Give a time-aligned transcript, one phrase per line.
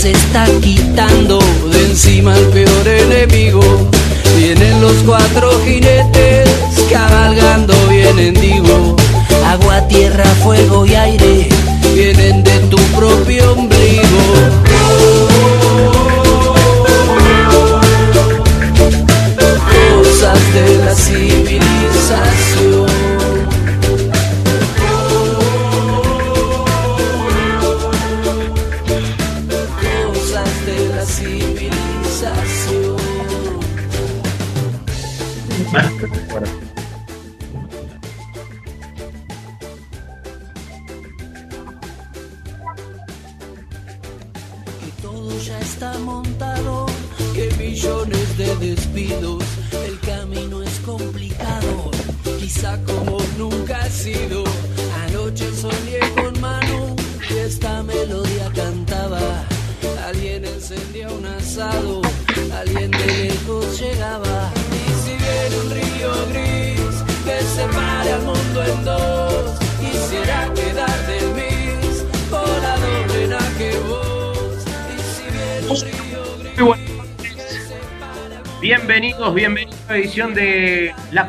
[0.00, 1.39] se está quitando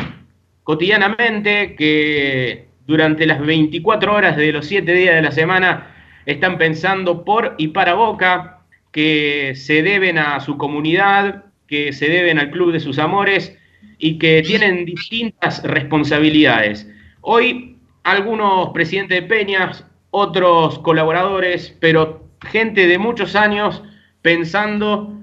[0.70, 5.92] cotidianamente, que durante las 24 horas de los 7 días de la semana
[6.26, 8.60] están pensando por y para Boca,
[8.92, 13.58] que se deben a su comunidad, que se deben al club de sus amores
[13.98, 16.88] y que tienen distintas responsabilidades.
[17.22, 23.82] Hoy algunos presidentes de peñas, otros colaboradores, pero gente de muchos años
[24.22, 25.18] pensando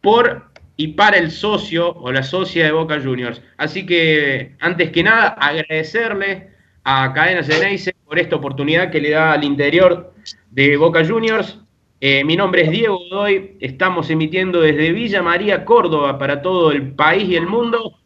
[0.00, 0.44] por
[0.76, 3.40] y para el socio o la socia de Boca Juniors.
[3.56, 6.50] Así que, antes que nada, agradecerle
[6.84, 10.12] a Cadena Ceneice por esta oportunidad que le da al interior
[10.50, 11.58] de Boca Juniors.
[12.00, 16.92] Eh, mi nombre es Diego Godoy, estamos emitiendo desde Villa María, Córdoba, para todo el
[16.92, 17.98] país y el mundo.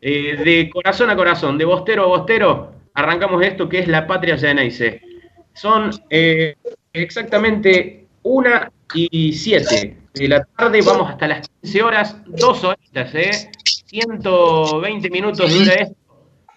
[0.00, 4.38] Eh, de corazón a corazón, de bostero a bostero, arrancamos esto que es la patria
[4.38, 5.00] Ceneice.
[5.54, 6.56] Son eh,
[6.92, 13.50] exactamente una y siete de la tarde, vamos hasta las 15 horas, dos horitas, ¿eh?
[13.86, 15.96] 120 minutos dura esto,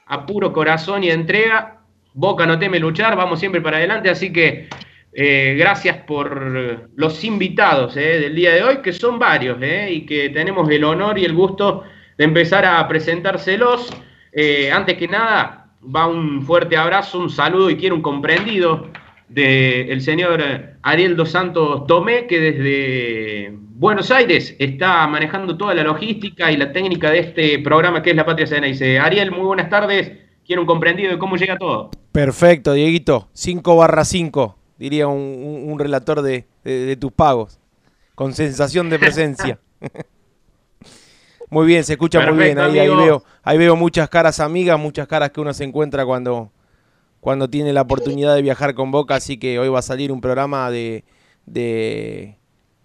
[0.07, 1.77] a puro corazón y entrega.
[2.13, 4.67] Boca no teme luchar, vamos siempre para adelante, así que
[5.13, 8.19] eh, gracias por los invitados ¿eh?
[8.19, 9.91] del día de hoy, que son varios, ¿eh?
[9.91, 11.83] y que tenemos el honor y el gusto
[12.17, 13.89] de empezar a presentárselos.
[14.33, 18.87] Eh, antes que nada, va un fuerte abrazo, un saludo y quiero un comprendido
[19.33, 20.43] del señor
[20.81, 26.71] Ariel Dos Santos Tomé, que desde Buenos Aires está manejando toda la logística y la
[26.71, 28.67] técnica de este programa que es La Patria Cena.
[28.67, 30.11] Dice, Ariel, muy buenas tardes,
[30.45, 31.91] quiero un comprendido de cómo llega todo.
[32.11, 37.59] Perfecto, Dieguito, 5 barra 5, diría un, un- un relator de, de- de tus pagos,
[38.15, 39.59] con sensación de presencia.
[41.49, 45.31] muy bien, se escucha muy bien, ahí, veo, ahí veo muchas caras amigas, muchas caras
[45.31, 46.51] que uno se encuentra cuando,
[47.21, 50.19] cuando tiene la oportunidad de viajar con Boca, así que hoy va a salir un
[50.19, 51.05] programa de,
[51.45, 52.35] de,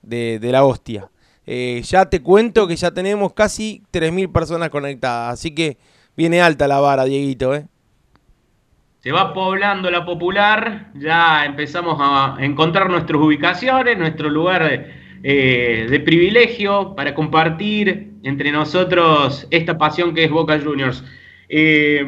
[0.02, 1.10] de, la hostia.
[1.46, 5.78] Eh, ya te cuento que ya tenemos casi 3.000 personas conectadas, así que
[6.16, 7.66] viene alta la vara, Dieguito, ¿eh?
[9.00, 14.88] Se va poblando la popular, ya empezamos a encontrar nuestras ubicaciones, nuestro lugar
[15.22, 21.04] eh, de privilegio para compartir entre nosotros esta pasión que es Boca Juniors.
[21.48, 22.04] Eh,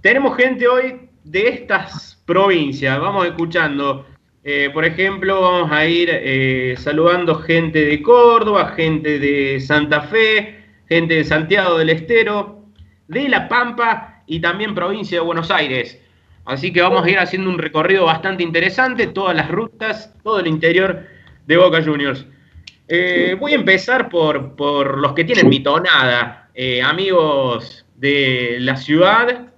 [0.00, 4.06] tenemos gente hoy de estas provincias, vamos escuchando.
[4.44, 10.64] Eh, por ejemplo, vamos a ir eh, saludando gente de Córdoba, gente de Santa Fe,
[10.88, 12.64] gente de Santiago del Estero,
[13.06, 16.00] de La Pampa y también provincia de Buenos Aires.
[16.44, 20.48] Así que vamos a ir haciendo un recorrido bastante interesante, todas las rutas, todo el
[20.48, 21.06] interior
[21.46, 22.26] de Boca Juniors.
[22.88, 26.50] Eh, voy a empezar por, por, los que tienen mi tonada,
[26.84, 29.51] amigos de la ciudad,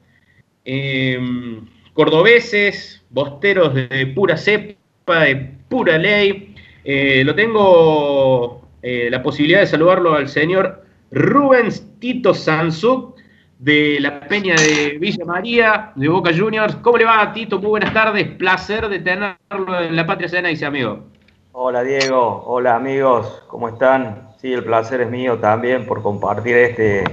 [1.93, 5.37] cordobeses, bosteros de pura cepa, de
[5.69, 6.55] pura ley.
[6.85, 13.15] Eh, lo tengo eh, la posibilidad de saludarlo al señor Rubens Tito Sanzuk
[13.59, 16.77] de la Peña de Villa María, de Boca Juniors.
[16.77, 17.59] ¿Cómo le va, Tito?
[17.59, 18.29] Muy buenas tardes.
[18.37, 21.05] Placer de tenerlo en la Patria Cena, dice amigo.
[21.53, 22.43] Hola, Diego.
[22.47, 23.45] Hola, amigos.
[23.47, 24.29] ¿Cómo están?
[24.39, 27.05] Sí, el placer es mío también por compartir este,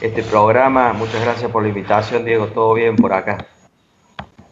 [0.00, 0.92] este programa.
[0.92, 2.46] Muchas gracias por la invitación, Diego.
[2.48, 3.46] Todo bien por acá.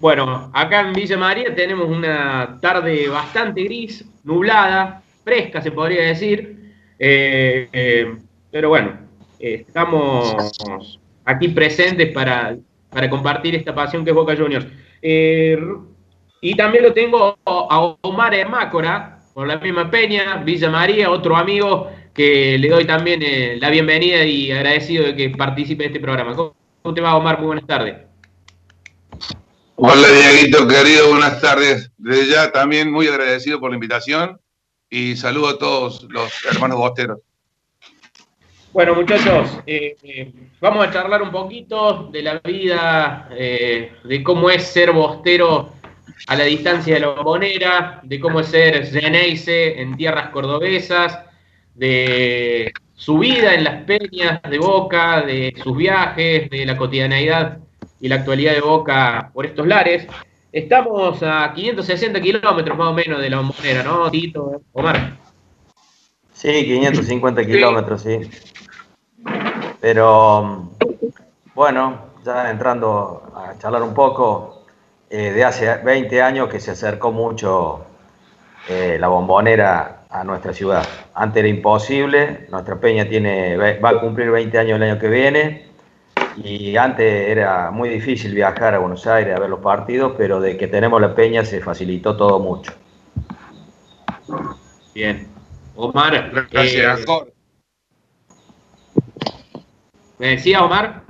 [0.01, 6.75] Bueno, acá en Villa María tenemos una tarde bastante gris, nublada, fresca se podría decir.
[6.99, 8.17] Eh, eh,
[8.51, 8.99] pero bueno,
[9.39, 10.37] estamos
[11.25, 12.57] aquí presentes para,
[13.09, 14.67] compartir esta pasión que es Boca Juniors.
[15.01, 15.59] Eh,
[16.41, 21.91] y también lo tengo a Omar Mácora, por la misma peña, Villa María, otro amigo
[22.15, 23.23] que le doy también
[23.61, 26.35] la bienvenida y agradecido de que participe en este programa.
[26.35, 27.39] ¿Cómo te va, Omar?
[27.39, 27.97] Muy buenas tardes.
[29.77, 31.91] Hola Dieguito, querido, buenas tardes.
[31.97, 34.39] Desde ya también muy agradecido por la invitación
[34.89, 37.19] y saludo a todos los hermanos bosteros.
[38.73, 44.51] Bueno muchachos, eh, eh, vamos a charlar un poquito de la vida, eh, de cómo
[44.51, 45.73] es ser bostero
[46.27, 51.19] a la distancia de la bombonera, de cómo es ser Geneise en tierras cordobesas,
[51.75, 57.59] de su vida en las peñas de Boca, de sus viajes, de la cotidianeidad
[58.01, 60.07] y la actualidad de Boca por estos lares.
[60.53, 64.61] Estamos a 560 kilómetros más o menos de la bombonera, ¿no, Tito?
[64.73, 65.17] Omar.
[66.33, 68.21] Sí, 550 kilómetros, sí.
[69.81, 70.71] Pero,
[71.55, 74.67] bueno, ya entrando a charlar un poco,
[75.11, 77.85] eh, de hace 20 años que se acercó mucho
[78.69, 80.87] eh, la bombonera a nuestra ciudad.
[81.15, 85.73] Antes era imposible, nuestra peña tiene, va a cumplir 20 años el año que viene
[86.37, 90.57] y antes era muy difícil viajar a Buenos Aires a ver los partidos, pero de
[90.57, 92.73] que tenemos la peña se facilitó todo mucho.
[94.95, 95.29] Bien.
[95.75, 96.47] Omar.
[96.51, 97.33] Gracias, eh,
[100.19, 101.03] ¿Me decía Omar?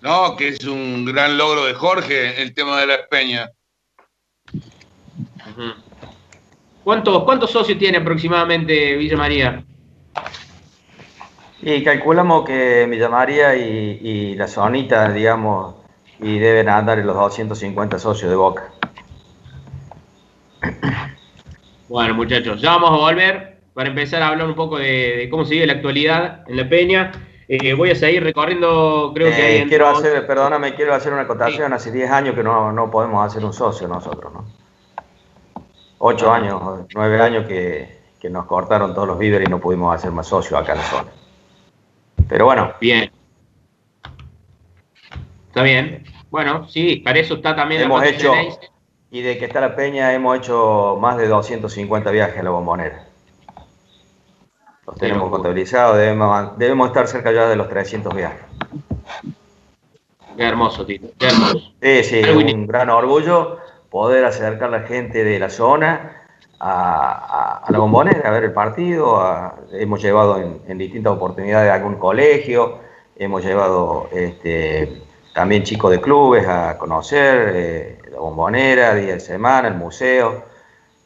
[0.00, 3.50] No, que es un gran logro de Jorge el tema de la peña.
[6.84, 9.64] ¿Cuántos, ¿Cuántos socios tiene aproximadamente Villa María?
[11.62, 15.74] Y calculamos que Villa María y, la zonita, digamos,
[16.18, 18.70] y deben andar en los 250 socios de Boca.
[21.88, 25.66] Bueno, muchachos, ya vamos a volver para empezar a hablar un poco de, cómo sigue
[25.66, 27.12] la actualidad en la Peña.
[27.48, 31.72] Eh, voy a seguir recorriendo, creo que eh, Quiero hacer, perdóname, quiero hacer una acotación.
[31.72, 34.44] Hace 10 años que no, podemos hacer un socio nosotros, ¿no?
[36.02, 36.36] 8 ah.
[36.36, 40.26] años, 9 años que, que nos cortaron todos los víveres y no pudimos hacer más
[40.26, 41.10] socios acá en la zona.
[42.26, 42.72] Pero bueno.
[42.80, 43.10] Bien.
[45.48, 46.04] Está bien.
[46.30, 48.32] Bueno, sí, para eso está también hemos hecho
[49.10, 53.06] Y de que está la peña hemos hecho más de 250 viajes a la bombonera.
[54.86, 58.40] Los tenemos contabilizados, debemos, debemos estar cerca ya de los 300 viajes.
[60.36, 61.08] Qué hermoso, Tito.
[61.18, 61.58] Qué hermoso.
[61.82, 63.58] Sí, sí, un gran orgullo
[63.90, 66.20] poder acercar a la gente de la zona
[66.60, 69.20] a, la bombonera a ver el partido,
[69.72, 72.78] hemos llevado en, distintas oportunidades a algún colegio,
[73.16, 75.02] hemos llevado este,
[75.34, 80.44] también chicos de clubes a conocer eh, la bombonera, día de semana, el museo.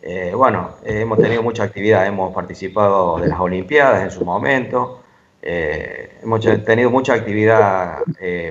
[0.02, 5.02] Eh, bueno, hemos tenido mucha actividad, hemos participado de las Olimpiadas en su momento,
[5.40, 7.98] eh, hemos tenido mucha actividad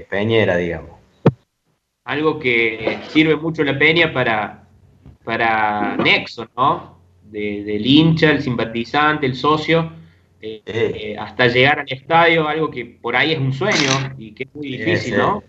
[0.09, 0.92] peñera, digamos.
[2.05, 4.67] Algo que sirve mucho la peña para,
[5.23, 6.93] para Nexo, ¿no?
[7.33, 9.91] del hincha, el simpatizante, el socio,
[10.39, 14.43] eh, eh, hasta llegar al estadio, algo que por ahí es un sueño y que
[14.43, 15.43] es muy difícil, ¿no?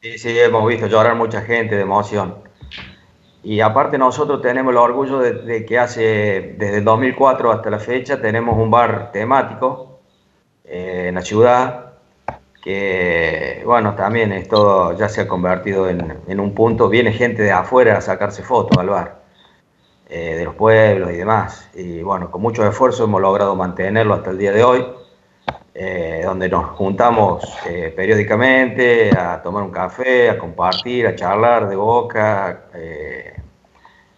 [0.00, 2.36] Sí, sí, hemos visto llorar mucha gente de emoción.
[3.42, 8.20] Y aparte nosotros tenemos el orgullo de, que hace, desde el 2004 hasta la fecha,
[8.20, 10.00] tenemos un bar temático
[10.64, 11.87] eh, en la ciudad,
[12.62, 17.52] que bueno, también esto ya se ha convertido en, en un punto, viene gente de
[17.52, 19.18] afuera a sacarse fotos al bar.
[20.10, 21.68] Eh, de los pueblos y demás.
[21.74, 24.86] Y bueno, con mucho esfuerzo hemos logrado mantenerlo hasta el día de hoy.
[25.74, 31.76] eh, donde nos juntamos eh, periódicamente a tomar un café, a compartir, a charlar de
[31.76, 32.64] boca,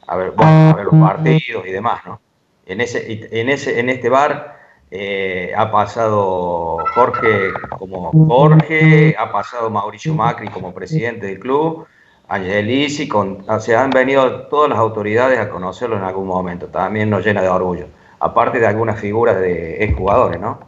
[0.07, 2.21] a, ver, a ver los partidos y demás, ¿no?
[2.67, 4.60] En, ese, en, ese, en este bar
[4.93, 11.87] ha pasado Jorge como Jorge, ha pasado Mauricio Macri como presidente del club,
[12.31, 17.11] Angelisi, con, o sea, han venido todas las autoridades a conocerlo en algún momento, también
[17.11, 17.87] nos llena de orgullo,
[18.21, 20.61] aparte de algunas figuras de exjugadores, ¿no?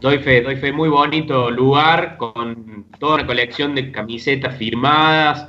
[0.00, 5.48] Doy fe, doy fe, muy bonito lugar, con toda una colección de camisetas firmadas,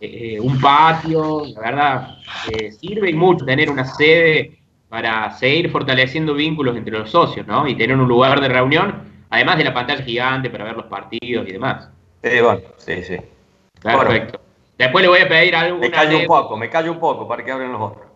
[0.00, 2.08] eh, un patio, la verdad,
[2.52, 4.59] eh, sirve mucho tener una sede
[4.90, 7.66] para seguir fortaleciendo vínculos entre los socios, ¿no?
[7.66, 11.48] Y tener un lugar de reunión, además de la pantalla gigante para ver los partidos
[11.48, 11.88] y demás.
[12.22, 13.16] Sí, bueno, sí, sí.
[13.80, 14.40] Perfecto.
[14.76, 15.78] Después le voy a pedir algo.
[15.78, 18.06] Me callo un poco, me callo un poco para que abren los otros.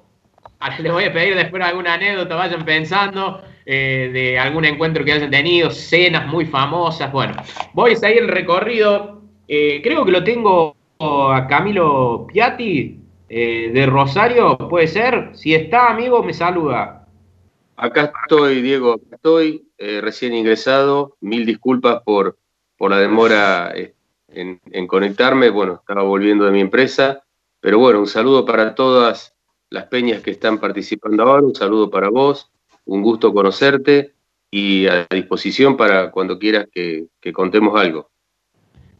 [0.58, 5.12] Ah, les voy a pedir después alguna anécdota, vayan pensando eh, de algún encuentro que
[5.12, 7.12] hayan tenido, cenas muy famosas.
[7.12, 7.34] Bueno,
[7.72, 9.22] voy a seguir el recorrido.
[9.46, 13.03] Eh, creo que lo tengo a Camilo Piatti
[13.36, 15.30] eh, de Rosario, ¿puede ser?
[15.34, 17.06] Si está, amigo, me saluda.
[17.76, 21.16] Acá estoy, Diego, estoy recién ingresado.
[21.20, 22.38] Mil disculpas por,
[22.76, 23.74] por la demora
[24.34, 27.22] en, conectarme, bueno, estaba volviendo de mi empresa,
[27.60, 29.34] pero bueno, un saludo para todas
[29.70, 32.50] las peñas que están participando ahora, un saludo para vos,
[32.84, 34.14] un gusto conocerte
[34.50, 38.10] y a disposición para cuando quieras que, contemos algo.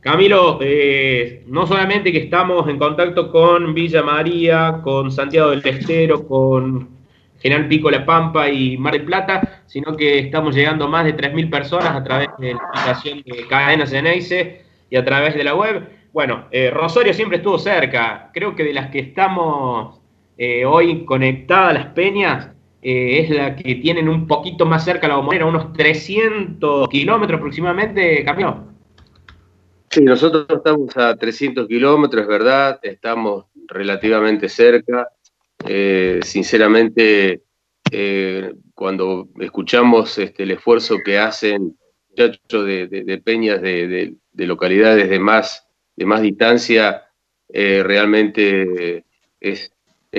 [0.05, 6.29] Camilo, eh, no solamente que estamos en contacto con Villa María, con Santiago del Estero,
[6.29, 6.91] con
[7.41, 11.17] General Pico La Pampa y Mar del Plata, sino que estamos llegando a más de
[11.17, 15.55] 3.000 personas a través de la aplicación de Cadenas Ceneice y a través de la
[15.55, 15.89] web.
[16.13, 18.31] Bueno, eh, Rosario siempre estuvo cerca.
[18.35, 20.03] Creo que de las que estamos
[20.37, 22.51] eh, hoy conectadas las peñas,
[22.83, 28.23] eh, es la que tienen un poquito más cerca la bombonera, unos 300 kilómetros aproximadamente,
[28.23, 28.74] Camilo.
[29.95, 35.09] Sí, nosotros estamos a 300 kilómetros, verdad, estamos relativamente cerca.
[36.23, 37.43] sinceramente,
[38.75, 45.67] cuando escuchamos este, el esfuerzo que hacen muchachos de, peñas de, de localidades de más,
[45.97, 47.05] de más distancia,
[47.49, 49.05] eh, realmente
[49.41, 49.73] es,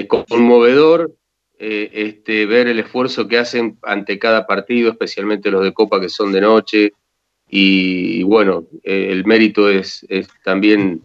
[0.08, 1.14] conmovedor
[1.58, 6.10] eh, este, ver el esfuerzo que hacen ante cada partido, especialmente los de Copa que
[6.10, 6.94] son de noche.
[7.50, 10.06] Y, bueno, eh, el mérito es,
[10.44, 11.02] también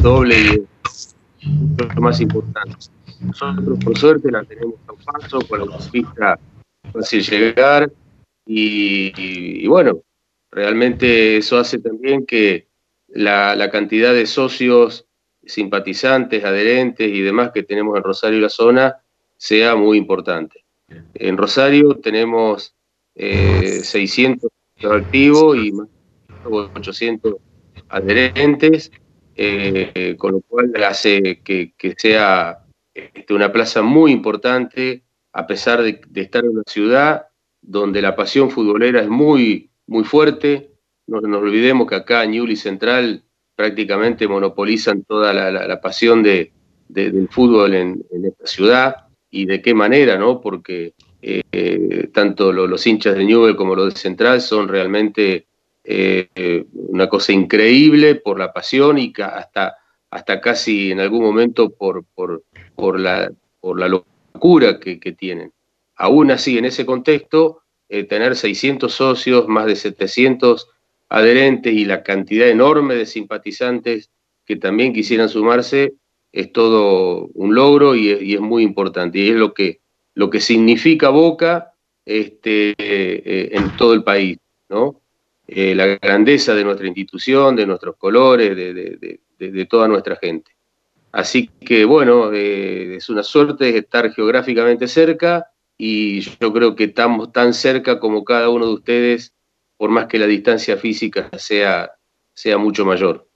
[0.00, 1.16] doble y es
[1.46, 2.76] mucho más importante.
[3.20, 6.38] Nosotros, por suerte, la tenemos a paso, con la autopista
[6.92, 7.92] fácil llegar.
[8.46, 10.02] y bueno,
[10.52, 12.68] Realmente eso hace también que
[13.08, 15.06] la, cantidad de socios,
[15.44, 18.96] simpatizantes, adherentes y demás que tenemos en Rosario y la zona
[19.38, 20.62] sea muy importante.
[21.14, 22.74] En Rosario tenemos
[23.14, 24.50] 600
[24.90, 27.36] activos y más de 800
[27.88, 28.90] adherentes,
[29.36, 36.00] eh, con lo cual hace que, sea este, una plaza muy importante, a pesar de,
[36.08, 37.26] de, estar en una ciudad
[37.62, 40.72] donde la pasión futbolera es muy, muy fuerte.
[41.06, 43.24] No nos olvidemos que acá en y Central
[43.54, 46.52] prácticamente monopolizan toda la, pasión de,
[46.88, 48.96] del fútbol en, esta ciudad
[49.30, 50.40] y de qué manera, ¿no?
[50.40, 55.46] Porque eh, tanto los hinchas de Newell como los de Central son realmente
[55.84, 59.76] eh, una cosa increíble por la pasión y hasta,
[60.10, 62.42] hasta casi en algún momento por, por,
[62.74, 65.52] por, la, por la locura que, tienen.
[65.96, 70.68] Aún así, en ese contexto, eh, tener 600 socios, más de 700
[71.08, 74.10] adherentes y la cantidad enorme de simpatizantes
[74.44, 75.94] que también quisieran sumarse,
[76.32, 79.18] es todo un logro y es, muy importante.
[79.18, 79.80] Y es lo que,
[80.14, 81.72] lo que significa Boca
[82.04, 84.38] este, eh, en todo el país,
[84.68, 85.00] ¿no?
[85.46, 90.52] Eh, la grandeza de nuestra institución, de nuestros colores, de, toda nuestra gente.
[91.10, 97.52] Así que bueno, es una suerte estar geográficamente cerca y yo creo que estamos tan
[97.52, 99.34] cerca como cada uno de ustedes,
[99.76, 101.90] por más que la distancia física sea,
[102.34, 103.28] sea mucho mayor.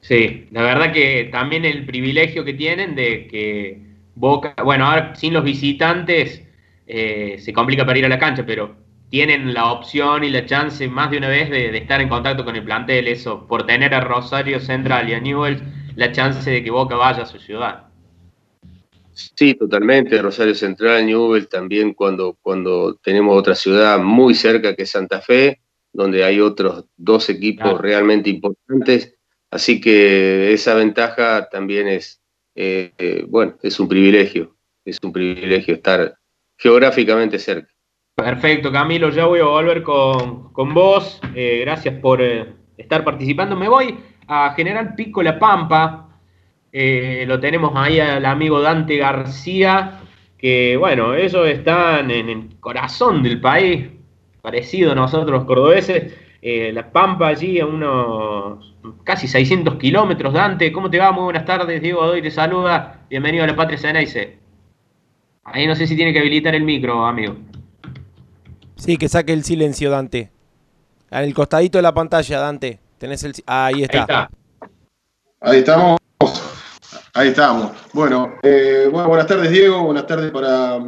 [0.00, 3.89] Sí, la verdad que también el privilegio que tienen de que
[4.20, 6.42] Boca, bueno, ahora sin los visitantes
[6.86, 8.76] eh, se complica para ir a la cancha, pero
[9.08, 12.44] tienen la opción y la chance más de una vez de, de, estar en contacto
[12.44, 15.62] con el plantel, eso, por tener a Rosario Central y a Newell's,
[15.96, 17.90] la chance de que Boca vaya a su ciudad.
[19.12, 20.20] Sí, totalmente.
[20.20, 25.60] Rosario Central, Newell, también cuando, cuando tenemos otra ciudad muy cerca que es Santa Fe,
[25.92, 29.16] donde hay otros dos equipos realmente importantes.
[29.50, 32.19] Así que esa ventaja también es,
[32.54, 34.56] eh, bueno, es un privilegio.
[34.84, 36.16] Es un privilegio estar
[36.56, 37.70] geográficamente cerca.
[38.14, 41.20] Perfecto, Camilo, ya voy a volver con, vos.
[41.34, 43.56] Eh, gracias por eh, estar participando.
[43.56, 46.06] Me voy a General Pico La Pampa.
[46.72, 50.02] Lo tenemos ahí al amigo Dante García,
[50.38, 53.88] que bueno, ellos están en el corazón del país,
[54.40, 56.14] parecido a nosotros los cordobeses.
[56.40, 58.69] la Pampa allí a unos
[59.04, 60.32] casi 600 kilómetros.
[60.32, 61.12] Dante, ¿cómo te va?
[61.12, 61.80] Muy buenas tardes.
[61.80, 63.00] Diego Doy te saluda.
[63.08, 64.38] Bienvenido a la Patria Ceneice.
[65.44, 67.36] Ahí no sé si tiene que habilitar el micro, amigo.
[68.76, 70.30] Sí, que saque el silencio, Dante.
[71.10, 72.78] En el costadito de la pantalla, Dante.
[72.98, 73.34] Tenés el.
[73.46, 74.30] ahí está.
[75.40, 75.98] Ahí, estamos.
[77.14, 77.72] Ahí estamos.
[77.92, 79.84] Bueno, eh, buenas tardes, Diego.
[79.84, 80.78] Buenas tardes para,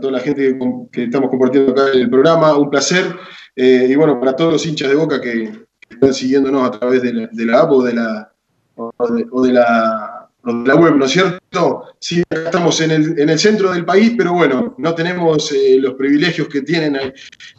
[0.00, 0.58] toda la gente
[0.90, 2.56] que, estamos compartiendo acá en el programa.
[2.56, 3.16] Un placer.
[3.54, 7.12] Eh, y bueno, para todos los hinchas de boca que, están siguiéndonos a través de
[7.12, 8.32] la, app o de la,
[8.76, 11.84] o de la la web, ¿no es cierto?
[11.98, 15.94] Sí, estamos en el, en el centro del país, pero bueno, no tenemos eh, los
[15.94, 16.98] privilegios que tienen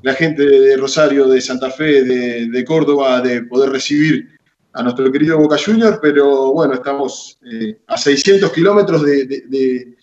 [0.04, 4.30] la gente de Rosario, de Santa Fe, de, Córdoba, de poder recibir
[4.74, 9.96] a nuestro querido Boca Juniors, pero bueno, estamos eh, a 600 kilómetros de,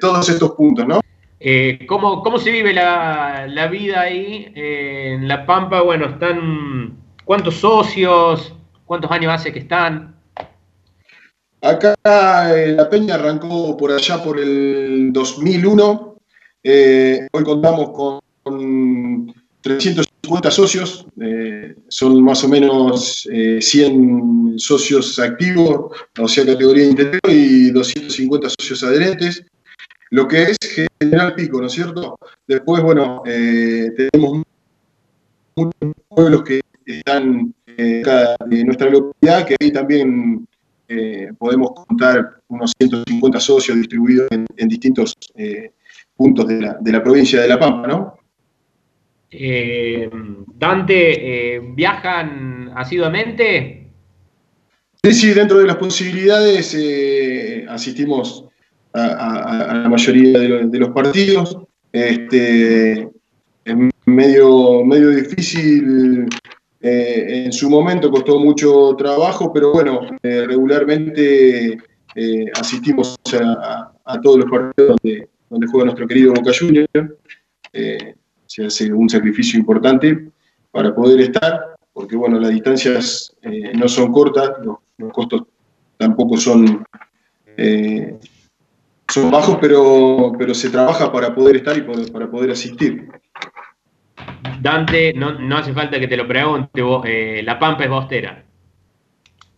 [0.00, 1.00] todos estos puntos, ¿no?
[1.44, 5.82] Eh, ¿cómo, se vive la, la vida ahí en La Pampa?
[5.82, 8.54] Bueno, están, ¿cuántos socios?
[8.86, 10.14] ¿Cuántos años hace que están?
[11.62, 16.16] Acá eh, la peña arrancó por allá por el 2001.
[16.64, 17.90] Eh, hoy contamos
[18.42, 23.28] con 350 socios, eh, son más o menos
[23.60, 29.44] 100 socios activos, o sea, categoría interior, y 250 socios adherentes,
[30.10, 30.56] lo que es
[31.00, 32.18] General Pico, ¿no es cierto?
[32.48, 34.42] Después, bueno, tenemos
[35.54, 40.46] muchos pueblos que están en nuestra localidad, que ahí también
[40.94, 45.70] eh, podemos contar unos 150 socios distribuidos en, distintos eh,
[46.14, 46.60] puntos de
[46.92, 48.18] la, provincia de La Pampa, ¿no?
[49.30, 50.10] Eh,
[50.54, 53.88] Dante, ¿viajan asiduamente?
[55.02, 56.76] Sí, sí, dentro de las posibilidades
[57.70, 58.44] asistimos
[58.92, 61.56] a, la mayoría de, los partidos.
[61.90, 63.08] Este,
[63.64, 66.28] es medio, medio difícil
[66.84, 71.78] eh, en su momento costó mucho trabajo, pero bueno, eh, regularmente
[72.16, 74.96] eh, asistimos a, todos los partidos
[75.48, 76.90] donde, juega nuestro querido Boca Juniors.
[78.46, 80.28] se hace un sacrificio importante
[80.72, 83.32] para poder estar, porque bueno, las distancias
[83.74, 84.78] no son cortas, los,
[85.12, 85.44] costos
[85.98, 86.84] tampoco son,
[89.30, 93.08] bajos, pero se trabaja para poder estar y para poder asistir.
[94.62, 98.44] Dante, no, hace falta que te lo pregunte, eh, La Pampa es bostera.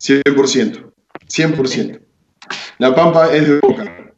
[0.00, 0.92] 100%,
[1.26, 2.00] 100%.
[2.78, 4.14] La Pampa es de Boca.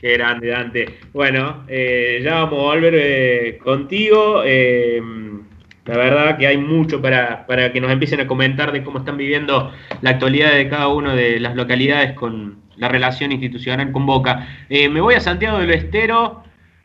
[0.00, 1.00] Qué grande, Dante.
[1.12, 4.42] Bueno, eh, ya vamos a volver eh, contigo.
[4.42, 9.18] la verdad que hay mucho para, para, que nos empiecen a comentar de cómo están
[9.18, 14.48] viviendo la actualidad de cada una de las localidades con la relación institucional con Boca.
[14.70, 16.42] me voy a Santiago del Estero.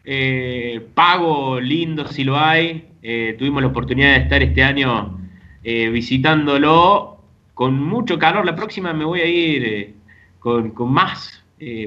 [0.09, 2.85] Eh, pago lindo si lo hay.
[3.03, 5.19] Eh, tuvimos la oportunidad de estar este año
[5.65, 7.17] eh, visitándolo
[7.53, 8.45] con mucho calor.
[8.45, 9.95] La próxima me voy a ir
[10.39, 11.43] con, más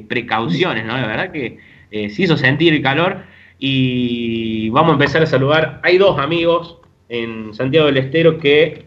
[0.06, 0.98] precauciones, ¿no?
[0.98, 1.59] La verdad que
[1.90, 3.22] se hizo sentir el calor
[3.59, 5.80] y vamos a empezar a saludar.
[5.83, 6.78] Hay dos amigos
[7.09, 8.85] en Santiago del Estero que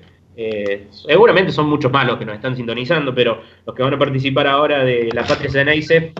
[0.91, 4.83] seguramente son muchos malos que nos están sintonizando, pero los que van a participar ahora
[4.83, 6.13] de la Patria Ceneice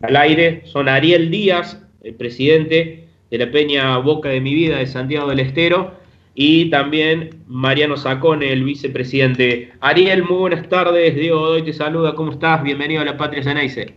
[0.00, 4.86] al aire son Ariel Díaz, el presidente de la Peña Boca de mi vida de
[4.86, 5.92] Santiago del Estero,
[6.34, 9.72] y también Mariano Sacone, el vicepresidente.
[9.80, 11.14] Ariel, muy buenas tardes.
[11.14, 12.14] Diego Godoy te saluda.
[12.14, 12.62] ¿Cómo estás?
[12.62, 13.94] Bienvenido a la Patria Ceneice.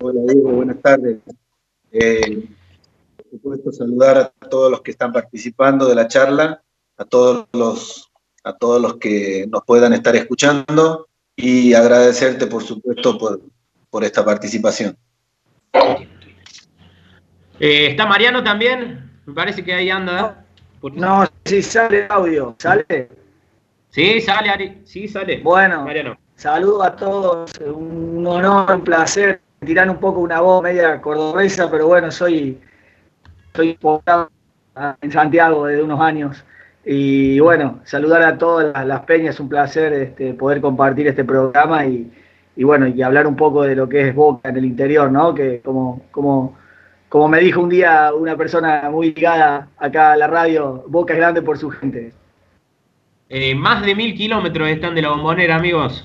[0.00, 0.50] Hola, Diego.
[0.50, 1.18] Buenas tardes.
[1.92, 2.48] Eh,
[3.16, 6.62] por supuesto, saludar a todos los que están participando de la charla,
[6.96, 8.10] a todos los,
[8.42, 13.40] a todos los que nos puedan estar escuchando y agradecerte, por supuesto, por,
[13.90, 14.96] por esta participación.
[17.58, 19.10] Eh, ¿Está Mariano también?
[19.26, 20.44] Me parece que ahí anda.
[20.94, 23.08] No, sí sale audio, ¿sale?
[23.90, 24.82] Sí, sale, Ari.
[24.84, 25.40] Sí, sale.
[25.40, 26.16] Bueno, Mariano.
[26.36, 27.52] saludo a todos.
[27.58, 29.40] Un honor, un placer.
[29.64, 32.58] Tirar un poco una voz media cordobesa, pero bueno, soy,
[33.54, 33.78] soy
[35.02, 36.42] en Santiago desde unos años.
[36.82, 41.84] Y bueno, saludar a todas las, las peñas, un placer este, poder compartir este programa
[41.84, 42.10] y,
[42.56, 45.34] y bueno, y hablar un poco de lo que es Boca en el interior, ¿no?
[45.34, 46.58] Que como, como,
[47.08, 51.18] como me dijo un día una persona muy ligada acá a la radio, Boca es
[51.18, 52.12] grande por su gente.
[53.28, 56.04] Eh, más de mil kilómetros están de la bombonera, amigos.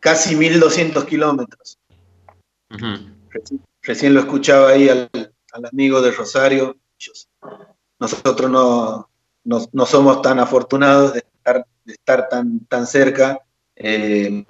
[0.00, 1.78] Casi mil doscientos kilómetros.
[3.82, 5.10] recién lo escuchaba ahí al,
[5.70, 6.76] amigo de Rosario.
[7.98, 9.08] Nosotros no,
[9.44, 13.38] no, somos tan afortunados de estar, de estar tan, tan cerca
[13.76, 14.44] eh,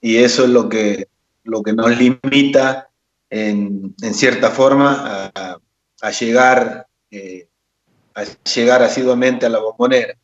[0.00, 1.08] y eso es lo que,
[1.44, 2.90] lo que nos limita
[3.30, 7.48] en, cierta forma a, llegar, eh,
[8.14, 10.16] a llegar asiduamente a la bombonera.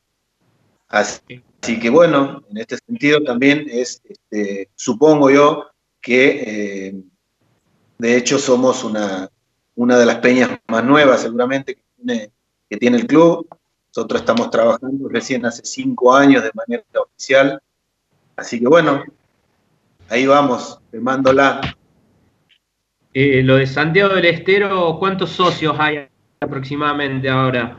[0.89, 1.43] Así,
[1.81, 5.67] que bueno, en este sentido también es, este, supongo yo,
[6.01, 6.95] que eh,
[7.99, 9.29] de hecho somos una,
[9.75, 12.31] una de las peñas más nuevas seguramente que tiene,
[12.69, 13.49] que tiene el club.
[13.89, 17.61] Nosotros estamos trabajando recién hace cinco años de manera oficial.
[18.37, 19.05] Así que bueno,
[20.09, 21.77] ahí vamos, remándola.
[23.13, 26.09] Eh, lo de Santiago del Estero, ¿cuántos socios hay
[26.41, 27.77] aproximadamente ahora?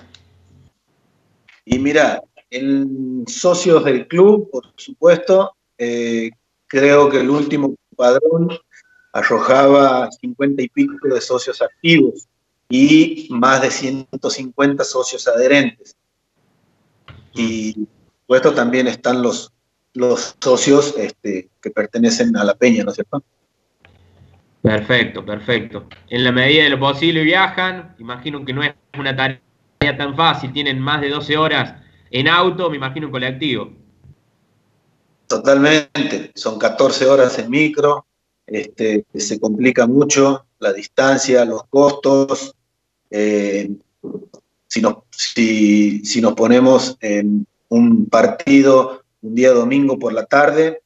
[1.66, 6.32] Y mira, en socios del club, por supuesto, eh,
[6.68, 8.50] creo que el último padrón
[9.14, 12.28] arrojaba 50 y pico de socios activos
[12.70, 15.96] y más de 150 socios adherentes.
[17.34, 17.88] Y por
[18.22, 19.52] supuesto también están los,
[19.96, 23.24] los socios este, que pertenecen a la peña, ¿no es cierto?
[24.62, 25.88] Perfecto, perfecto.
[26.10, 30.52] En la medida de lo posible viajan, imagino que no es una tarea tan fácil,
[30.52, 31.74] tienen más de 12 horas
[32.10, 33.74] en auto, me imagino en colectivo.
[35.28, 38.06] Totalmente, son 14 horas en micro,
[38.48, 42.56] este, se complica mucho la distancia, los costos.
[43.10, 43.72] Eh,
[44.68, 50.82] si, nos, si, nos ponemos en un partido un día domingo por la tarde,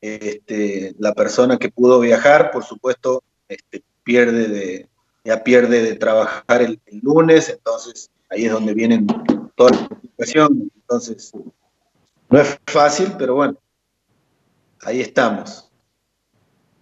[0.00, 4.88] este, la persona que pudo viajar, por supuesto, este, pierde de,
[5.24, 9.06] ya pierde de trabajar el, lunes, entonces ahí es donde vienen
[9.54, 10.68] todas las complicaciones.
[10.76, 11.32] Entonces,
[12.28, 13.56] no es fácil, pero bueno,
[14.82, 15.70] ahí estamos.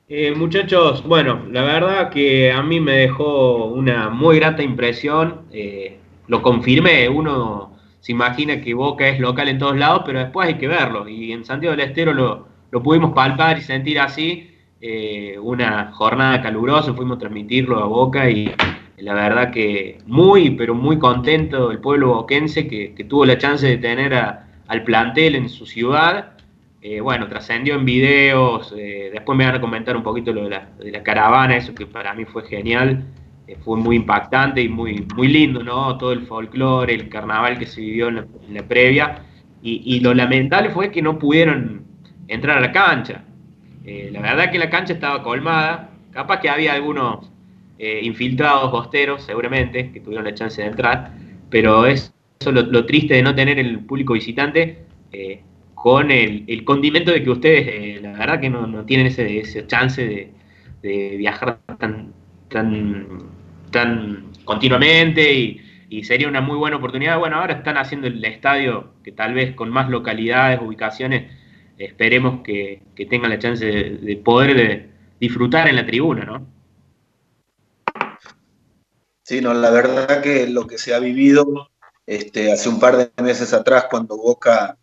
[0.09, 5.47] Eh, muchachos, bueno, la verdad que a mí me dejó una muy grata impresión.
[5.53, 10.49] Eh, lo confirmé, uno se imagina que Boca es local en todos lados, pero después
[10.49, 11.09] hay que verlo.
[11.09, 12.49] Y en Santiago del Estero lo,
[12.83, 14.53] pudimos palpar y sentir así.
[14.81, 18.55] Eh, una jornada calurosa, fuimos a transmitirlo a Boca y
[18.99, 23.79] la verdad que muy, pero muy contento el pueblo boquense que, tuvo la chance de
[23.79, 26.37] tener al plantel en su ciudad
[26.89, 30.51] eh, bueno, trascendió en videos, eh, después me van a comentar un poquito lo de
[30.93, 33.03] la, caravana, eso que para mí fue genial,
[33.65, 35.97] fue muy impactante y muy, muy lindo, ¿no?
[35.99, 39.23] Todo el folclore, el carnaval que se vivió en la, previa,
[39.63, 41.85] y, lo lamentable fue que no pudieron
[42.29, 43.25] entrar a la cancha.
[43.85, 47.31] la verdad que la cancha estaba colmada, capaz que había algunos
[47.79, 51.13] infiltrados bosteros, seguramente, que tuvieron la chance de entrar,
[51.51, 54.87] pero es eso lo, lo triste de no tener el público visitante
[55.87, 60.33] con el, condimento de que ustedes, eh, la verdad que no, tienen ese, chance
[60.83, 62.13] de, viajar tan,
[62.49, 63.07] tan,
[63.77, 65.62] tan continuamente y,
[66.05, 67.19] sería una muy buena oportunidad.
[67.19, 71.31] Bueno, ahora están haciendo el estadio que tal vez con más localidades, ubicaciones,
[71.79, 76.47] esperemos que, tengan la chance de, poder disfrutar en la tribuna, ¿no?
[79.23, 81.71] Sí, no, la verdad que lo que se ha vivido
[82.07, 84.79] este, hace un par de meses atrás cuando Boca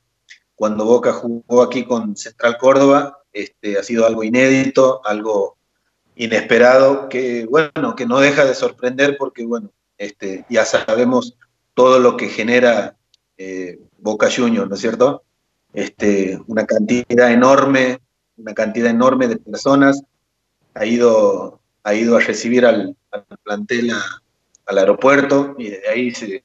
[0.56, 5.58] cuando Boca jugó aquí con Central Córdoba, este, ha sido algo inédito, algo
[6.15, 11.38] inesperado, que bueno, que no deja de sorprender porque bueno, este, ya sabemos
[11.73, 12.95] todo lo que genera
[13.38, 15.23] eh, Boca Juniors, ¿no es cierto?
[15.73, 17.99] Este, una cantidad enorme,
[18.38, 20.04] una cantidad enorme de personas
[20.76, 22.95] ha ido, ha ido a recibir al,
[23.43, 23.91] plantel
[24.65, 26.43] al aeropuerto y desde ahí se,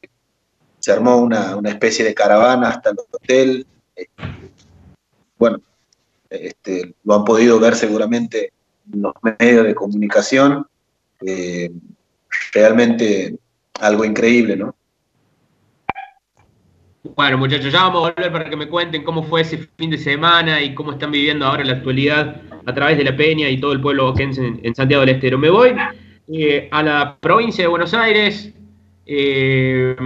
[0.90, 3.66] armó una, una, especie de caravana hasta el hotel,
[5.38, 5.60] bueno,
[6.30, 8.52] este, lo han podido ver seguramente en
[8.92, 10.66] los medios de comunicación.
[11.24, 11.70] Eh,
[12.52, 13.36] realmente
[13.80, 14.74] algo increíble, ¿no?
[17.16, 19.98] Bueno, muchachos, ya vamos a volver para que me cuenten cómo fue ese fin de
[19.98, 23.72] semana y cómo están viviendo ahora la actualidad a través de la Peña y todo
[23.72, 25.38] el pueblo boquense en, Santiago del Estero.
[25.38, 25.74] Me voy
[26.32, 28.52] eh, a la provincia de Buenos Aires.
[29.06, 29.96] Eh,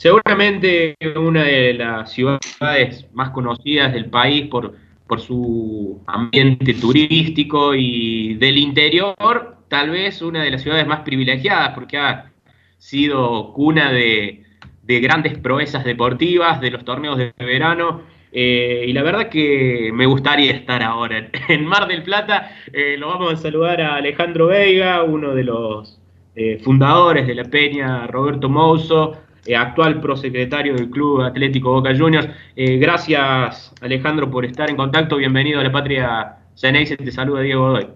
[0.00, 4.74] Seguramente una de las ciudades más conocidas del país por,
[5.10, 11.74] por su ambiente turístico y del interior, tal vez una de las ciudades más privilegiadas
[11.74, 12.30] porque ha
[12.78, 14.44] sido cuna de,
[14.86, 18.02] grandes proezas deportivas, de los torneos de verano.
[18.30, 22.52] Eh, y la verdad que me gustaría estar ahora en Mar del Plata.
[22.72, 26.00] Eh, lo vamos a saludar a Alejandro Veiga, uno de los
[26.36, 32.28] eh, fundadores de la Peña, Roberto Mouso, eh, actual prosecretario del Club Atlético Boca Juniors.
[32.56, 35.16] Eh, gracias, Alejandro, por estar en contacto.
[35.16, 36.96] Bienvenido a la Patria Ceneice.
[36.96, 37.88] Te saluda Diego Godoy.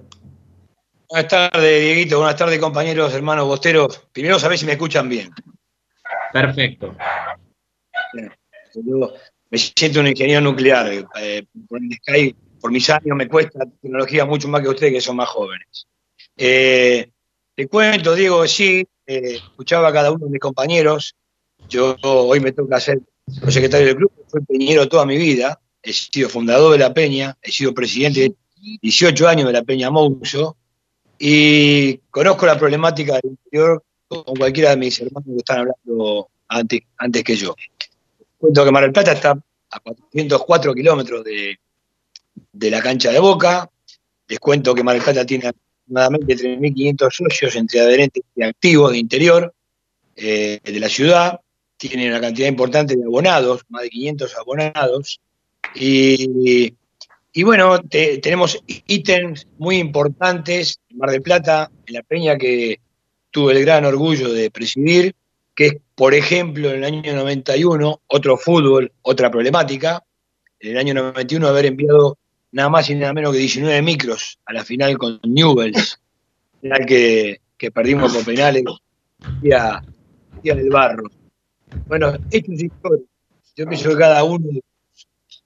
[1.09, 2.19] Buenas tardes, Dieguito.
[2.19, 4.07] Buenas tardes, compañeros, hermanos bosteros.
[4.13, 5.31] Primero, sabés si me escuchan bien.
[6.33, 6.97] Perfecto.
[8.75, 9.13] Yo
[9.51, 10.91] me siento un ingeniero nuclear.
[11.21, 14.93] eh, por, el Sky, por mis años me cuesta la tecnología mucho más que ustedes
[14.93, 15.87] que son más jóvenes.
[16.37, 17.11] Eh,
[17.55, 21.15] te cuento, Diego, sí, eh, escuchaba a cada uno de mis compañeros.
[21.69, 23.01] Yo hoy me toca ser
[23.49, 27.51] secretario del club, fui peñero toda mi vida, he sido fundador de la Peña, he
[27.51, 28.35] sido presidente
[28.83, 30.57] 18 años de la Peña Mouso
[31.19, 36.81] y conozco la problemática del interior con cualquiera de mis hermanos que están hablando antes,
[36.99, 37.55] antes que yo.
[38.39, 39.31] Cuento que Mar del Plata está
[39.71, 41.59] a 404 kilómetros de,
[42.53, 43.69] de la cancha de Boca.
[44.29, 48.99] Les cuento que Mar del Plata tiene aproximadamente 3.500 socios entre adherentes y activos de
[48.99, 49.55] interior
[50.17, 51.41] eh, de la ciudad.
[51.89, 55.21] Tiene una cantidad importante de abonados, más de 500 abonados.
[55.75, 56.75] Y,
[57.33, 62.81] y bueno, te- tenemos ítems muy importantes en Mar del Plata, en la peña que
[63.31, 65.15] tuve el gran orgullo de presidir,
[65.55, 70.03] que es, por ejemplo, en el año 91, otro fútbol, otra problemática.
[70.61, 72.17] En el año 91 haber enviado
[72.53, 76.01] nada más y nada menos que 19 micros a la final con Newells,
[76.63, 78.63] final que, que perdimos por penales,
[79.43, 79.83] día,
[80.43, 81.05] día del barro.
[81.87, 83.05] Bueno, es historia.
[83.57, 84.47] Yo pienso que cada uno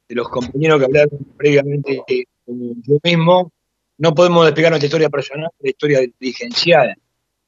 [0.09, 3.53] de los compañeros que hablaron previamente eh, como yo mismo,
[3.99, 6.97] no podemos despegar nuestra historia personal la historia dirigencial,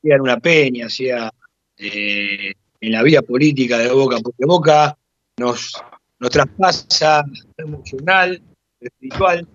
[0.03, 1.31] sea en una peña, sea
[1.79, 4.97] eh, en la vida política de Boca, porque Boca
[5.39, 5.73] nos,
[6.19, 7.25] nos traspasa
[7.57, 8.43] emocional,
[8.81, 9.47] espiritual,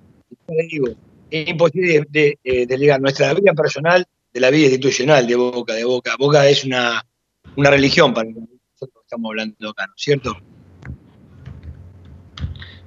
[0.70, 0.88] digo,
[1.30, 6.16] es imposible de, ligar nuestra vida personal de la vida institucional de Boca, de Boca.
[6.18, 7.06] Boca es una,
[7.56, 8.55] una religión para nosotros
[9.06, 10.36] estamos hablando acá, ¿no es cierto?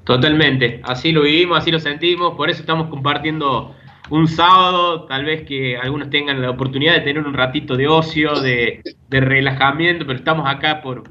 [0.05, 3.75] Totalmente, así lo vivimos, así lo sentimos, por eso estamos compartiendo
[4.11, 8.41] un sábado, tal vez que algunos tengan la oportunidad de tener un ratito de ocio,
[8.41, 11.05] de, de relajamiento, pero estamos acá por,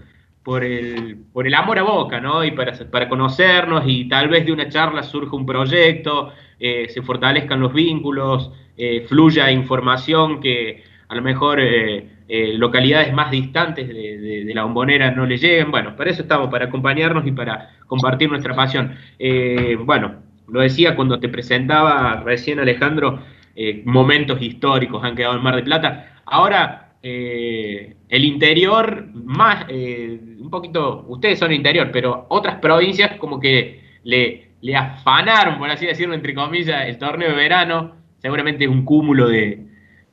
[0.43, 2.43] por, el, por el amor a Boca, ¿no?
[2.43, 7.01] Y para, para conocernos y tal vez de una charla surja un proyecto, eh, se
[7.01, 13.87] fortalezcan los vínculos, eh, fluya información que a lo mejor eh, eh, localidades más distantes
[13.87, 15.71] de, la bombonera no le lleguen.
[15.71, 18.95] Bueno, para eso estamos, para acompañarnos y para compartir nuestra pasión.
[19.17, 20.15] Eh, bueno,
[20.47, 23.19] lo decía cuando te presentaba recién Alejandro,
[23.55, 26.21] eh, momentos históricos han quedado en Mar de Plata.
[26.25, 34.49] Ahora, el interior, más, un poquito, ustedes son interior, pero otras provincias como que le,
[34.75, 37.95] afanaron, por así decirlo, entre comillas, el torneo de verano.
[38.17, 39.63] Seguramente es un cúmulo de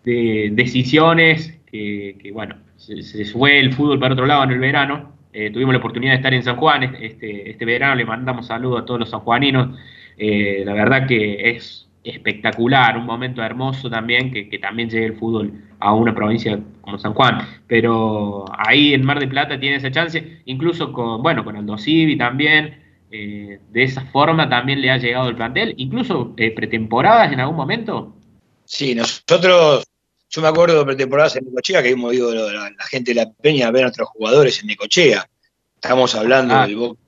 [0.04, 5.12] decisiones que, bueno, se, se fue el fútbol para otro lado en el verano.
[5.32, 8.82] Eh, tuvimos la oportunidad de estar en San Juan este, este verano, le mandamos saludos
[8.82, 9.76] a todos los sanjuaninos.
[10.16, 15.14] Eh, la verdad que es espectacular, un momento hermoso también, que, que también llegue el
[15.14, 17.38] fútbol a una provincia como San Juan.
[17.66, 22.16] Pero ahí en Mar de Plata tiene esa chance, incluso con, bueno, con Aldo Civi
[22.16, 22.82] también.
[23.14, 28.16] eh, de esa forma también le ha llegado el plantel, incluso pretemporadas en algún momento.
[28.64, 29.84] Sí, nosotros,
[30.30, 33.30] yo me acuerdo de pretemporadas en Necochea, que hemos ido la, la gente de la
[33.32, 35.28] Peña a ver a nuestros jugadores en Necochea.
[35.76, 36.66] Estamos hablando Ah.
[36.66, 37.00] del Boca,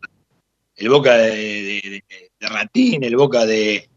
[0.76, 3.88] el Boca de, de- de- de Ratín, el Boca de...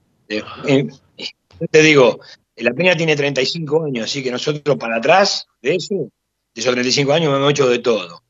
[1.71, 2.19] te digo,
[2.57, 7.13] la Peña tiene 35 años, así que nosotros para atrás de eso, de esos 35
[7.13, 8.23] años hemos hecho de todo.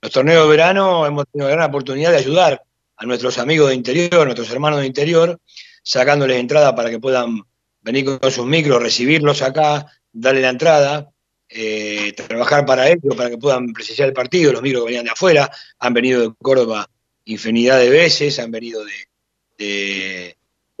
[0.00, 2.62] Los torneos de verano hemos tenido la gran oportunidad de ayudar
[2.96, 5.38] a nuestros amigos de interior, nuestros hermanos de interior,
[5.82, 7.42] sacándoles entrada para que puedan
[7.82, 9.86] venir con sus micros, recibirlos acá,
[10.18, 11.10] darle la entrada,
[11.48, 15.10] eh, trabajar para ellos, para que puedan presenciar el partido, los micros que venían de
[15.10, 16.88] afuera, han venido de Córdoba
[17.26, 20.36] infinidad de veces, han venido de,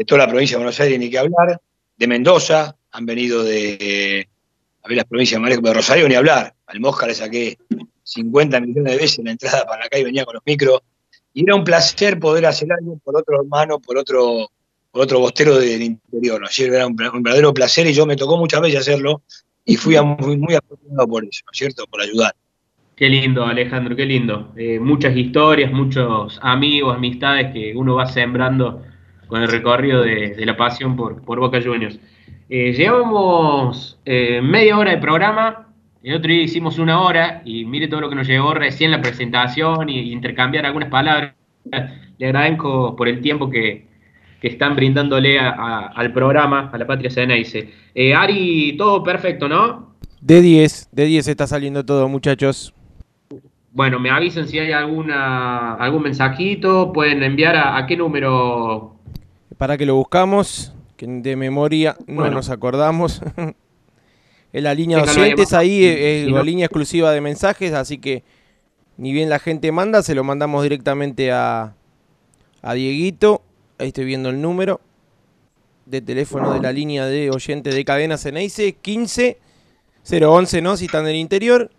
[0.06, 1.60] toda la provincia de Buenos Aires, ni que hablar,
[1.96, 4.28] de Mendoza, han venido de,
[4.84, 7.58] ver, las provincias de de Rosario, ni hablar, al Mosca le saqué
[8.04, 10.80] 50 millones de veces la entrada para acá y venía con los micros,
[11.32, 14.50] y era un placer poder hacer algo por otro hermano, por otro
[14.96, 16.76] otro bostero del interior, ¿no es cierto?
[16.76, 19.22] Era un, verdadero placer y yo me tocó muchas veces hacerlo
[19.64, 21.84] y fui muy, muy afortunado por eso, ¿no es cierto?
[21.86, 22.32] Por ayudar.
[22.96, 24.52] Qué lindo, Alejandro, qué lindo.
[24.56, 28.82] Eh, muchas historias, muchos amigos, amistades que uno va sembrando
[29.26, 31.98] con el recorrido de, la pasión por, por Boca Juniors.
[32.48, 35.66] Eh, llevamos eh, media hora de programa,
[36.02, 39.02] el otro día hicimos una hora y mire todo lo que nos llegó recién la
[39.02, 41.34] presentación y, intercambiar algunas palabras.
[42.18, 43.88] Le agradezco por el tiempo que,
[44.46, 47.68] que están brindándole a- a- al programa, a la Patria Ceneice.
[47.94, 49.94] Eh, Ari, todo perfecto, ¿no?
[50.20, 52.72] De 10, de 10 está saliendo todo, muchachos.
[53.72, 58.94] Bueno, me avisen si hay alguna algún mensajito, pueden enviar a, a qué número.
[59.58, 62.36] Para que lo buscamos, que de memoria no Bueno.
[62.36, 63.20] nos acordamos.
[64.52, 68.22] En la línea de oyentes ahí es la línea exclusiva de mensajes, así que
[68.96, 71.74] ni bien la gente manda, se lo mandamos directamente a,
[72.62, 73.42] a Dieguito.
[73.78, 74.80] Ahí estoy viendo el número
[75.84, 79.38] de teléfono de la línea de oyentes de Cadena Ceneice, 15
[80.08, 80.76] 011, ¿no?
[80.76, 81.70] Si están en el interior.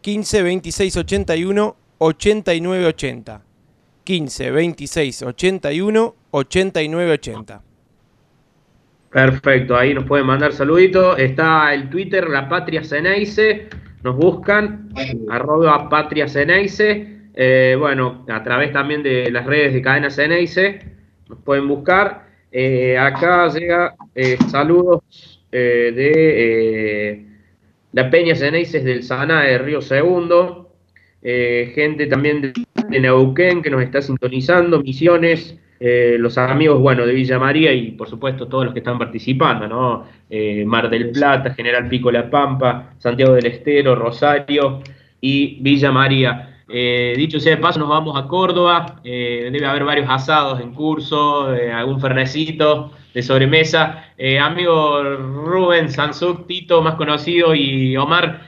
[0.00, 3.42] 15 26 81 89 80.
[4.04, 7.62] 15 26 81 89 80.
[9.10, 11.18] Perfecto, ahí nos pueden mandar saluditos.
[11.18, 13.68] Está el Twitter, La Patria Ceneice.
[14.02, 14.88] Nos buscan,
[15.28, 17.19] arroba Patria Ceneice.
[17.42, 20.80] Eh, bueno, a través también de las redes de Cadena Ceneice.
[21.26, 22.26] Nos pueden buscar.
[22.52, 25.00] Eh, acá llega eh, saludos
[25.50, 27.24] de
[27.92, 30.74] la Peña Ceneices del Sana de Río Segundo.
[31.22, 32.52] gente también de,
[32.90, 34.82] de Neuquén que nos está sintonizando.
[34.82, 35.56] Misiones.
[35.80, 40.04] Los amigos, bueno, de Villa María y por supuesto todos los que están participando, ¿no?
[40.66, 44.82] Mar del Plata, General Pico La Pampa, Santiago del Estero, Rosario
[45.22, 46.49] y Villa María.
[46.72, 51.48] Eh, dicho sea de paso, nos vamos a Córdoba, debe haber varios asados en curso,
[51.74, 54.04] algún fernecito de sobremesa.
[54.40, 58.42] amigo Rubén Sansuk, Tito, más conocido, y Omar,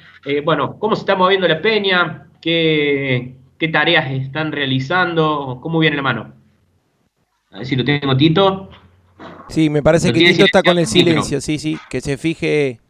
[0.44, 2.28] bueno, ¿cómo se está moviendo la peña?
[2.40, 5.58] ¿Qué, ¿Qué tareas están realizando?
[5.62, 6.32] ¿Cómo viene la mano?
[7.52, 8.70] A ver si lo tengo Tito.
[9.48, 12.80] Sí, me parece que Tito está con el silencio, sí, sí, que se fije.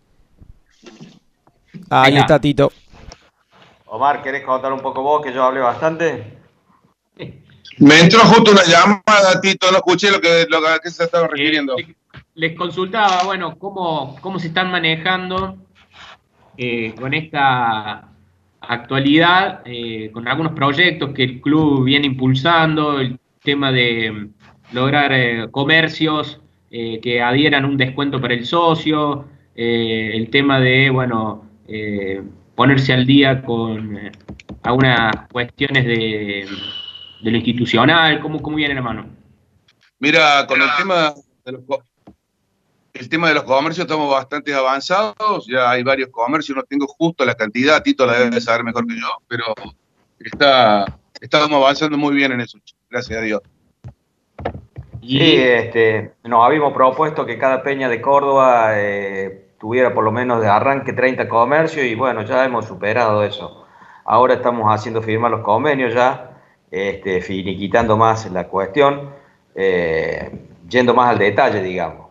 [1.91, 2.73] ahí está Tito.
[3.95, 6.25] Omar, ¿querés contar un poco vos que yo hablé bastante?
[7.77, 11.77] Me entró justo una llamada, Tito, no escuché lo que, lo que se estaba refiriendo.
[11.77, 11.95] Eh,
[12.37, 15.59] les consultaba, bueno, cómo, cómo se están manejando
[16.57, 18.09] eh, con esta
[18.63, 24.31] actualidad, eh, con algunos proyectos que el club viene impulsando, el tema de
[24.73, 30.89] lograr eh, comercios eh, que adhieran un descuento para el socio, eh, el tema de,
[30.89, 31.45] bueno,
[32.55, 33.99] ponerse al día con
[34.63, 36.49] algunas cuestiones de,
[37.23, 39.07] lo institucional, ¿cómo, cómo viene la mano?
[39.99, 41.63] Mira, con el tema de los
[42.95, 47.25] el tema de los comercios estamos bastante avanzados, ya hay varios comercios, no tengo justo
[47.25, 49.45] la cantidad, Tito la debe saber mejor que yo, pero
[50.21, 52.59] está, estamos avanzando muy bien en eso,
[52.91, 53.41] gracias a Dios.
[55.01, 60.41] Sí, este, nos habíamos propuesto que cada peña de Córdoba eh, tuviera por lo menos
[60.41, 63.65] de arranque 30 comercios y bueno, ya hemos superado eso.
[64.05, 66.33] Ahora estamos haciendo firmar los convenios ya,
[66.69, 69.11] este, finiquitando más la cuestión,
[69.55, 70.33] eh,
[70.69, 72.09] yendo más al detalle, digamos.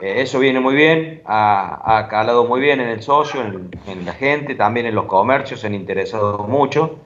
[0.00, 4.54] Eh, eso viene muy bien, ha, calado muy bien en el socio, en, la gente,
[4.54, 7.00] también en los comercios, se han interesado mucho.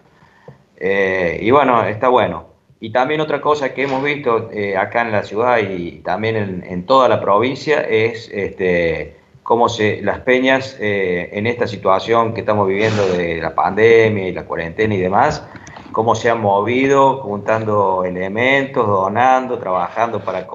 [0.81, 2.53] y bueno, está bueno.
[2.79, 6.87] Y también otra cosa que hemos visto eh, acá en la ciudad y también en,
[6.87, 9.22] toda la provincia es este,
[9.53, 14.33] cómo se, las peñas eh, en esta situación que estamos viviendo de la pandemia y
[14.33, 15.47] la cuarentena y demás,
[15.93, 20.47] cómo se han movido juntando elementos, donando, trabajando para,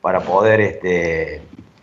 [0.00, 1.42] para poder este,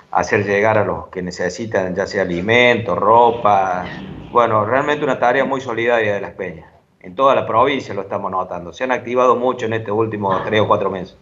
[0.09, 3.85] hacer llegar a los que necesitan ya sea alimentos, ropa.
[4.31, 6.65] Bueno, realmente una tarea muy solidaria de las peñas
[6.99, 8.73] en toda la provincia lo estamos notando.
[8.73, 11.15] Se han activado mucho en estos últimos tres o cuatro meses.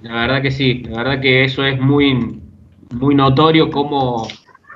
[0.00, 2.40] La verdad que sí, la verdad que eso es muy,
[2.90, 4.26] muy notorio cómo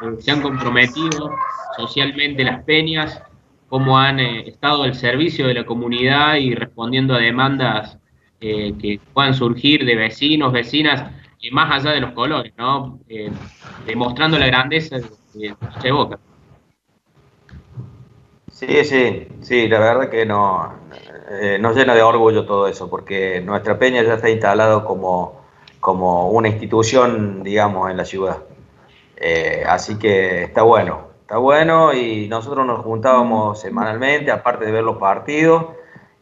[0.02, 1.30] eh, se han comprometido
[1.76, 3.20] socialmente las peñas,
[3.68, 7.98] cómo han eh, estado al servicio de la comunidad y respondiendo a demandas
[8.40, 12.98] eh, que puedan surgir de vecinos, vecinas, y más allá de los colores, ¿no?
[13.86, 14.96] demostrando la grandeza
[15.34, 16.18] de, Boca.
[18.50, 20.72] Sí, sí, sí, la verdad que no,
[21.60, 25.43] nos llena de orgullo todo eso, porque nuestra peña ya está instalado como,
[25.84, 28.38] como una institución, digamos, en la ciudad.
[29.18, 34.82] Eh, así que está bueno, está bueno y nosotros nos juntábamos semanalmente, aparte de ver
[34.82, 35.66] los partidos.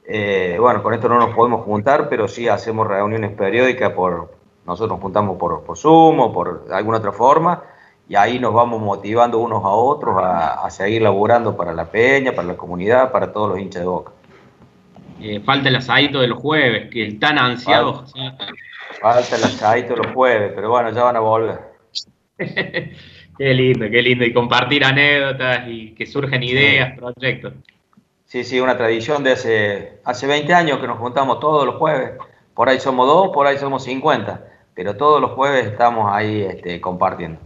[0.05, 4.35] Eh, bueno, con esto no nos podemos juntar, pero sí hacemos reuniones periódicas por,
[4.67, 7.63] nosotros nos juntamos por, por Zoom o por alguna otra forma
[8.09, 12.49] y ahí nos vamos motivando unos a otros a, seguir laburando para la peña, para
[12.49, 14.11] la comunidad, para todos los hinchas de boca.
[15.21, 18.13] Eh, falta el asadito de los jueves, que están ansiados.
[19.03, 21.59] Falta, el asadito los jueves, pero bueno, ya van a volver.
[22.39, 24.25] qué lindo, qué lindo.
[24.25, 27.55] Y compartir anécdotas y que surgen ideas, proyectos.
[28.27, 32.13] Sí, sí, una tradición de hace, hace 20 años que nos juntamos todos los jueves.
[32.55, 36.81] Por ahí somos dos, por ahí somos 50, pero todos los jueves estamos ahí este,
[36.81, 37.41] compartiendo.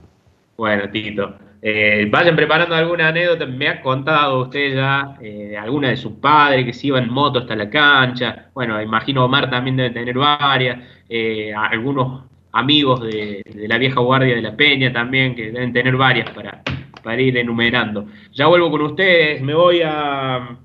[0.59, 1.36] Bueno, Tito.
[1.68, 3.44] Eh, vayan preparando alguna anécdota.
[3.44, 7.40] Me ha contado usted ya eh, alguna de sus padres que se iba en moto
[7.40, 8.50] hasta la cancha.
[8.54, 10.78] Bueno, imagino Omar también debe tener varias.
[11.08, 16.30] Eh, algunos amigos de, la vieja guardia de la Peña también, que deben tener varias
[16.30, 16.62] para,
[17.02, 18.06] para ir enumerando.
[18.32, 20.56] Ya vuelvo con ustedes, me voy a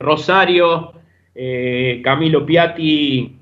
[0.00, 0.94] Rosario,
[2.02, 3.36] Camilo Piatti,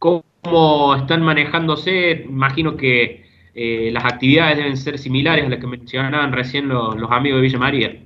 [0.00, 2.24] ¿cómo están manejándose?
[2.28, 3.25] Imagino que
[3.58, 7.58] eh, las actividades deben ser similares a las que mencionaban recién los, amigos de Villa
[7.58, 8.02] María.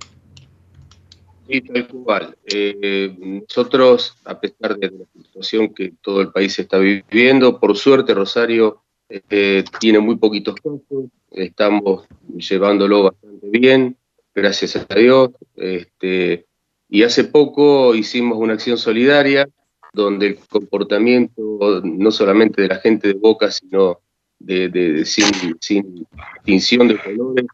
[1.48, 2.36] Sí, tal cual.
[2.44, 8.14] Eh, nosotros, a pesar de la situación que todo el país está viviendo, por suerte
[8.14, 13.96] Rosario eh, tiene muy poquitos casos, estamos llevándolo bastante bien,
[14.32, 15.30] gracias a Dios.
[15.56, 16.46] Este,
[16.88, 19.48] y hace poco hicimos una acción solidaria
[19.92, 23.98] donde el comportamiento no solamente de la gente de Boca, sino
[24.40, 27.46] de, sin, sin, distinción de colores,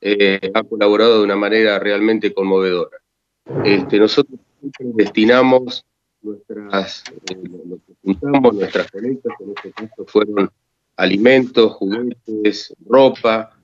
[0.00, 2.98] eh, ha colaborado de una manera realmente conmovedora.
[3.64, 4.40] Este, nosotros
[4.78, 5.84] destinamos
[6.22, 10.50] nuestras, eh, lo que juntamos, nuestras colectas, en este caso fueron
[10.96, 13.56] alimentos, juguetes, ropa,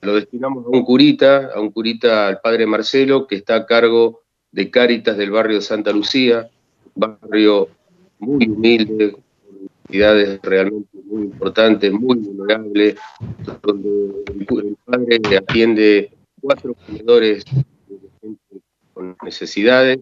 [0.00, 4.22] lo destinamos a un curita, a un curita, al padre Marcelo, que está a cargo
[4.50, 6.50] de Cáritas del barrio de Santa Lucía,
[6.94, 7.68] barrio
[8.18, 9.16] muy humilde,
[9.92, 12.96] entidades realmente muy importantes, muy vulnerables,
[13.62, 17.44] donde el padre atiende cuatro comedores
[18.94, 19.98] con necesidades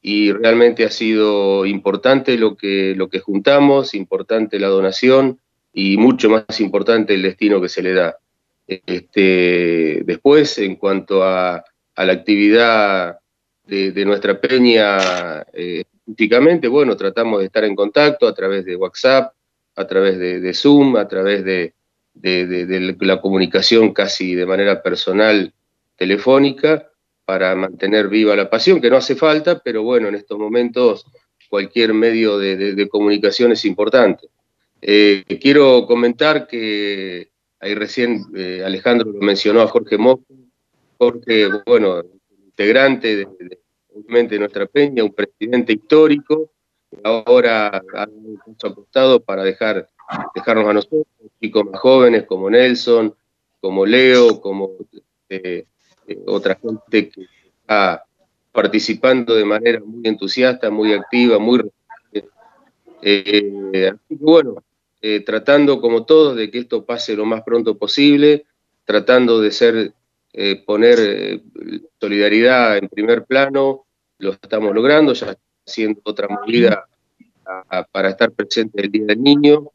[0.00, 5.40] y realmente ha sido importante lo que, lo que juntamos, importante la donación
[5.72, 8.16] y mucho más importante el destino que se le da.
[8.68, 11.64] Este, después, en cuanto a,
[11.96, 13.18] la actividad
[13.68, 15.84] de, nuestra peña, eh,
[16.70, 19.34] bueno, tratamos de estar en contacto a través de WhatsApp,
[19.76, 21.74] a través de, Zoom, a través de,
[22.14, 25.52] de, la comunicación casi de manera personal
[25.96, 26.88] telefónica,
[27.26, 31.04] para mantener viva la pasión, que no hace falta, pero bueno, en estos momentos
[31.50, 34.28] cualquier medio de, comunicación es importante.
[34.80, 40.24] Eh, quiero comentar que ahí recién eh, Alejandro lo mencionó a Jorge Moffa,
[40.96, 42.02] Jorge, bueno,
[42.58, 43.28] integrante de,
[44.28, 46.50] de, nuestra peña, un presidente histórico,
[47.04, 48.08] ahora ha
[48.64, 49.88] acostado para dejar,
[50.34, 51.06] dejarnos a nosotros,
[51.40, 53.14] chicos más jóvenes como Nelson,
[53.60, 54.72] como Leo, como
[55.28, 55.66] eh,
[56.08, 57.26] eh, otra gente que
[57.60, 58.04] está
[58.50, 61.70] participando de manera muy entusiasta, muy activa, muy...
[63.00, 64.56] Eh, así que bueno,
[65.00, 68.46] eh, tratando como todos de que esto pase lo más pronto posible,
[68.84, 69.92] tratando de ser,
[70.66, 71.40] poner
[72.00, 73.86] solidaridad en primer plano,
[74.18, 76.86] lo estamos logrando, ya haciendo otra movida
[77.90, 79.70] para estar presente el Día del Niño.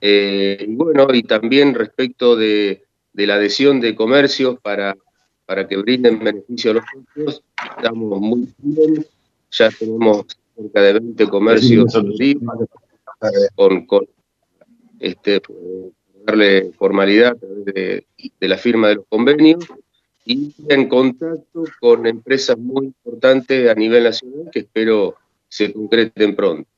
[0.00, 4.96] y bueno, y también respecto de, de la adhesión de comercios para
[5.50, 7.42] para que brinden beneficio a los socios.
[7.76, 9.04] Estamos muy bien,
[9.50, 10.24] ya tenemos
[10.54, 11.92] cerca de 20 comercios
[13.56, 14.06] con, con
[15.00, 15.42] este,
[16.24, 18.06] darle formalidad a través de,
[18.38, 19.66] la firma de los convenios
[20.30, 25.16] y en contacto con empresas muy importantes a nivel nacional que espero
[25.48, 26.68] se concreten pronto.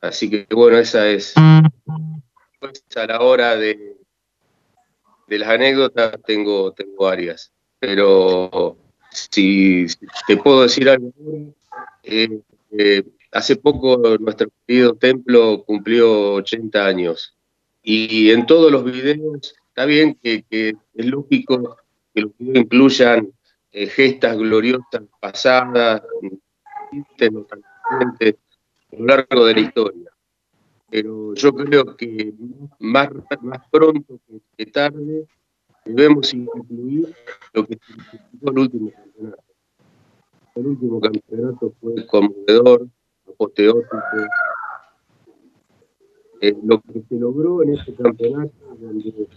[0.00, 1.34] Así que bueno, esa es
[2.60, 3.96] pues, a la hora de,
[5.26, 8.76] de las anécdotas tengo, tengo varias pero
[9.10, 9.86] si,
[10.28, 11.12] te puedo decir algo,
[12.04, 12.40] eh,
[12.78, 17.34] eh, hace poco nuestro querido templo cumplió 80 años
[17.82, 20.44] y en todos los videos está bien que,
[20.94, 21.76] es lógico
[22.14, 23.32] que los videos incluyan
[23.72, 27.30] eh, gestas gloriosas pasadas, a
[28.98, 30.10] lo largo de la historia.
[30.90, 32.34] Pero yo creo que
[32.78, 33.08] más,
[33.40, 34.20] más pronto
[34.56, 35.26] que tarde
[35.86, 37.14] debemos incluir
[37.54, 39.42] lo que significó el último campeonato.
[40.54, 42.88] El último campeonato fue conmovedor,
[43.26, 43.96] apoteótico.
[46.42, 49.28] Eh, lo que se logró en este campeonato, donde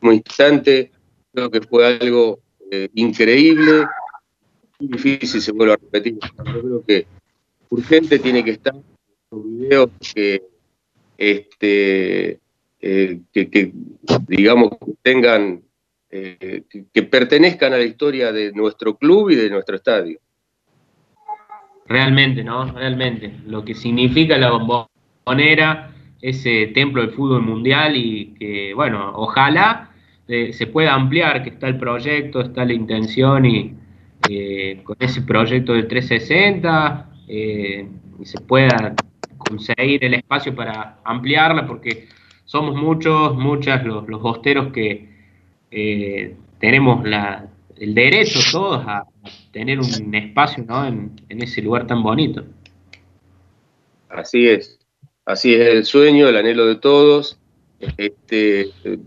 [0.00, 0.90] como instante,
[1.32, 2.40] creo que fue algo
[2.70, 3.86] eh, increíble,
[4.78, 6.18] difícil se vuelve a repetir.
[6.44, 7.06] Yo creo que
[7.70, 8.74] urgente tiene que estar
[9.30, 10.42] videos que,
[11.16, 12.40] este,
[12.80, 13.72] eh, que,
[14.26, 15.62] digamos, tengan,
[16.10, 20.18] eh, que, pertenezcan a la historia de nuestro club y de nuestro estadio.
[21.86, 22.70] Realmente, ¿no?
[22.72, 23.34] Realmente.
[23.46, 24.50] Lo que significa la
[26.20, 29.90] ese templo del fútbol mundial y que, bueno, ojalá
[30.28, 33.76] eh, se pueda ampliar, que está el proyecto, está la intención y
[34.84, 38.94] con ese proyecto de 360 y se pueda
[39.36, 42.08] conseguir el espacio para ampliarla, porque
[42.44, 45.08] somos muchos, muchas los, los bosteros que
[45.70, 47.46] eh, tenemos la,
[47.76, 49.04] el derecho todos a
[49.50, 50.86] tener un espacio ¿no?
[50.86, 52.44] en, ese lugar tan bonito.
[54.08, 54.78] Así es,
[55.24, 57.38] así es el sueño, el anhelo de todos,
[57.96, 58.98] este, eh,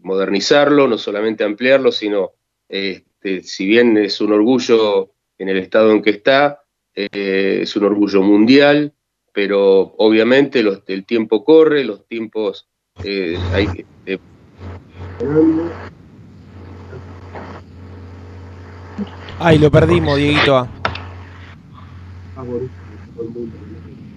[0.00, 2.32] modernizarlo, no solamente ampliarlo, sino,
[2.68, 6.62] este, si bien es un orgullo en el estado en que está,
[6.94, 8.92] eh, es un orgullo mundial,
[9.32, 12.68] pero obviamente el tiempo corre, los tiempos
[13.04, 14.18] eh, hay eh,
[19.38, 20.66] Ay, lo perdimos, Dieguito.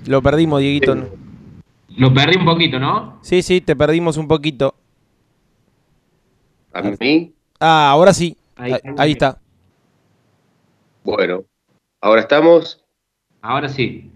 [0.06, 0.96] Lo perdimos, Dieguito.
[1.98, 3.20] Lo perdí un poquito, ¿no?
[3.22, 4.76] Sí, sí, te perdimos un poquito.
[6.74, 7.34] ¿A mí?
[7.60, 8.38] Ah, ahora sí.
[8.98, 9.40] ahí está.
[11.04, 11.44] Bueno,
[12.00, 12.84] ¿ahora estamos?
[13.42, 14.12] Ahora sí.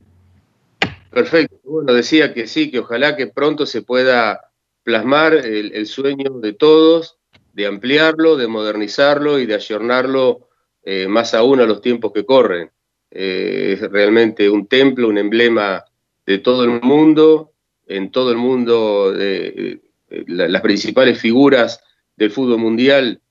[1.09, 1.57] Perfecto.
[1.63, 4.51] Bueno, decía que sí, que ojalá que pronto se pueda
[4.83, 7.17] plasmar el, sueño de todos,
[7.53, 10.49] de ampliarlo, de modernizarlo y de ayornarlo
[10.83, 12.69] eh, más aún a los tiempos que corren.
[13.15, 15.83] Eh, es realmente un templo, un emblema
[16.25, 17.53] de todo el mundo,
[17.87, 19.79] en todo el mundo, eh,
[20.27, 21.81] las principales figuras
[22.15, 23.21] del fútbol mundial,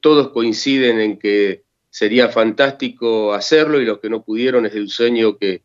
[0.00, 5.38] todos coinciden en que sería fantástico hacerlo y los que no pudieron es el sueño
[5.38, 5.62] que,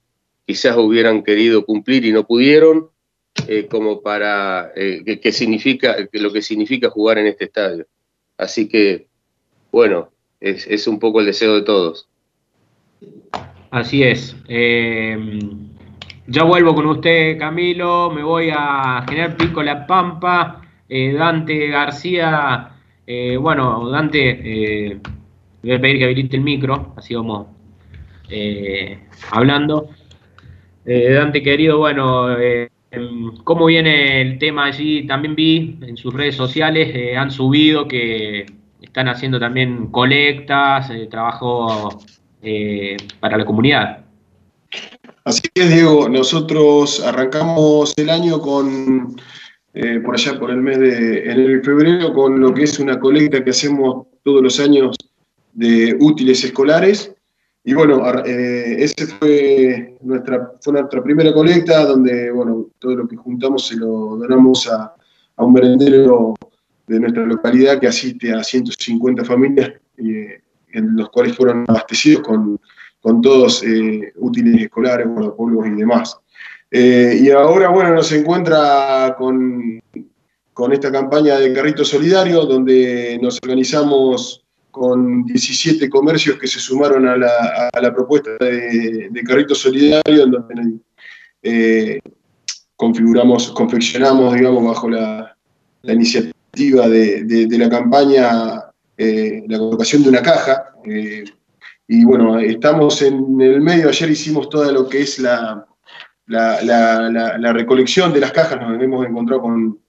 [0.48, 2.90] quizás hubieran querido cumplir y no pudieron,
[3.50, 7.86] eh, como para eh, que, significa, lo que significa jugar en este estadio.
[8.38, 9.08] Así que,
[9.72, 10.10] bueno,
[10.40, 12.08] es, un poco el deseo de todos.
[13.72, 14.36] Así es.
[14.48, 15.40] Eh,
[16.28, 18.12] ya vuelvo con usted, Camilo.
[18.12, 20.62] Me voy a General Pico La Pampa.
[20.90, 22.72] Dante García.
[23.40, 25.00] bueno, Dante,
[25.62, 27.48] voy a pedir que habilite el micro, así vamos
[29.32, 29.90] hablando.
[30.90, 35.06] Eh, Dante querido, bueno, eh, em, ¿cómo viene el tema allí?
[35.06, 38.46] También vi en sus redes sociales, eh, han subido que
[38.82, 41.90] están haciendo también colectas, trabajo
[43.20, 44.06] para la comunidad.
[45.24, 46.08] Así es, Diego.
[46.10, 49.16] Nosotros arrancamos el año con,
[50.04, 53.44] por allá por el mes de enero y febrero, con lo que es una colecta
[53.44, 54.96] que hacemos todos los años
[55.54, 57.14] de útiles escolares.
[57.68, 63.18] Y bueno, eh, esa fue nuestra, fue nuestra primera colecta, donde bueno, todo lo que
[63.18, 64.94] juntamos se lo donamos a,
[65.38, 66.34] un merendero
[66.88, 70.40] de nuestra localidad que asiste a 150 familias, eh,
[70.78, 72.60] en los cuales fueron abastecidos con,
[73.22, 76.18] todos eh, útiles escolares, guardapolvos y demás.
[76.72, 79.82] y ahora, bueno, nos encuentra con,
[80.58, 87.08] con esta campaña de Carrito Solidario, donde nos organizamos con 17 comercios que se sumaron
[87.08, 90.80] a la, propuesta de, Carrito Solidario, en donde
[91.44, 92.00] eh,
[92.76, 95.36] configuramos, confeccionamos, digamos, bajo la,
[95.84, 98.67] iniciativa de, la campaña
[98.98, 100.74] eh, la colocación de una caja.
[100.86, 101.24] Eh,
[101.88, 105.66] y bueno, estamos en el medio, ayer hicimos todo lo que es la,
[106.26, 109.80] la, recolección de las cajas, nos hemos encontrado con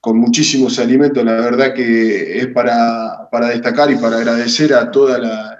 [0.00, 5.56] con muchísimos alimentos, la verdad que es para, destacar y para agradecer a toda la,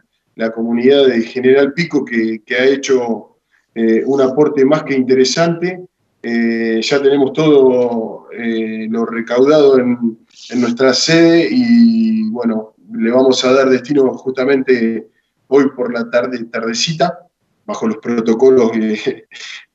[0.54, 3.36] comunidad de General Pico que, ha hecho
[3.74, 5.84] eh, un aporte más que interesante.
[6.22, 10.18] Eh, ya tenemos todo eh, lo recaudado en,
[10.56, 15.08] nuestra sede y bueno, le vamos a dar destino justamente
[15.46, 17.20] hoy por la tarde, tardecita,
[17.64, 18.72] bajo los protocolos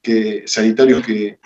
[0.01, 1.39] que, sanitarios que,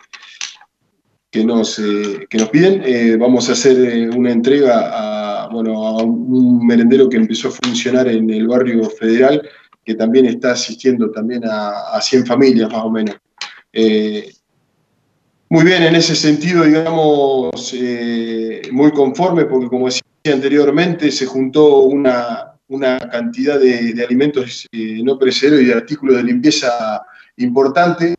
[1.30, 3.20] que nos, eh, nos piden.
[3.20, 8.30] Vamos a hacer una entrega a, bueno, a un merendero que empezó a funcionar en
[8.32, 9.48] el barrio federal,
[9.86, 13.16] que también está asistiendo también a, a 100 familias más o menos.
[15.50, 17.74] Muy bien, en ese sentido, digamos,
[18.72, 25.62] muy conforme, porque como decía anteriormente, se juntó una, una cantidad de, alimentos no perecederos
[25.62, 27.02] y de artículos de limpieza
[27.38, 28.16] importante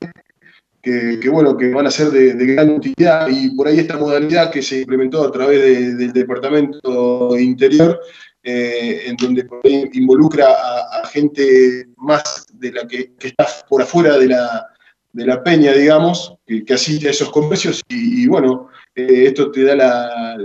[0.82, 3.28] que, bueno, que van a ser de, gran utilidad.
[3.28, 8.00] Y por ahí esta modalidad que se implementó a través del Departamento Interior,
[8.42, 9.46] eh, en donde
[9.92, 14.66] involucra a, gente más de la que, está por afuera de la,
[15.12, 19.74] de la peña, digamos, que, asiste a esos comercios y, bueno, eh, esto te da
[19.76, 20.36] la,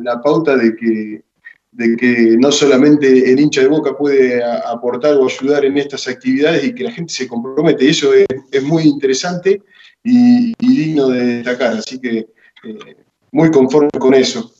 [0.00, 1.22] la pauta de que
[1.72, 6.64] de que no solamente el hincha de Boca puede aportar o ayudar en estas actividades
[6.64, 7.88] y que la gente se compromete.
[7.88, 9.62] Eso es, muy interesante
[10.04, 11.72] y, digno de destacar.
[11.72, 12.18] Así que
[12.64, 12.96] eh,
[13.32, 14.52] muy conforme con eso.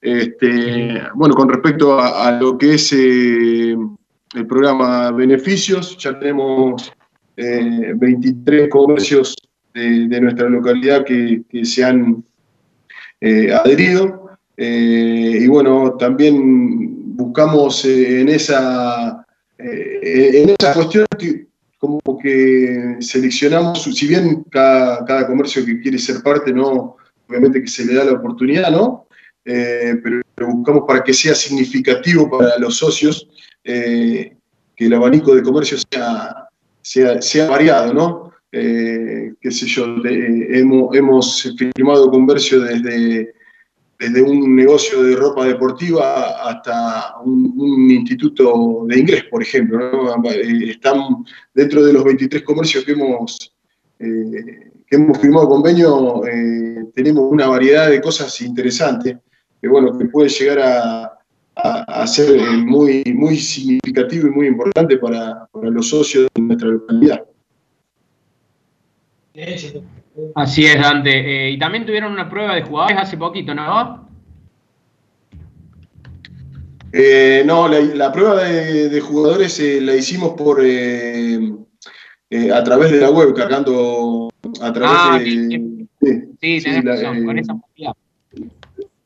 [0.00, 3.76] Este, bueno, con respecto a, lo que es eh,
[4.34, 6.92] el programa Beneficios, ya tenemos
[7.36, 9.34] 23 eh, comercios
[9.74, 12.24] de, nuestra localidad que, se han
[13.20, 14.30] adherido.
[14.56, 19.24] Eh, y bueno, también buscamos en, esa,
[19.58, 21.46] en esa cuestión que
[21.78, 26.96] como que seleccionamos, si bien cada, cada, comercio que quiere ser parte, no,
[27.28, 29.06] obviamente que se le da la oportunidad, ¿no?
[29.44, 30.22] pero
[30.52, 33.28] buscamos para que sea significativo para los socios,
[33.64, 34.36] que
[34.76, 36.48] el abanico de comercio sea,
[36.82, 38.32] sea, sea variado, ¿no?
[38.54, 43.32] Eh, qué sé yo, hemos, hemos, firmado conversio desde,
[43.98, 50.14] desde un negocio de ropa deportiva hasta un, instituto de inglés, por ejemplo.
[50.30, 51.24] Eh, están
[51.54, 53.54] dentro de los 23 comercios que hemos,
[53.98, 56.20] eh, que hemos firmado convenio,
[56.94, 59.16] tenemos una variedad de cosas interesantes
[59.62, 61.21] que, bueno, que puede llegar a,
[61.54, 67.24] a, ser muy, muy significativo y muy importante para, para los socios de nuestra localidad.
[70.34, 71.46] Así es, Dante.
[71.46, 74.08] Eh, y también tuvieron una prueba de jugadores hace poquito, ¿no?
[76.92, 83.34] Eh, no, la, prueba de, jugadores eh, la hicimos por a través de la web,
[83.34, 84.28] cargando
[84.60, 85.86] a través ah, de.
[86.40, 86.70] Sí, sí,
[87.24, 87.54] con esa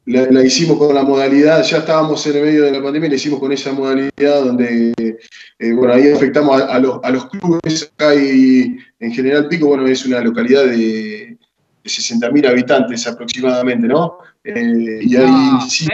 [0.06, 3.40] la, hicimos con la modalidad, ya estábamos en el medio de la pandemia, la hicimos
[3.40, 8.76] con esa modalidad donde, eh, bueno, ahí afectamos a, los, a, los, clubes, acá y
[9.00, 11.36] en General Pico, bueno, es una localidad de,
[11.84, 14.18] 60.000 habitantes aproximadamente, ¿no?
[14.44, 15.86] Eh, y ahí ah, sí,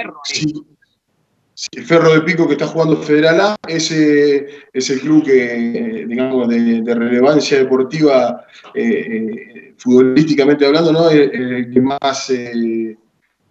[1.73, 6.49] el Ferro de Pico que está jugando Federal A, ese es el club que, digamos,
[6.49, 8.45] de, relevancia deportiva,
[8.75, 11.11] eh, futbolísticamente hablando, ¿no?
[11.11, 12.97] El, que más eh,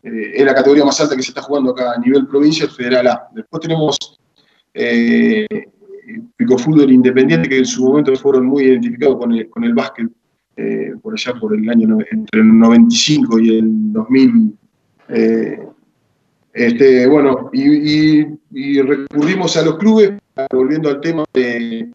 [0.04, 3.08] es la categoría más alta que se está jugando acá a nivel provincia, el Federal
[3.08, 3.28] A.
[3.34, 3.98] Después tenemos
[4.74, 5.46] eh,
[6.36, 10.08] Pico Fútbol Independiente, que en su momento fueron muy identificados con el, con el básquet,
[10.58, 14.58] eh, por allá por el año entre el 95 y el 2000.
[16.54, 20.14] este, bueno, y, recurrimos a los clubes,
[20.52, 21.92] volviendo al tema de,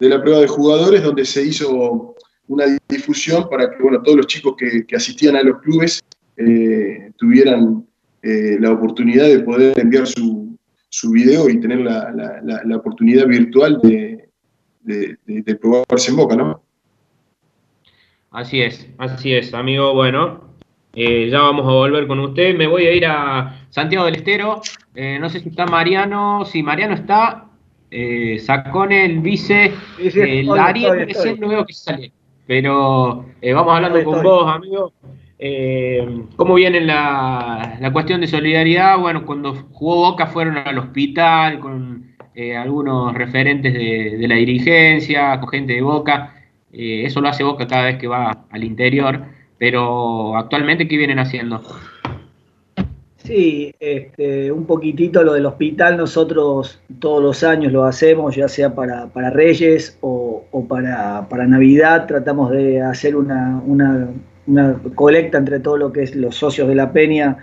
[0.00, 2.14] la prueba de jugadores, donde se hizo
[2.46, 6.02] una difusión para que bueno, todos los chicos que, que asistían a los clubes
[6.40, 7.84] eh, tuvieran
[8.22, 10.56] eh, la oportunidad de poder enviar su,
[10.88, 12.12] su video y tener la,
[12.64, 14.28] la, oportunidad virtual de,
[14.84, 16.62] de, probarse en boca, ¿no?
[18.30, 19.94] Así es, así es, amigo.
[19.94, 20.54] Bueno,
[20.94, 22.56] eh, ya vamos a volver con usted.
[22.56, 24.60] Me voy a ir a Santiago del Estero.
[24.94, 26.44] no sé si está Mariano.
[26.44, 27.48] Si Mariano está,
[28.38, 31.08] sacó el vice, el Ariel,
[31.40, 32.12] no veo que sale.
[32.46, 34.92] Pero vamos hablando con vos, amigo.
[35.38, 38.98] Eh, ¿Cómo viene la, cuestión de solidaridad?
[38.98, 45.48] Bueno, cuando jugó Boca fueron al hospital con eh, algunos referentes de, la dirigencia, con
[45.48, 46.34] gente de Boca.
[46.72, 49.22] Eh, eso lo hace Boca cada vez que va al interior.
[49.58, 51.62] Pero actualmente, ¿qué vienen haciendo?
[53.16, 58.74] Sí, este, un poquitito lo del hospital, nosotros todos los años lo hacemos, ya sea
[58.74, 63.60] para, Reyes o, para, Navidad, tratamos de hacer una
[64.48, 67.36] una colecta entre todo lo que es los socios de la peña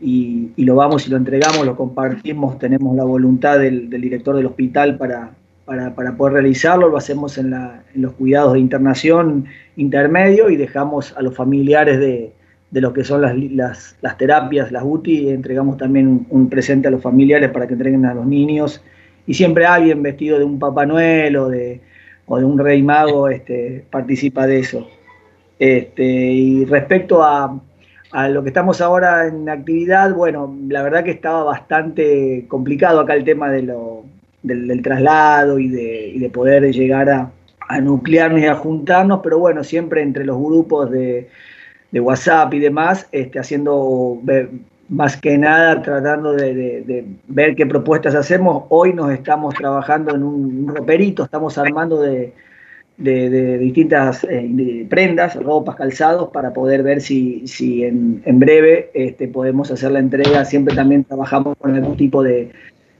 [0.00, 4.96] y, lo vamos y lo entregamos, lo compartimos, tenemos la voluntad del, director del hospital
[4.96, 5.30] para,
[5.64, 7.54] para, poder realizarlo, lo hacemos en,
[7.94, 9.46] los cuidados de internación
[9.76, 12.32] intermedio y dejamos a los familiares de,
[12.72, 17.50] lo que son las, las, terapias, las UTI, entregamos también un, presente a los familiares
[17.50, 18.82] para que entreguen a los niños
[19.26, 21.80] y siempre alguien vestido de un Papá Noel o de,
[22.26, 24.88] o de un Rey Mago este, participa de eso.
[25.58, 27.60] Este, y respecto a,
[28.30, 33.24] lo que estamos ahora en actividad, bueno, la verdad que estaba bastante complicado acá el
[33.24, 34.04] tema de lo,
[34.42, 37.32] del, traslado y de, poder llegar a,
[37.82, 41.28] nuclearnos y a juntarnos, pero bueno, siempre entre los grupos de,
[41.92, 44.20] WhatsApp y demás, este, haciendo
[44.88, 48.64] más que nada tratando de, ver qué propuestas hacemos.
[48.70, 52.32] Hoy nos estamos trabajando en un roperito, estamos armando de
[52.98, 59.28] de, distintas eh, prendas, ropas, calzados, para poder ver si, si en, en breve este,
[59.28, 60.44] podemos hacer la entrega.
[60.44, 62.50] Siempre también trabajamos con algún tipo de,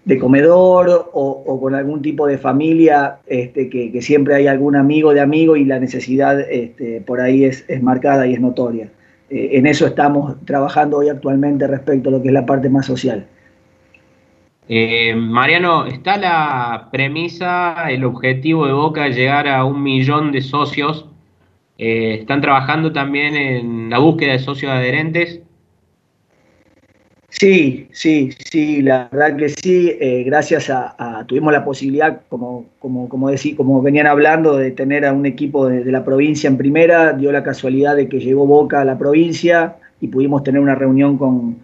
[0.09, 5.21] de comedor o, con algún tipo de familia, este, que, siempre hay algún amigo de
[5.21, 8.89] amigo y la necesidad este, por ahí es, es, marcada y es notoria.
[9.29, 12.87] Eh, en eso estamos trabajando hoy actualmente respecto a lo que es la parte más
[12.87, 13.27] social.
[14.71, 21.07] Eh, Mariano, ¿está la premisa, el objetivo de Boca llegar a un millón de socios?
[21.79, 25.41] Eh, ¿Están trabajando también en la búsqueda de socios adherentes?
[27.31, 29.97] Sí, sí, sí, la verdad que sí.
[30.01, 35.15] Eh, gracias a, tuvimos la posibilidad, como, como, como, como venían hablando, de tener a
[35.15, 37.15] un equipo de, de la provincia en primera.
[37.15, 41.17] Dio la casualidad de que llegó Boca a la provincia y pudimos tener una reunión
[41.17, 41.59] con,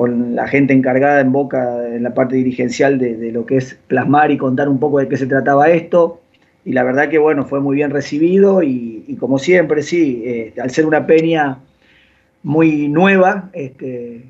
[0.00, 4.30] con la gente encargada en Boca, en la parte dirigencial de, lo que es plasmar
[4.30, 6.22] y contar un poco de qué se trataba esto.
[6.64, 10.70] Y la verdad que bueno, fue muy bien recibido y, como siempre, sí, eh, al
[10.70, 11.58] ser una peña
[12.42, 14.22] muy nueva, este,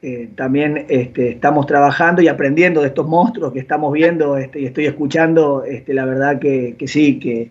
[0.00, 4.64] eh, también este, estamos trabajando y aprendiendo de estos monstruos que estamos viendo este, y
[4.64, 7.50] estoy escuchando, este, la verdad que, sí, que,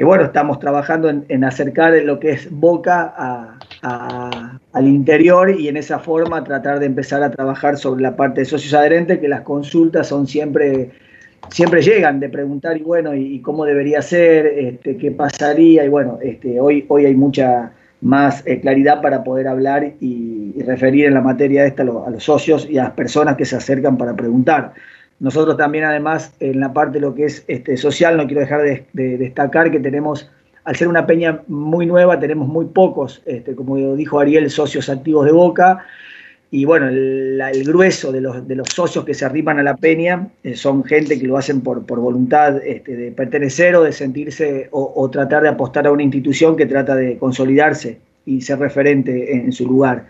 [0.00, 6.42] bueno, estamos trabajando en, acercar lo que es Boca al interior y en esa forma
[6.42, 10.26] tratar de empezar a trabajar sobre la parte de socios adherentes, que las consultas son
[10.26, 10.90] siempre,
[11.50, 16.18] siempre llegan de preguntar y bueno, y, cómo debería ser, este, qué pasaría, y bueno,
[16.22, 17.72] este, hoy, hoy hay mucha
[18.02, 20.30] más eh, claridad para poder hablar y,
[20.66, 23.96] referir en la materia esta a, los socios y a las personas que se acercan
[23.96, 24.74] para preguntar.
[25.22, 28.62] Nosotros también, además, en la parte de lo que es este, social, no quiero dejar
[28.62, 30.28] de, destacar que tenemos,
[30.64, 35.24] al ser una peña muy nueva, tenemos muy pocos, este, como dijo Ariel, socios activos
[35.24, 35.86] de Boca.
[36.50, 40.28] Y bueno, el, grueso de los, de los, socios que se arriman a la peña
[40.42, 44.70] eh, son gente que lo hacen por, por voluntad este, de pertenecer o de sentirse
[44.72, 49.52] o, tratar de apostar a una institución que trata de consolidarse y ser referente en,
[49.52, 50.04] su lugar.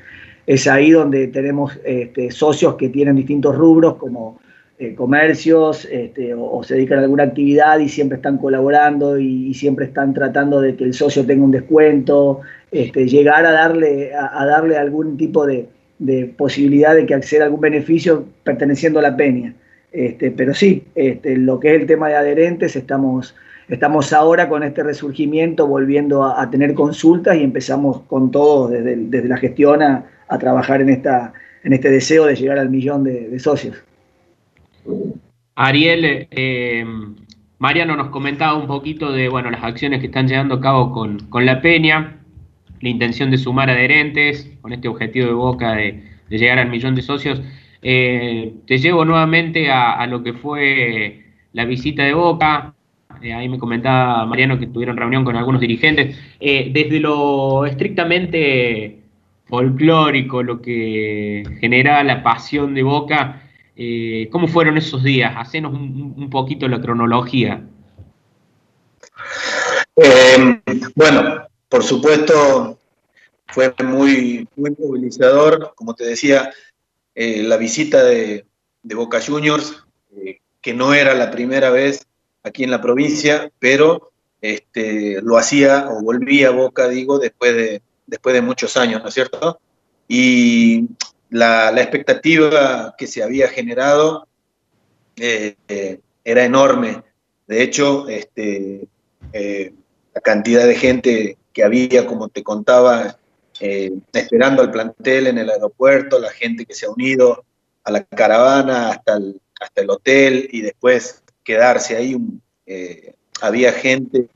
[0.46, 4.40] Es ahí donde tenemos este, socios que tienen distintos rubros como
[4.86, 9.86] eh, comercios este, o, se dedican a alguna actividad y siempre están colaborando y, siempre
[9.86, 14.76] están tratando de que el socio tenga un descuento, este, llegar a darle, a darle
[14.76, 15.68] algún tipo de
[16.36, 19.54] posibilidad de que acceda a algún beneficio perteneciendo a la peña.
[19.92, 23.34] Este, pero sí, este, lo que es el tema de adherentes, estamos,
[23.68, 29.28] estamos ahora con este resurgimiento volviendo a, tener consultas y empezamos con todo desde, desde
[29.28, 30.06] la gestión a,
[30.40, 33.76] trabajar en, esta, en este deseo de llegar al millón de, socios.
[35.54, 36.84] Ariel, eh,
[37.58, 41.18] Mariano nos comentaba un poquito de bueno, las acciones que están llevando a cabo con,
[41.28, 42.18] con la peña
[42.82, 47.02] la intención de sumar adherentes con este objetivo de Boca de, llegar al millón de
[47.02, 47.40] socios.
[47.82, 52.74] Eh, te llevo nuevamente a, lo que fue la visita de Boca.
[53.22, 56.18] Eh, ahí me comentaba Mariano que tuvieron reunión con algunos dirigentes.
[56.40, 58.98] Desde lo estrictamente
[59.44, 63.41] folclórico, lo que genera la pasión de Boca,
[64.30, 65.34] ¿cómo fueron esos días?
[65.36, 67.64] Hacenos un, un poquito la cronología.
[70.94, 72.78] bueno, por supuesto,
[73.52, 76.50] fue muy, muy movilizador, como te decía,
[77.14, 78.46] eh, la visita de,
[78.82, 79.84] Boca Juniors,
[80.16, 82.06] eh, que no era la primera vez
[82.42, 84.10] aquí en la provincia, pero
[84.40, 89.08] este, lo hacía o volvía a Boca, digo, después de, después de muchos años, ¿no
[89.08, 89.60] es cierto?
[90.08, 90.88] Y
[91.32, 94.26] la, expectativa que se había generado
[95.16, 95.56] eh,
[96.24, 97.02] era enorme.
[97.46, 98.86] De hecho, este,
[99.32, 103.18] la cantidad de gente que había, como te contaba,
[103.60, 107.44] eh, esperando al plantel en el aeropuerto, la gente que se ha unido
[107.84, 112.16] a la caravana hasta el, hasta el hotel y después quedarse ahí.
[112.66, 114.28] Eh, había gente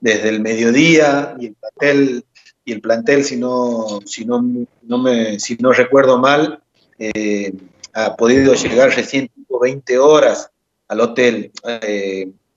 [0.00, 2.24] desde el mediodía y el plantel,
[2.70, 4.40] y el plantel si, no, si, no,
[4.82, 6.62] no me, si no recuerdo mal,
[7.00, 7.52] eh,
[7.92, 9.28] ha podido llegar recién
[9.60, 10.50] 20 horas
[10.86, 11.50] al hotel.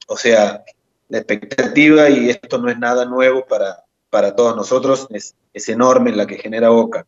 [0.08, 0.64] o sea,
[1.10, 5.36] la expectativa, y esto no es nada nuevo para, para todos nosotros es,
[5.68, 7.08] enorme la que genera Boca.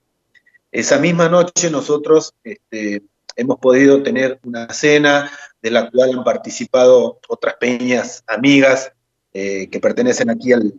[0.72, 3.04] Esa misma noche nosotros este,
[3.36, 5.32] hemos podido tener una cena
[5.62, 8.92] de la cual han participado otras peñas amigas
[9.34, 10.74] eh, que pertenecen aquí al,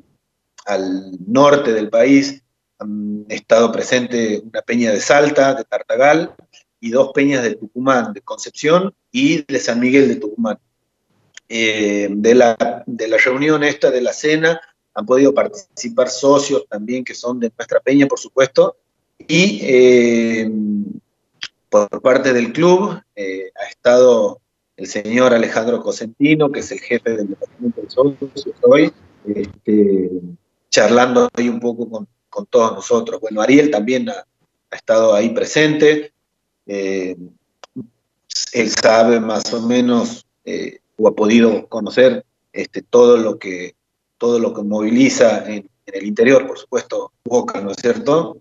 [1.27, 2.43] norte del país.
[2.79, 6.35] Han estado presente una peña de Salta, de Tartagal,
[6.81, 10.59] y dos peñas de Tucumán, de Concepción y de San Miguel de Tucumán.
[11.49, 14.61] Eh, de, la, de la reunión esta, de la cena,
[14.95, 18.77] han podido participar socios también que son de nuestra peña, por supuesto,
[19.19, 20.51] y eh,
[21.69, 24.41] por parte del club eh, ha estado
[24.77, 28.93] el señor Alejandro Cosentino, que es el jefe del departamento de socios hoy,
[29.27, 30.11] este,
[30.77, 32.07] charlando ahí un poco con,
[32.51, 33.19] todos nosotros.
[33.19, 34.27] Bueno, Ariel también ha,
[34.71, 36.13] estado ahí presente,
[36.67, 37.17] eh,
[38.53, 40.27] él sabe más o menos
[40.99, 43.75] o ha podido conocer este, todo lo que
[44.19, 48.39] todo lo que moviliza en, el interior, por supuesto, Boca, ¿no es cierto?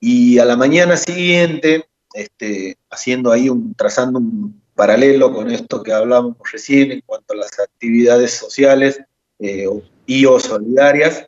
[0.00, 5.92] Y a la mañana siguiente, este, haciendo ahí un, trazando un paralelo con esto que
[5.92, 9.00] hablábamos recién en cuanto a las actividades sociales
[9.38, 9.68] eh,
[10.06, 11.26] y o solidarias,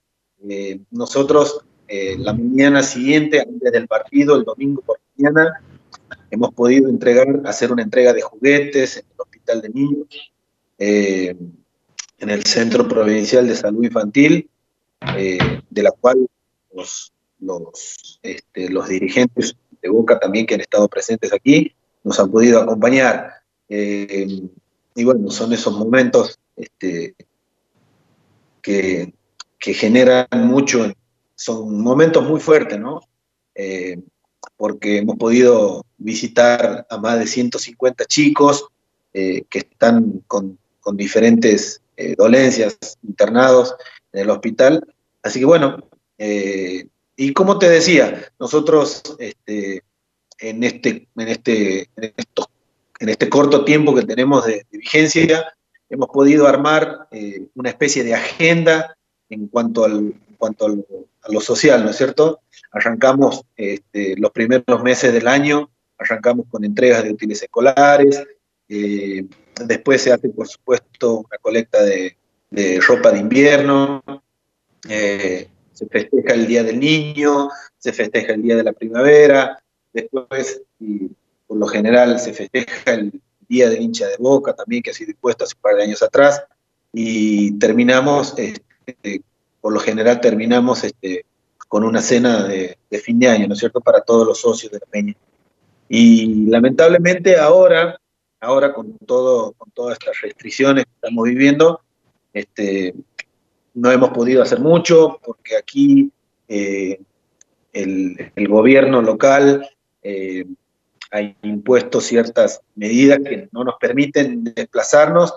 [0.49, 5.63] eh, nosotros eh, la mañana siguiente, antes del partido, el domingo por mañana,
[6.31, 10.33] hemos podido entregar, hacer una entrega de juguetes en el hospital de niños
[12.21, 14.49] en el Centro Provincial de Salud Infantil,
[15.17, 15.39] eh,
[15.69, 16.27] de la cual
[16.75, 21.75] los, los, este, los dirigentes Boca también que han estado presentes aquí,
[22.05, 23.33] nos han podido acompañar.
[23.67, 24.43] Eh,
[24.95, 27.15] y bueno, son esos momentos este,
[28.61, 29.15] que,
[29.61, 30.93] generan mucho,
[31.35, 33.01] son momentos muy fuertes, ¿no?
[33.55, 33.99] Eh,
[34.57, 38.69] porque hemos podido visitar a más de 150 chicos
[39.13, 40.59] que están con,
[40.95, 41.83] diferentes
[42.17, 43.75] dolencias internados
[44.13, 44.85] en el hospital.
[45.23, 45.79] Así que bueno,
[46.19, 46.87] eh,
[47.17, 49.83] y como te decía, nosotros este,
[50.39, 55.55] en, este, en, este, en, este corto tiempo que tenemos de, vigencia,
[55.89, 58.97] hemos podido armar eh, una especie de agenda
[59.31, 62.41] en cuanto, al, cuanto a lo social, ¿no es cierto?
[62.73, 68.23] Arrancamos este, los primeros meses del año, arrancamos con entregas de útiles escolares,
[68.69, 69.25] eh,
[69.67, 72.17] después se hace, por supuesto, una colecta de,
[72.51, 74.03] de ropa de invierno,
[74.89, 79.63] eh, se festeja el Día del Niño, se festeja el Día de la Primavera,
[79.93, 81.11] después, y
[81.47, 85.11] por lo general, se festeja el Día del hincha de Boca también, que ha sido
[85.11, 86.43] impuesto hace un par de años atrás,
[86.93, 88.35] y terminamos,
[89.61, 91.25] por lo general terminamos este,
[91.69, 94.79] con una cena de, fin de año, ¿no es cierto?, para todos los socios de
[94.79, 95.15] la Peña.
[95.89, 97.99] Y lamentablemente ahora,
[98.41, 101.81] ahora con todas estas restricciones que estamos viviendo,
[102.33, 102.95] este,
[103.75, 106.11] no hemos podido hacer mucho porque aquí
[106.49, 107.01] eh,
[107.73, 109.69] el, gobierno local
[110.03, 110.45] eh,
[111.13, 115.35] ha impuesto ciertas medidas que no nos permiten desplazarnos,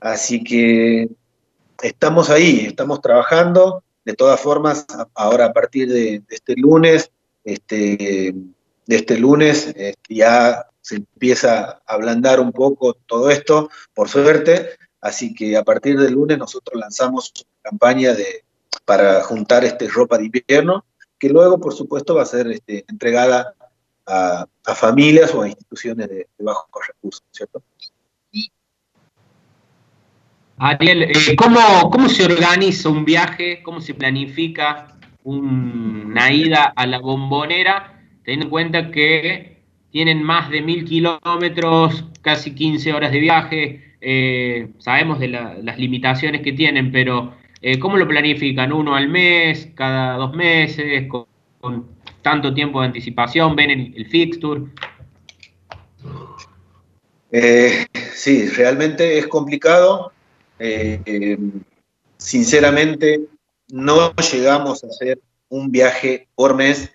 [0.00, 1.08] así que
[1.82, 3.82] estamos ahí, estamos trabajando.
[4.04, 7.10] De todas formas, ahora a partir de, este lunes,
[7.44, 8.34] este,
[8.86, 14.78] de este lunes este, ya se empieza a ablandar un poco todo esto, por suerte,
[15.00, 18.44] Así que a partir del lunes nosotros lanzamos una campaña de,
[18.84, 20.84] para juntar este, ropa de invierno,
[21.18, 23.54] que luego, por supuesto, va a ser este, entregada
[24.06, 27.62] a, familias o a instituciones de, bajos recursos, ¿cierto?
[30.58, 33.62] Ariel, eh, ¿cómo, ¿cómo, se organiza un viaje?
[33.62, 38.02] ¿Cómo se planifica una ida a la bombonera?
[38.24, 44.70] Teniendo en cuenta que tienen más de mil kilómetros, casi 15 horas de viaje, eh,
[44.78, 48.72] sabemos de las limitaciones que tienen, pero eh, ¿cómo lo planifican?
[48.72, 51.86] ¿Uno al mes, cada dos meses, con,
[52.20, 53.54] tanto tiempo de anticipación?
[53.54, 54.62] ¿Ven el, fixture?
[58.12, 60.12] Sí, realmente es complicado.
[62.16, 63.20] Sinceramente,
[63.68, 66.90] no llegamos a hacer un viaje por mes.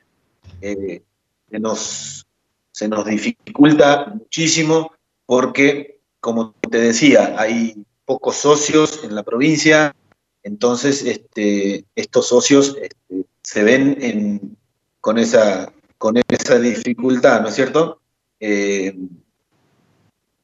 [1.50, 2.26] nos,
[2.72, 4.92] se nos dificulta muchísimo
[5.26, 5.94] porque
[6.24, 9.94] como te decía, hay pocos socios en la provincia,
[10.42, 14.58] entonces este, estos socios este, se ven
[15.02, 18.00] con, esa, con esa dificultad, ¿no es cierto?
[18.40, 18.96] Eh,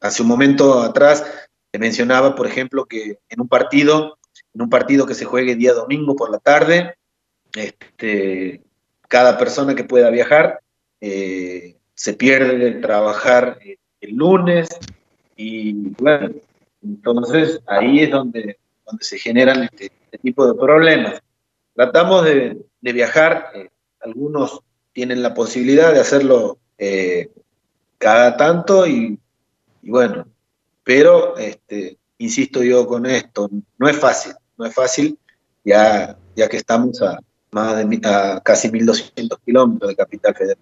[0.02, 1.24] hace un momento atrás
[1.72, 4.18] te mencionaba, por ejemplo, que en un partido,
[4.54, 6.96] en un partido que se juegue día domingo por la tarde,
[7.56, 8.62] este,
[9.08, 10.62] cada persona que pueda viajar
[11.02, 13.60] eh, se pierde trabajar
[14.02, 14.70] el lunes,
[15.36, 16.32] y bueno,
[16.84, 21.22] entonces ahí es donde, donde se generan este, este tipo de problemas.
[21.76, 23.70] Tratamos de, viajar, eh,
[24.02, 24.62] algunos
[24.92, 27.30] tienen la posibilidad de hacerlo eh,
[27.98, 29.18] cada tanto y,
[29.82, 30.26] bueno,
[30.90, 35.20] pero este, insisto yo con esto, no es fácil, no es fácil
[35.64, 37.20] ya, ya que estamos a,
[37.52, 40.58] más de, a casi 1.200 kilómetros de Capital Federal.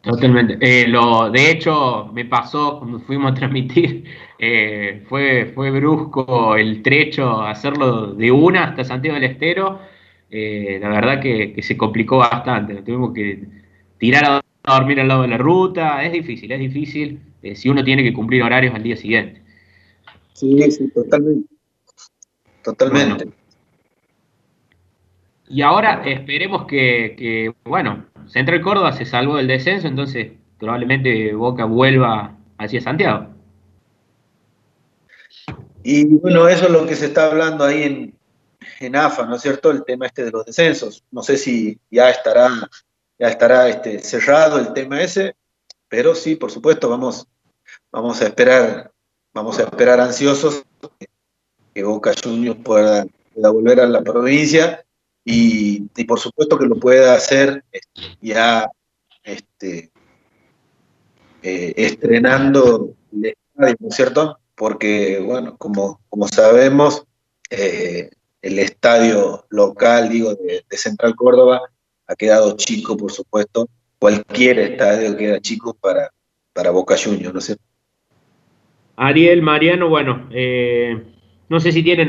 [0.00, 0.58] Totalmente.
[0.60, 4.02] Eh, lo, de hecho, me pasó cuando fuimos a transmitir,
[4.36, 9.78] eh, fue, fue brusco el trecho, hacerlo de una hasta Santiago del Estero.
[10.28, 12.82] Eh, la verdad que, se complicó bastante.
[12.82, 13.44] Tuvimos que
[13.96, 14.24] tirar
[14.64, 16.02] a, dormir al lado de la ruta.
[16.02, 19.42] Es difícil, es difícil si uno tiene que cumplir horarios al día siguiente.
[20.34, 21.48] Sí, sí, totalmente.
[22.62, 23.28] Totalmente.
[25.48, 31.64] y ahora esperemos que, que bueno, Central Córdoba se salvó del descenso, entonces probablemente Boca
[31.64, 33.28] vuelva hacia Santiago.
[35.82, 38.14] Y bueno, eso es lo que se está hablando ahí en,
[38.80, 39.70] en AFA, ¿no es cierto?
[39.70, 41.02] El tema este de los descensos.
[41.10, 42.50] No sé si ya estará,
[43.18, 45.34] ya estará este, cerrado el tema ese,
[45.90, 47.26] pero sí, por supuesto, vamos,
[47.90, 48.92] vamos a esperar,
[49.34, 50.64] vamos a esperar ansiosos
[51.74, 54.86] que Boca Juniors pueda, volver a la provincia
[55.24, 58.70] y, por supuesto que lo pueda hacer este, ya
[59.24, 59.90] este,
[61.42, 64.38] eh, estrenando el estadio, ¿no es cierto?
[64.54, 67.04] Porque, bueno, como, como sabemos,
[67.50, 68.10] eh,
[68.42, 71.62] el estadio local, digo, de, Central Córdoba
[72.06, 73.68] ha quedado chico, por supuesto,
[74.00, 76.10] cualquier estadio queda chico para,
[76.52, 77.56] para Boca Juniors, ¿no sé.
[78.96, 80.98] Ariel, Mariano, bueno, eh,
[81.48, 82.08] no sé si tienen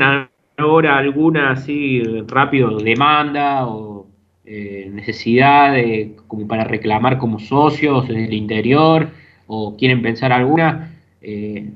[0.56, 4.06] ahora alguna así rápido demanda o
[4.44, 9.08] eh, necesidad de, como para reclamar como socios en el interior
[9.46, 11.70] o quieren pensar alguna, eh,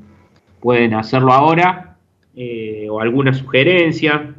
[0.61, 1.83] pueden hacerlo ahora
[2.91, 4.35] o alguna sugerencia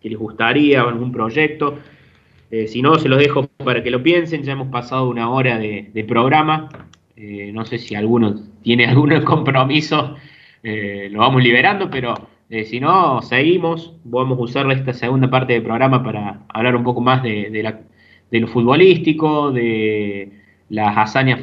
[0.00, 1.78] que les gustaría o algún proyecto.
[2.66, 4.42] Si no, se los dejo para que lo piensen.
[4.42, 6.68] Ya hemos pasado una hora de programa.
[7.16, 10.16] no sé si alguno tiene algún compromiso,
[10.62, 12.14] eh, lo vamos liberando, pero
[12.48, 13.94] eh, si no, seguimos.
[14.04, 17.74] Vamos a usar esta segunda parte del programa para hablar un poco más de,
[18.30, 20.30] lo futbolístico, de
[20.68, 21.40] las hazañas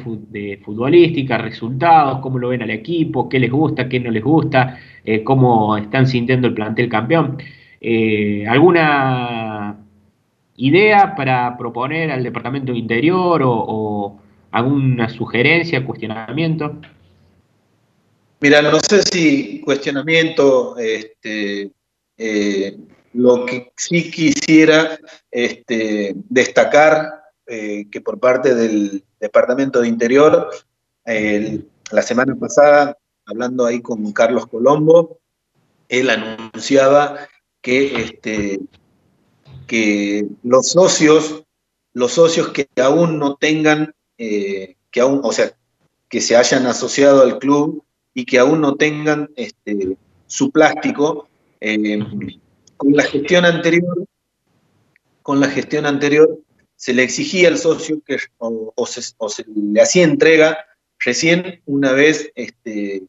[0.62, 5.22] futbolísticas, resultados, cómo lo ven al equipo, qué les gusta, qué no les gusta, eh,
[5.22, 7.38] cómo están sintiendo el plantel campeón.
[8.48, 9.76] ¿Alguna
[10.60, 16.80] idea para proponer al Departamento de Interior o alguna sugerencia, cuestionamiento?
[18.40, 21.70] Mira, no sé si cuestionamiento, este,
[22.16, 22.78] eh,
[23.12, 24.98] lo que sí quisiera
[25.30, 30.48] este, destacar eh, que por parte del Departamento de Interior,
[31.04, 32.96] la semana pasada,
[33.26, 35.18] hablando ahí con Carlos Colombo,
[35.88, 37.16] él anunciaba
[37.60, 38.60] que, este,
[39.70, 41.44] que los socios,
[41.92, 45.56] los socios que aún no tengan, eh, que aún, o sea,
[46.08, 49.96] que se hayan asociado al club, y que aún no tengan este,
[50.26, 51.28] su plástico,
[51.60, 52.00] eh,
[52.76, 54.08] con la gestión anterior,
[55.22, 56.40] con la gestión anterior
[56.74, 60.58] se le exigía al socio que o, se, le hacía entrega
[60.98, 63.04] recién una vez este,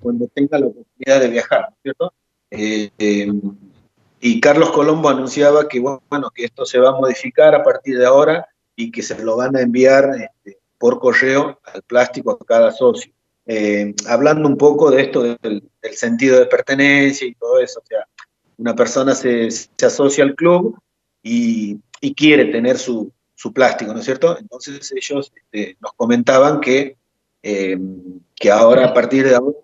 [0.00, 2.14] cuando tenga la oportunidad de viajar, ¿cierto?
[2.52, 3.32] Eh, eh,
[4.26, 8.06] y Carlos Colombo anunciaba que bueno que esto se va a modificar a partir de
[8.06, 12.72] ahora y que se lo van a enviar este, por correo al plástico a cada
[12.72, 13.12] socio.
[13.44, 15.62] Eh, hablando un poco de esto del,
[15.92, 17.80] sentido de pertenencia y todo eso.
[17.80, 18.08] O sea,
[18.56, 19.48] una persona se,
[19.84, 20.78] asocia al club
[21.22, 21.78] y,
[22.16, 23.12] quiere tener su,
[23.52, 24.38] plástico, ¿no es cierto?
[24.38, 26.96] Entonces ellos este, nos comentaban que,
[27.42, 27.78] eh,
[28.34, 29.58] que ahora, a partir de ahora,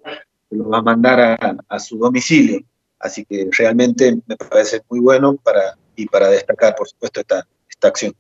[0.50, 2.62] se lo va a mandar a, su domicilio.
[3.01, 7.88] Así que realmente me parece muy bueno para, y para destacar, por supuesto, esta, esta
[7.88, 8.14] acción.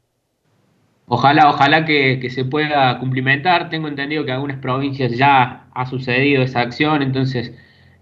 [1.12, 3.68] Ojalá, ojalá que, se pueda cumplimentar.
[3.68, 7.52] Tengo entendido que en algunas provincias ya ha sucedido esa acción, entonces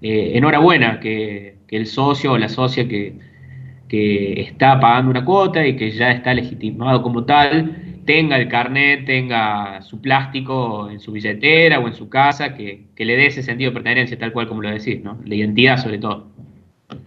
[0.02, 3.16] eh, enhorabuena que, el socio o la socia que,
[3.88, 9.80] está pagando una cuota y que ya está legitimado como tal, tenga el carnet, tenga
[9.80, 13.74] su plástico en su billetera o en su casa, que, le dé ese sentido de
[13.74, 15.18] pertenencia, tal cual como lo decís, ¿no?
[15.24, 16.26] La identidad sobre todo.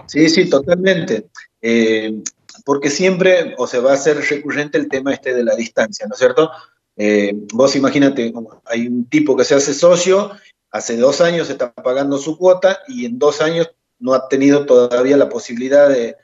[0.07, 1.27] Sí, sí, totalmente.
[1.61, 2.21] Eh,
[2.65, 6.13] porque siempre, o se va a ser recurrente el tema este de la distancia, ¿no
[6.13, 6.51] es cierto?
[6.95, 8.33] Eh, vos imagínate,
[8.65, 10.31] hay un tipo que se hace socio,
[10.69, 15.17] hace dos años está pagando su cuota y en dos años no ha tenido todavía
[15.17, 16.15] la posibilidad de,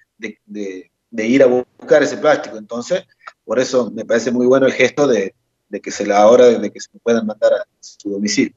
[1.12, 2.58] ir a buscar ese plástico.
[2.58, 3.04] Entonces,
[3.46, 5.34] por eso me parece muy bueno el gesto de,
[5.82, 8.54] que se la hora de que se puedan mandar a su domicilio.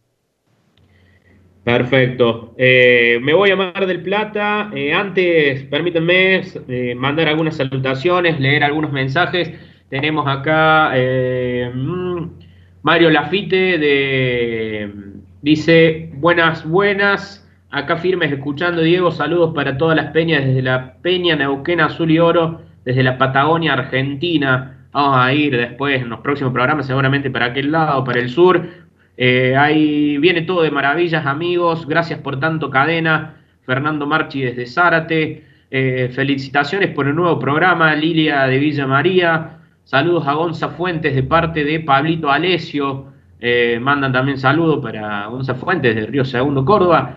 [1.79, 2.55] Perfecto.
[2.59, 4.71] Eh, me voy a Mar del Plata.
[4.75, 9.53] Eh, antes, permítanme eh, mandar algunas salutaciones, leer algunos mensajes.
[9.89, 12.31] Tenemos acá mm,
[12.83, 14.89] Mario Lafite
[15.43, 17.49] dice buenas, buenas.
[17.71, 19.11] Acá firmes escuchando, Diego.
[19.11, 23.75] Saludos para todas las peñas desde la Peña Neuquén Azul y Oro, desde la Patagonia
[23.75, 24.89] Argentina.
[24.93, 28.69] Vamos a ir después en los próximos programas, seguramente para aquel lado, para el sur.
[29.23, 31.87] Eh, ahí viene todo de maravillas, amigos.
[31.87, 33.37] Gracias por tanto, cadena.
[33.67, 35.45] Fernando Marchi desde Zárate.
[35.71, 39.59] Eh, felicitaciones por el nuevo programa, Lilia de Villa María.
[39.85, 43.13] Saludos a Gonza Fuentes de parte de Pablito Alesio.
[43.39, 47.17] Eh, mandan también saludos para Gonza Fuentes de Río Segundo, Córdoba.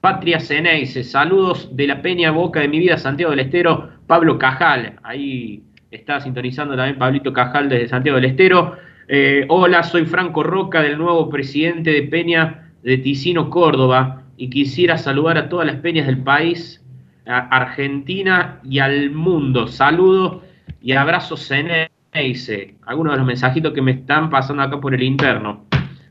[0.00, 4.94] Patria Ceneice, saludos de la Peña Boca de mi vida, Santiago del Estero, Pablo Cajal.
[5.02, 8.78] Ahí está sintonizando también Pablito Cajal desde Santiago del Estero.
[9.08, 14.96] Eh, hola, soy Franco Roca, del nuevo presidente de Peña de Ticino, Córdoba, y quisiera
[14.96, 16.84] saludar a todas las peñas del país,
[17.26, 19.66] a Argentina y al mundo.
[19.66, 20.42] Saludos
[20.80, 22.76] y abrazos Ceneice.
[22.86, 25.64] Algunos de los mensajitos que me están pasando acá por el interno.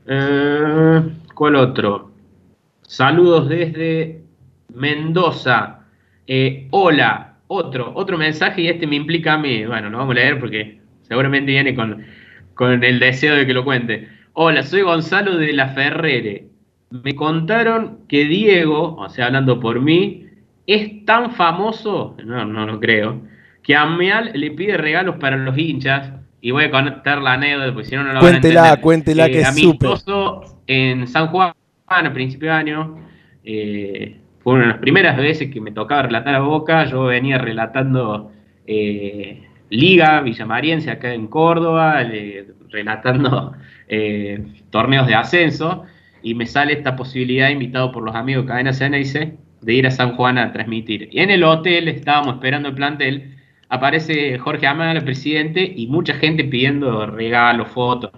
[0.07, 1.01] Eh,
[1.33, 2.11] ¿Cuál otro?
[2.81, 4.23] Saludos desde
[4.73, 5.79] Mendoza.
[6.27, 9.65] Eh, hola, otro, otro mensaje y este me implica a mí.
[9.65, 12.05] Bueno, lo vamos a leer porque seguramente viene con
[12.53, 14.07] con el deseo de que lo cuente.
[14.33, 16.47] Hola, soy Gonzalo de la Ferrere.
[16.89, 20.25] Me contaron que Diego, o sea, hablando por mí,
[20.67, 23.21] es tan famoso, no, no lo creo,
[23.63, 27.89] que Ameal le pide regalos para los hinchas y voy a contar la anécdota, porque
[27.89, 28.83] si no, no lo Cuéntela, van a entender.
[28.83, 29.91] cuéntela, que es súper.
[30.67, 31.53] en San Juan,
[31.87, 32.97] a principio de año,
[33.43, 36.85] eh, fue una de las primeras veces que me tocaba relatar a Boca.
[36.85, 38.31] Yo venía relatando
[38.65, 42.03] eh, Liga Villamariense acá en Córdoba,
[42.69, 43.53] relatando
[43.87, 45.85] eh, torneos de ascenso,
[46.21, 49.91] y me sale esta posibilidad, invitado por los amigos de Cadena Ceneice, de ir a
[49.91, 51.09] San Juan a transmitir.
[51.11, 53.37] Y en el hotel estábamos esperando el plantel,
[53.69, 58.11] aparece Jorge Amado, el presidente, y mucha gente pidiendo regalos, fotos.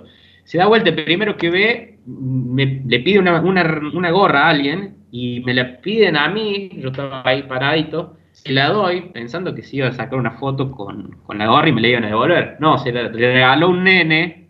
[0.43, 4.49] Se da vuelta, el primero que ve, me- le pide una, una- una gorra a
[4.49, 9.55] alguien, y me la piden a mí, yo estaba ahí paradito, se la doy pensando
[9.55, 12.03] que se iba a sacar una foto con, con la gorra y me la iban
[12.03, 12.57] a devolver.
[12.59, 14.43] No, se la regaló un nene,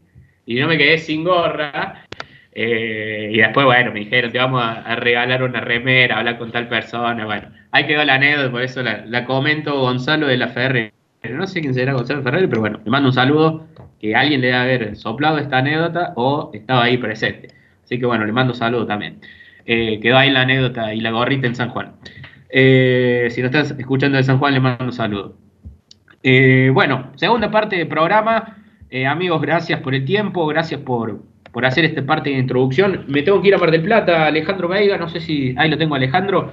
[0.46, 2.06] y yo me quedé sin gorra.
[2.54, 6.68] eh, y después, bueno, me dijeron, te vamos a, regalar una remera, hablar con tal
[6.68, 7.26] persona.
[7.26, 10.94] Bueno, ahí quedó la anécdota, por eso la, comento Gonzalo de la Ferrer.
[11.30, 13.68] No sé quién será Gonzalo Ferrer, pero bueno, le mando un saludo,
[14.00, 17.50] que alguien le debe haber soplado esta anécdota o estaba ahí presente.
[17.84, 19.20] Así que bueno, le mando un saludo también.
[19.66, 21.94] Eh, quedó ahí la anécdota y la gorrita en San Juan.
[22.56, 25.36] Eh, si no estás escuchando de San Juan, le mando un saludo.
[26.22, 28.58] Eh, bueno, segunda parte del programa.
[28.92, 33.06] Eh, amigos, gracias por el tiempo, gracias por, por hacer esta parte de introducción.
[33.08, 35.80] Me tengo que ir a Mar del Plata, Alejandro Veiga, no sé si ahí lo
[35.80, 36.52] tengo, Alejandro.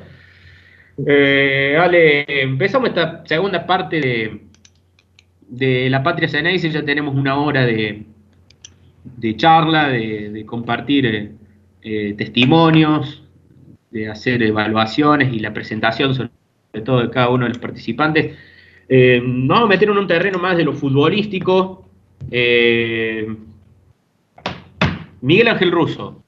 [1.06, 4.40] Ale, empezamos esta segunda parte de,
[5.48, 8.04] de La Patria Ceneice, ya tenemos una hora de,
[9.04, 11.34] de charla, de, compartir
[12.16, 13.22] testimonios,
[13.90, 16.30] de hacer evaluaciones y la presentación sobre
[16.84, 18.36] todo de cada uno de los participantes.
[18.88, 21.88] Eh, vamos a meter en un terreno más de lo futbolístico.
[22.30, 23.26] Eh,
[25.20, 26.22] Miguel Ángel Russo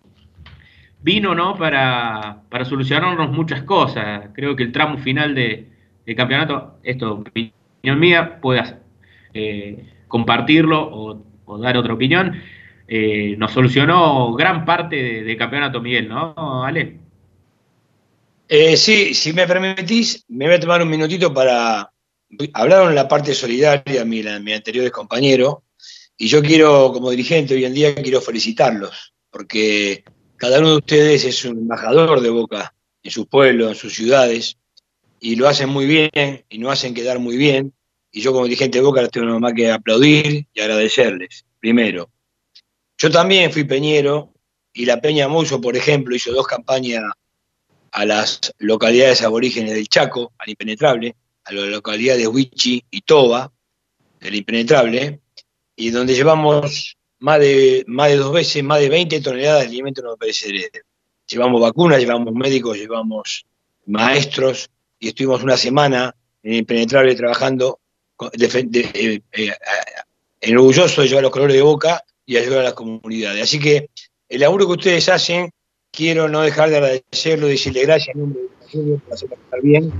[1.03, 1.57] vino ¿no?
[1.57, 4.29] para, para solucionarnos muchas cosas.
[4.35, 5.69] Creo que el tramo final de,
[6.07, 8.63] del campeonato, esto opinión mía, puede
[9.35, 10.81] eh, compartirlo
[11.47, 12.35] o, dar otra opinión.
[12.89, 17.02] Eh, nos solucionó gran parte de- del campeonato, Miguel, ¿no, Ale?
[18.49, 21.91] Eh, sí, si me permitís, me voy a tomar un minutito para.
[22.55, 25.57] Hablaron la parte solidaria, mi, la- mi anteriores compañeros,
[26.17, 30.05] y yo quiero, como dirigente hoy en día, quiero felicitarlos, porque
[30.37, 34.57] cada uno de ustedes es un embajador de Boca en sus pueblos, en sus ciudades,
[35.21, 36.11] y lo hacen muy bien,
[36.49, 37.75] y nos hacen quedar muy bien,
[38.11, 42.11] y yo como dirigente de Boca les tengo más que aplaudir y agradecerles, primero.
[42.97, 44.33] Yo también fui peñero,
[44.73, 47.03] y la Peña Muso, por ejemplo, hizo dos campañas
[47.93, 51.15] a las localidades aborígenes del Chaco, al impenetrable,
[51.45, 53.53] a las localidades de Huichi y Toba,
[54.21, 55.21] del impenetrable,
[55.77, 60.03] y donde llevamos más de, más de dos veces, más de 20 toneladas de alimentos
[60.05, 60.71] no perecederos.
[61.27, 63.45] Llevamos vacunas, llevamos médicos, llevamos
[63.87, 67.81] maestros, y estuvimos una semana en el impenetrable trabajando,
[68.19, 69.53] defen- de- eh,
[70.41, 73.43] eh, orgulloso de llevar los colores de boca y ayudar a las comunidades.
[73.43, 73.91] Así que
[74.29, 75.51] el laburo que ustedes hacen
[75.93, 79.63] quiero no dejar de agradecerlo, decirle gracias en nombre de la Junior por hacerlo estar
[79.63, 79.93] bien,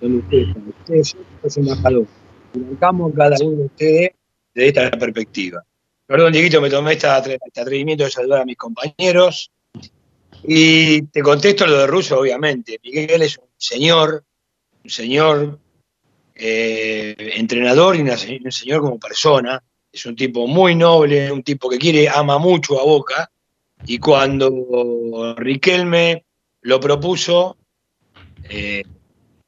[0.00, 0.74] donde ustedes están.
[0.78, 1.16] Ustedes
[1.54, 2.08] son embajadores.
[2.54, 4.10] Y bancamos a cada uno de ustedes
[4.54, 5.64] desde esta perspectiva.
[6.06, 9.50] Perdón, Dieguito, me tomé este atrevimiento de saludar a mis compañeros.
[10.42, 12.80] Y te contesto lo de Russo, obviamente.
[12.82, 14.24] Miguel es un señor,
[14.82, 15.58] un señor
[16.34, 19.62] eh, entrenador y un señor como persona.
[19.92, 23.30] Es un tipo muy noble, un tipo que quiere, ama mucho a Boca.
[23.86, 26.24] Y cuando Riquelme
[26.62, 27.56] lo propuso,
[28.48, 28.82] eh,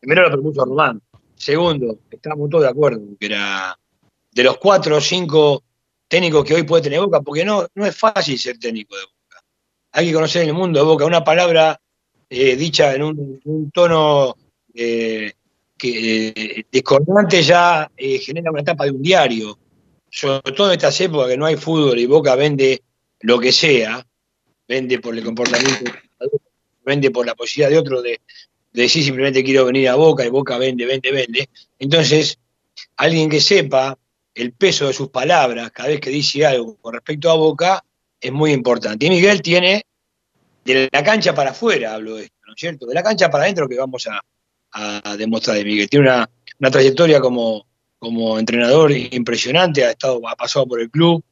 [0.01, 1.01] primero lo propuso Román.
[1.35, 3.79] Segundo, estábamos todos de acuerdo, que era
[4.31, 5.63] de los cuatro o cinco
[6.09, 9.45] técnicos que hoy puede tener Boca, porque no, no es fácil ser técnico de Boca.
[9.93, 11.05] Hay que conocer el mundo de Boca.
[11.05, 11.79] Una palabra
[12.31, 14.37] eh, dicha en un, tono
[14.73, 15.33] eh,
[15.77, 19.59] que, discordante ya genera una etapa de un diario.
[20.09, 22.83] Sobre todo en estas épocas que no hay fútbol y Boca vende
[23.21, 24.07] lo que sea,
[24.67, 25.91] vende por el comportamiento,
[26.85, 28.21] vende por la posibilidad de otro de,
[28.73, 31.49] de decir simplemente quiero venir a Boca y Boca vende, vende, vende.
[31.79, 32.39] Entonces,
[32.97, 33.99] alguien que sepa
[34.35, 37.85] el peso de sus palabras cada vez que dice algo con respecto a Boca
[38.21, 39.07] es muy importante.
[39.07, 39.85] Y Miguel tiene
[40.65, 42.87] de la cancha para afuera, hablo de esto, ¿no es cierto?
[42.87, 44.21] De la cancha para adentro que vamos a,
[44.73, 45.91] a demostrar de Miguel.
[45.91, 46.31] Tiene una,
[46.61, 47.67] una trayectoria como,
[47.99, 51.23] como entrenador impresionante, ha, estado, ha pasado por el club,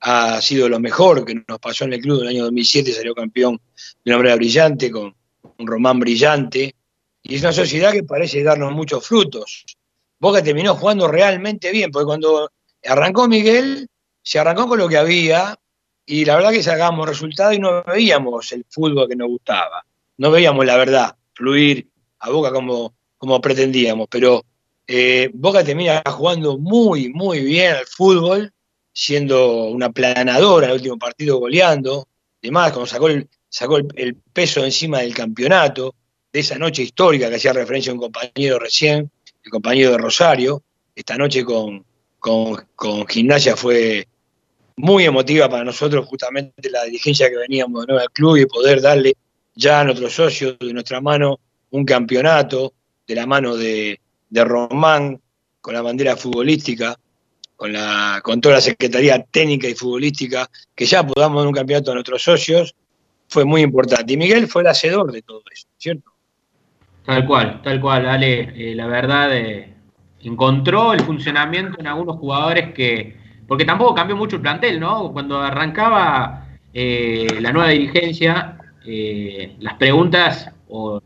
[0.00, 2.20] ha sido lo mejor que nos pasó en el club.
[2.20, 3.60] En el año 2007 salió campeón
[4.04, 5.14] de una manera brillante, con
[5.58, 6.74] un Román brillante.
[7.22, 9.64] Y es una sociedad que parece darnos muchos frutos.
[10.18, 12.50] Boca terminó jugando realmente bien, porque cuando
[12.84, 13.88] arrancó Miguel,
[14.22, 15.58] se arrancó con lo que había,
[16.06, 19.84] y la verdad que sacábamos resultados y no veíamos el fútbol que nos gustaba.
[20.16, 21.86] No veíamos la verdad fluir
[22.20, 24.44] a Boca como, como pretendíamos, pero
[24.86, 28.52] eh, Boca termina jugando muy, muy bien al fútbol,
[28.98, 32.08] siendo una planadora el último partido goleando,
[32.42, 35.94] demás, cuando sacó el, sacó el, peso encima del campeonato,
[36.32, 39.08] de esa noche histórica que hacía referencia a un compañero recién,
[39.44, 40.64] el compañero de Rosario,
[40.96, 41.84] esta noche con,
[42.18, 44.08] con, Gimnasia fue
[44.74, 48.80] muy emotiva para nosotros, justamente la dirigencia que veníamos de nuevo al club y poder
[48.80, 49.14] darle
[49.54, 51.38] ya a nuestros socios de nuestra mano
[51.70, 52.74] un campeonato,
[53.06, 54.00] de la mano de
[54.32, 55.20] Román,
[55.60, 56.98] con la bandera futbolística,
[57.58, 61.90] con, la, con toda la Secretaría Técnica y Futbolística, que ya podamos dar un campeonato
[61.90, 62.72] a nuestros socios,
[63.26, 64.12] fue muy importante.
[64.12, 66.08] Y Miguel fue el hacedor de todo eso, ¿cierto?
[67.04, 68.52] Tal cual, tal cual, Ale.
[68.54, 69.74] Eh, la verdad, eh,
[70.22, 73.16] encontró el funcionamiento en algunos jugadores que.
[73.48, 75.12] Porque tampoco cambió mucho el plantel, ¿no?
[75.12, 78.56] Cuando arrancaba eh, la nueva dirigencia,
[79.58, 81.02] las preguntas o,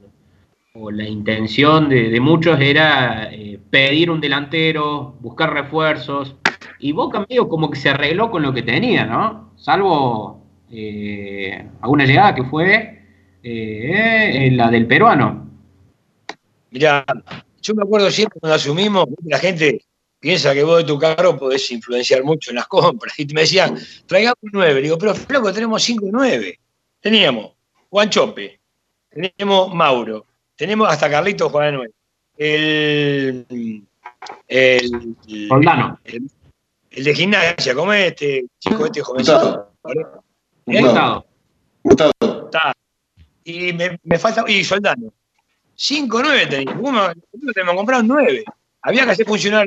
[0.75, 3.31] la intención de, de muchos era
[3.71, 6.37] pedir un delantero, buscar refuerzos,
[6.83, 9.53] y Boca medio como que se arregló con lo que tenía, ¿no?
[9.57, 13.05] Salvo eh, alguna llegada que fue
[13.41, 15.49] eh, la del peruano.
[16.73, 17.05] Mira,
[17.63, 19.85] yo me acuerdo siempre cuando asumimos, la gente
[20.19, 23.17] piensa que vos de tu carro podés influenciar mucho en las compras.
[23.17, 24.83] Y me decían, traigamos un 9.
[24.83, 26.59] Digo, pero flaco, tenemos 5 y 9.
[27.01, 27.53] Teníamos
[27.91, 28.59] Juan Chope,
[29.09, 30.27] tenemos Mauro,
[30.57, 31.91] tenemos hasta Carlitos Juan 9.
[32.39, 33.85] El,
[34.49, 35.17] el,
[35.49, 36.01] Soldano.
[36.03, 36.29] El,
[36.95, 39.73] el de gimnasia, ¿cómo es este chico, este jovencito?
[40.67, 41.25] Gustavo.
[41.85, 42.73] Está.
[43.45, 44.45] Y me, me, falta.
[44.47, 45.13] Y Soldano.
[45.75, 46.83] 5 9 teníamos.
[46.83, 47.13] Uno,
[47.55, 48.45] tenemos comprado 9.
[48.83, 49.67] Había que hacer funcionar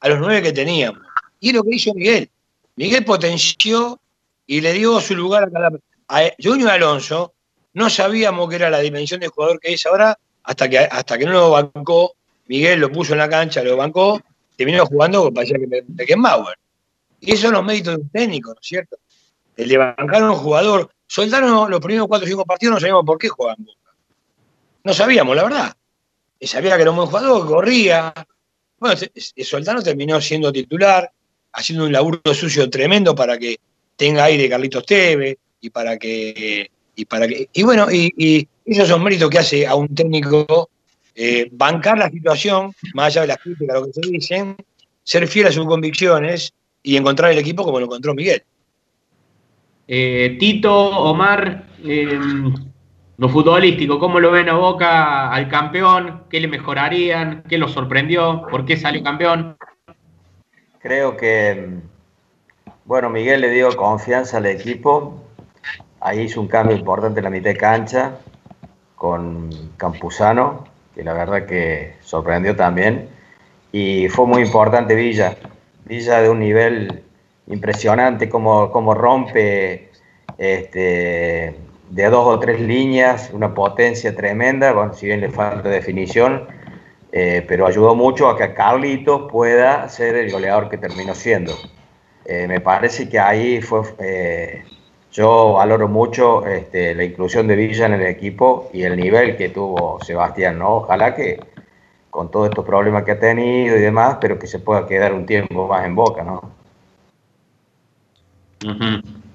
[0.00, 1.02] a los 9 que teníamos.
[1.40, 2.30] Y es lo que hizo Miguel.
[2.76, 4.00] Miguel potenció
[4.46, 5.70] y le dio su lugar a cada.
[6.08, 7.34] A Junior Alonso
[7.72, 11.24] no sabíamos que era la dimensión del jugador que es ahora, hasta que, hasta que
[11.24, 12.14] no lo bancó.
[12.46, 14.20] Miguel lo puso en la cancha, lo bancó
[14.56, 16.56] terminó jugando parecía que Beckenbauer.
[17.20, 18.96] Y esos son los méritos de un técnico, ¿no es cierto?
[19.56, 20.90] El de a un jugador.
[21.06, 23.66] Soldaron los primeros cuatro o cinco partidos no sabíamos por qué jugaban
[24.82, 25.76] No sabíamos, la verdad.
[26.40, 28.12] Sabía que era un buen jugador, corría.
[28.78, 31.10] Bueno, Soldano terminó siendo titular,
[31.52, 33.56] haciendo un laburo sucio tremendo para que
[33.96, 36.70] tenga aire Carlitos Teve y para que.
[36.96, 40.70] Y, para que, y bueno, y esos son méritos que hace a un técnico
[41.14, 44.56] eh, bancar la situación, más allá de las críticas, lo que se dicen,
[45.04, 48.42] ser fiel a sus convicciones y encontrar el equipo como lo encontró Miguel.
[49.86, 52.18] Eh, Tito, Omar, eh,
[53.16, 56.24] lo futbolístico, ¿cómo lo ven a Boca al campeón?
[56.28, 57.44] ¿Qué le mejorarían?
[57.48, 58.46] ¿Qué lo sorprendió?
[58.50, 59.56] ¿Por qué salió campeón?
[60.80, 61.68] Creo que,
[62.84, 65.22] bueno, Miguel le dio confianza al equipo.
[66.00, 68.18] Ahí hizo un cambio importante en la mitad de cancha
[68.96, 73.08] con Campuzano que la verdad que sorprendió también.
[73.72, 75.36] Y fue muy importante Villa.
[75.84, 77.02] Villa de un nivel
[77.46, 79.90] impresionante, como, como rompe
[80.38, 81.54] este,
[81.90, 86.46] de dos o tres líneas, una potencia tremenda, bueno, si bien le falta definición,
[87.12, 91.52] eh, pero ayudó mucho a que Carlitos pueda ser el goleador que terminó siendo.
[92.24, 94.64] Eh, me parece que ahí fue eh,
[95.14, 99.48] yo valoro mucho este, la inclusión de Villa en el equipo y el nivel que
[99.48, 100.78] tuvo Sebastián, ¿no?
[100.78, 101.38] Ojalá que
[102.10, 105.24] con todos estos problemas que ha tenido y demás, pero que se pueda quedar un
[105.24, 106.52] tiempo más en boca, ¿no?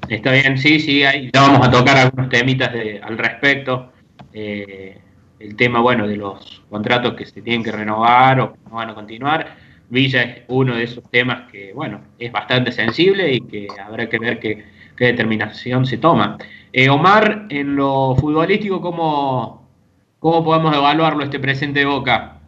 [0.09, 3.91] Está bien, sí, sí, ahí ya vamos a tocar algunos temitas al respecto.
[4.33, 4.97] Eh,
[5.39, 8.95] el tema, bueno, de los contratos que se tienen que renovar o no van a
[8.95, 9.55] continuar.
[9.89, 14.19] Villa es uno de esos temas que, bueno, es bastante sensible y que habrá que
[14.19, 16.37] ver que qué determinación se toma.
[16.73, 19.65] Eh, Omar, en lo futbolístico, ¿cómo,
[20.19, 22.41] ¿cómo podemos evaluarlo este presente de Boca?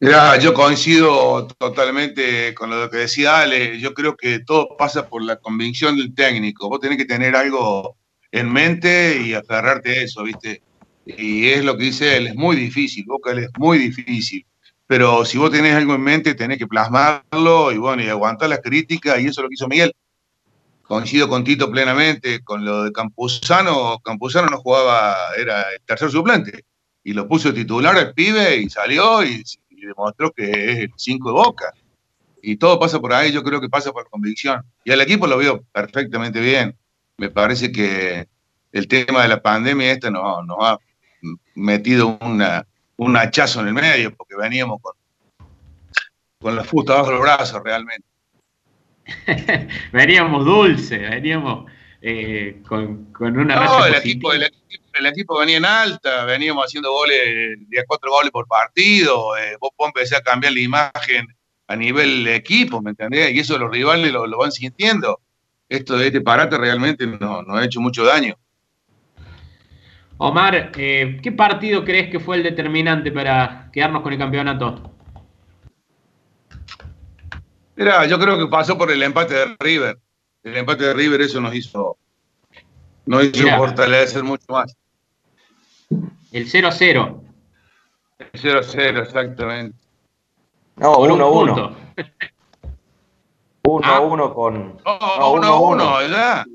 [0.00, 3.78] Mira, yo coincido totalmente con lo que decía Ale.
[3.78, 6.68] Yo creo que todo pasa por la convicción del técnico.
[6.68, 7.96] Vos tenés que tener algo
[8.32, 10.62] en mente y aferrarte a eso, ¿viste?
[11.06, 14.44] Y es lo que dice él, es muy difícil, Boca es muy difícil.
[14.88, 18.60] Pero si vos tenés algo en mente, tenés que plasmarlo y bueno, y aguantar las
[18.60, 19.92] críticas, y eso es lo que hizo Miguel
[20.88, 23.98] coincido con Tito plenamente con lo de Campuzano.
[24.02, 26.64] Campuzano no jugaba, era el tercer suplente.
[27.04, 31.32] Y lo puso titular el pibe y salió y, demostró que es el 5 de
[31.32, 31.72] boca.
[32.42, 34.64] Y todo pasa por ahí, yo creo que pasa por convicción.
[34.82, 36.74] Y al equipo lo veo perfectamente bien.
[37.18, 38.26] Me parece que
[38.72, 40.78] el tema de la pandemia esta nos, ha
[41.54, 42.66] metido una,
[42.96, 44.94] un hachazo en el medio, porque veníamos con,
[46.40, 48.07] con la fusta bajo los brazos realmente.
[49.92, 51.70] veníamos dulce, veníamos
[52.00, 57.84] eh, con, una no, el equipo, el, equipo, venía en alta, veníamos haciendo goles, de
[57.86, 61.26] cuatro goles por partido, eh, vos empecé a cambiar la imagen
[61.66, 63.32] a nivel equipo, ¿me entendés?
[63.32, 65.20] Y eso los rivales lo, van sintiendo.
[65.68, 68.36] Esto de este parate realmente nos no ha hecho mucho daño.
[70.16, 74.97] Omar, eh, ¿qué partido crees que fue el determinante para quedarnos con el campeonato?
[77.78, 79.96] Mira, yo creo que pasó por el empate de River.
[80.42, 81.96] El empate de River, eso nos hizo,
[83.06, 84.76] nos hizo fortalecer mucho más.
[86.32, 87.20] El 0-0.
[88.18, 89.78] El 0-0, exactamente.
[90.74, 91.76] No, 1-1.
[93.62, 94.78] 1-1 con.
[94.78, 96.46] 1-1, ¿verdad?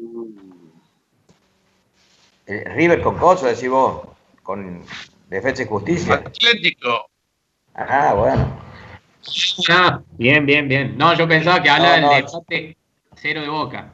[2.48, 4.10] Eh, River con Coso, decís vos,
[4.44, 4.84] con
[5.30, 6.16] Defensa y Justicia.
[6.16, 7.06] Atlético.
[7.76, 8.73] Ah, bueno.
[9.70, 10.98] Ah, bien, bien, bien.
[10.98, 12.78] No, yo pensaba que habla del empate
[13.16, 13.91] cero de Boca.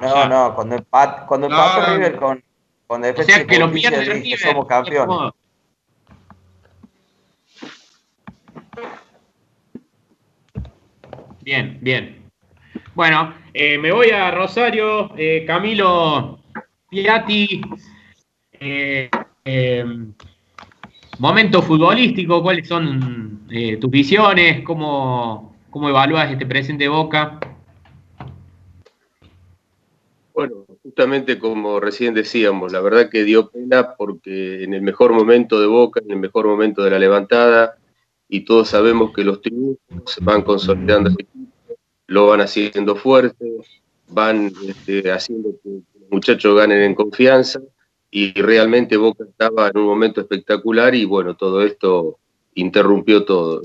[0.00, 2.44] No, no, cuando empate, cuando empate River con,
[2.86, 5.32] con Defensa o sea, que lo pierde River, somos campeones.
[11.42, 12.30] Bien, bien.
[12.94, 15.12] Bueno, eh, me voy a Rosario.
[15.16, 16.40] Eh, Camilo
[16.88, 17.60] Piatti,
[18.52, 19.10] eh,
[21.18, 23.46] momento futbolístico, ¿cuáles son
[23.80, 24.62] tus visiones?
[24.64, 27.38] ¿Cómo, ¿Cómo evalúas este presente Boca?
[30.34, 35.60] Bueno, justamente como recién decíamos, la verdad que dio pena porque en el mejor momento
[35.60, 37.76] de Boca, en el mejor momento de la levantada,
[38.28, 41.10] y todos sabemos que los triunfos se van consolidando
[42.06, 43.46] lo van haciendo fuerte,
[44.08, 47.60] van este, haciendo que los muchachos ganen en confianza
[48.16, 52.20] y realmente Boca estaba en un momento espectacular y bueno, todo esto
[52.54, 53.62] interrumpió todo.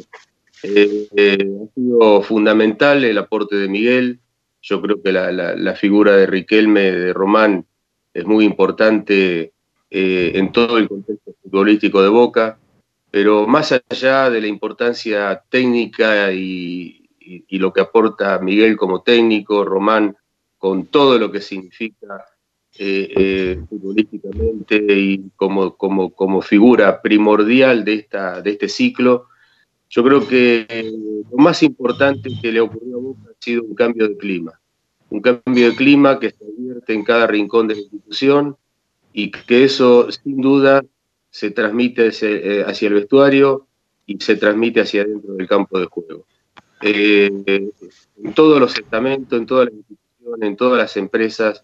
[0.64, 4.20] Eh, eh, ha sido fundamental el aporte de Miguel,
[4.60, 7.64] yo creo que la, figura de Riquelme, de Román,
[8.12, 9.54] es muy importante
[9.92, 12.58] eh, en todo el contexto futbolístico de Boca,
[13.12, 19.64] pero más allá de la importancia técnica y, y, lo que aporta Miguel como técnico,
[19.64, 20.18] Román
[20.58, 22.26] con todo lo que significa
[22.82, 29.28] eh, eh, futbolísticamente y como, como, como, figura primordial de, esta, de este ciclo,
[29.90, 30.66] yo creo que
[31.30, 34.60] lo más importante que le ocurrió a Boca ha sido un cambio de clima.
[35.10, 38.56] Un cambio de clima que se advierte en cada rincón de la institución
[39.12, 40.82] y que eso sin duda
[41.30, 43.68] se transmite hacia eh, el vestuario
[44.06, 46.26] y se transmite hacia adentro del campo de juego
[46.82, 47.30] eh,
[48.24, 51.64] en todos los estamentos, en todas las instituciones, en todas las empresas,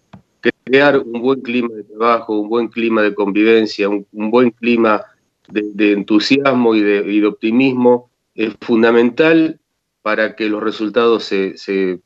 [0.66, 5.04] crear un buen clima de trabajo, un buen clima de convivencia, un, buen clima
[5.48, 9.60] de, entusiasmo y de, optimismo es fundamental
[10.02, 12.00] para que los resultados se,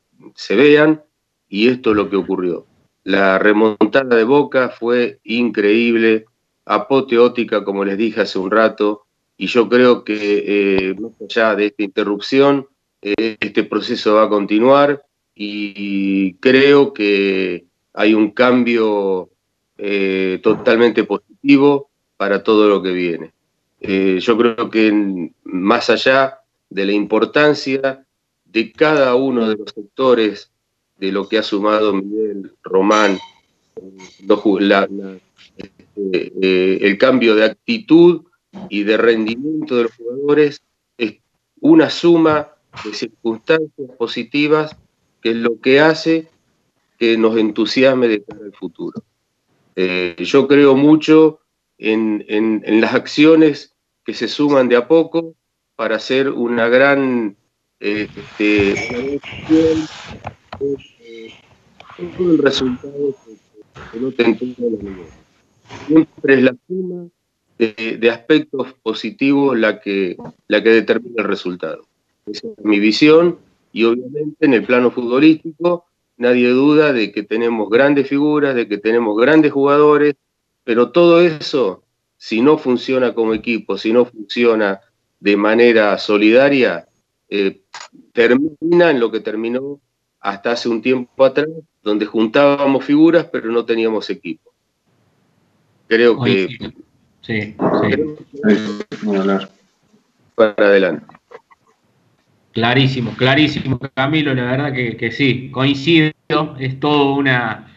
[0.50, 1.02] vean
[1.48, 2.66] y esto es lo que ocurrió.
[3.02, 6.26] La remontada de Boca fue increíble,
[6.66, 9.06] apoteótica, como les dije hace un rato,
[9.38, 12.68] y yo creo que eh, allá de esta interrupción,
[13.00, 15.02] este proceso va a continuar
[15.34, 19.30] y creo que hay un cambio
[19.78, 23.32] eh, totalmente positivo para todo lo que viene.
[23.80, 28.04] Eh, yo creo que más allá de la importancia
[28.44, 30.50] de cada uno de los sectores
[30.98, 33.18] de lo que ha sumado Miguel Román,
[35.56, 38.24] este, eh, el cambio de actitud
[38.68, 40.62] y de rendimiento de los jugadores
[40.98, 41.16] es
[41.60, 42.48] una suma
[42.84, 44.76] de circunstancias positivas
[45.22, 46.28] que es lo que hace
[47.01, 49.02] que nos entusiasme de cara al futuro.
[49.74, 51.40] Eh, yo creo mucho
[51.78, 53.74] en, las acciones
[54.05, 55.35] que se suman de a poco
[55.77, 57.36] para hacer una gran
[57.81, 59.18] este,
[62.18, 63.16] el resultado
[63.93, 64.24] que, no te
[65.86, 67.09] Siempre es la suma
[67.56, 70.18] de, de, aspectos positivos la que,
[70.48, 71.86] la que determina el resultado.
[72.27, 73.39] Esa es mi visión
[73.72, 75.86] y obviamente en el plano futbolístico
[76.20, 80.16] nadie duda de que tenemos grandes figuras, de que tenemos grandes jugadores,
[80.64, 81.82] pero todo eso,
[82.18, 84.80] si no funciona como equipo, si no funciona
[85.18, 86.86] de manera solidaria,
[87.30, 87.62] eh,
[88.12, 89.80] termina en lo que terminó
[90.20, 91.48] hasta hace un tiempo atrás,
[91.82, 94.52] donde juntábamos figuras pero no teníamos equipo.
[95.88, 96.48] Creo que...
[97.22, 98.84] Sí, sí.
[100.34, 101.19] para adelante.
[102.52, 106.10] Clarísimo, clarísimo, Camilo, la verdad que, sí, coincido,
[106.59, 107.68] es todo una,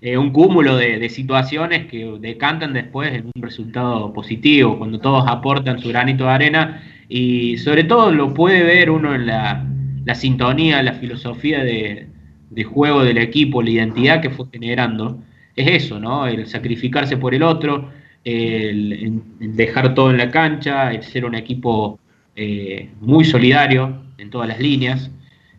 [0.00, 5.78] eh, un cúmulo de, situaciones que decantan después en un resultado positivo, cuando todos aportan
[5.80, 9.66] su granito de arena y sobre todo lo puede ver uno en la,
[10.14, 12.08] sintonía, la filosofía de,
[12.64, 15.22] juego del equipo, la identidad que fue generando,
[15.56, 16.26] es eso, ¿no?
[16.26, 17.90] El sacrificarse por el otro,
[18.24, 21.98] el, dejar todo en la cancha, el ser un equipo
[22.34, 25.10] eh, muy solidario, en todas las líneas,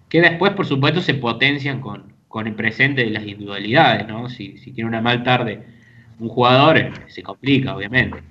[0.09, 4.29] que después, por supuesto, se potencian con, con el presente de las individualidades, ¿no?
[4.29, 5.63] Si, si tiene una mal tarde
[6.19, 8.23] un jugador, eh, se complica, obviamente.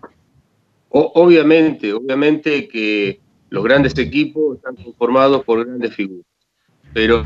[0.89, 3.21] obviamente, obviamente que
[3.51, 6.27] los grandes equipos están conformados por grandes figuras,
[6.93, 7.23] pero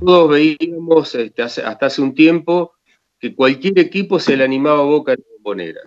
[0.00, 2.72] todos veíamos este, hasta hace un tiempo
[3.18, 5.80] que cualquier equipo se le animaba a Boca en la.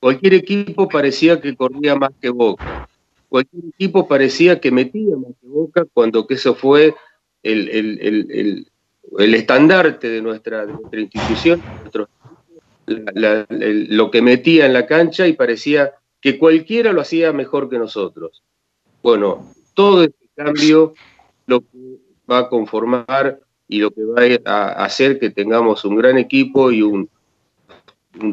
[0.00, 2.88] Cualquier equipo parecía que corría más que Boca.
[3.30, 6.94] Cualquier equipo parecía que metía más que Boca cuando que eso fue
[7.44, 8.66] el, el,
[9.18, 11.62] el, estandarte de nuestra, nuestra institución,
[12.86, 18.42] lo que metía en la cancha y parecía que cualquiera lo hacía mejor que nosotros.
[19.00, 20.94] Bueno, todo este cambio
[21.46, 26.18] lo que va a conformar y lo que va a hacer que tengamos un gran
[26.18, 27.08] equipo y un,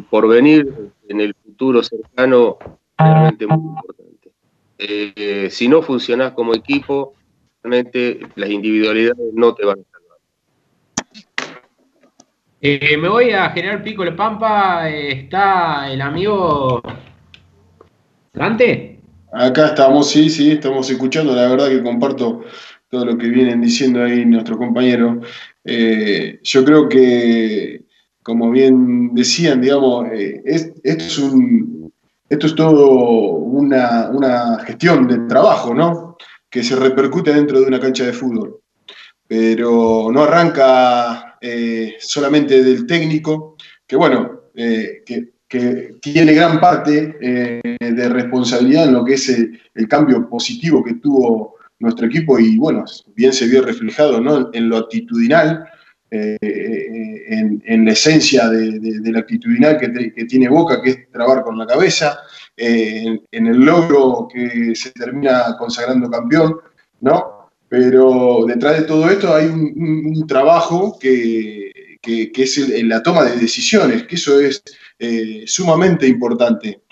[0.09, 2.57] porvenir en el futuro cercano
[2.97, 4.06] realmente muy importante.
[4.77, 7.13] Eh, si no funcionás como equipo,
[7.63, 10.17] realmente las individualidades no te van a salvar.
[12.61, 14.89] Eh, me voy a General Pico de Pampa.
[14.89, 16.81] está el amigo
[18.33, 18.99] Dante.
[19.31, 21.35] Acá estamos, sí, sí, estamos escuchando.
[21.35, 22.43] La verdad que comparto
[22.89, 25.25] todo lo que vienen diciendo ahí nuestros compañeros.
[25.63, 27.83] Eh, yo creo que,
[28.23, 31.76] como bien decían, digamos, eh, esto, es un,
[32.29, 36.17] esto es todo una, gestión de trabajo, ¿no?
[36.49, 38.59] Que se repercute dentro de una cancha de fútbol.
[39.27, 43.55] Pero no arranca eh, solamente del técnico,
[43.85, 45.33] que bueno, que,
[46.01, 52.07] tiene gran parte de responsabilidad en lo que es el cambio positivo que tuvo nuestro
[52.07, 52.85] equipo y bueno,
[53.15, 54.49] bien se vio reflejado ¿no?
[54.53, 55.65] en lo actitudinal,
[56.09, 56.37] eh,
[57.29, 62.19] en, la esencia de, la actitudinal que, tiene Boca, que es trabar con la cabeza,
[62.55, 66.57] eh, en, el logro que se termina consagrando campeón,
[67.01, 67.49] ¿no?
[67.67, 71.71] Pero detrás de todo esto hay un, trabajo que,
[72.01, 74.63] es la toma de decisiones, que eso es
[74.99, 76.83] eh, sumamente importante.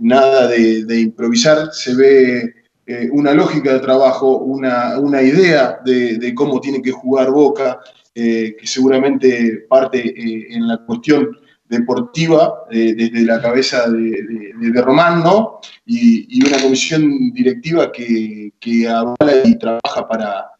[0.00, 6.82] nada de improvisar, se ve eh, una lógica de trabajo, una, idea de, cómo tiene
[6.82, 7.80] que jugar Boca,
[8.14, 11.30] eh, que seguramente parte eh, en la cuestión
[11.66, 15.60] deportiva desde la cabeza de, Román, ¿no?
[15.86, 20.50] Y, una comisión directiva que, que avala y trabaja para,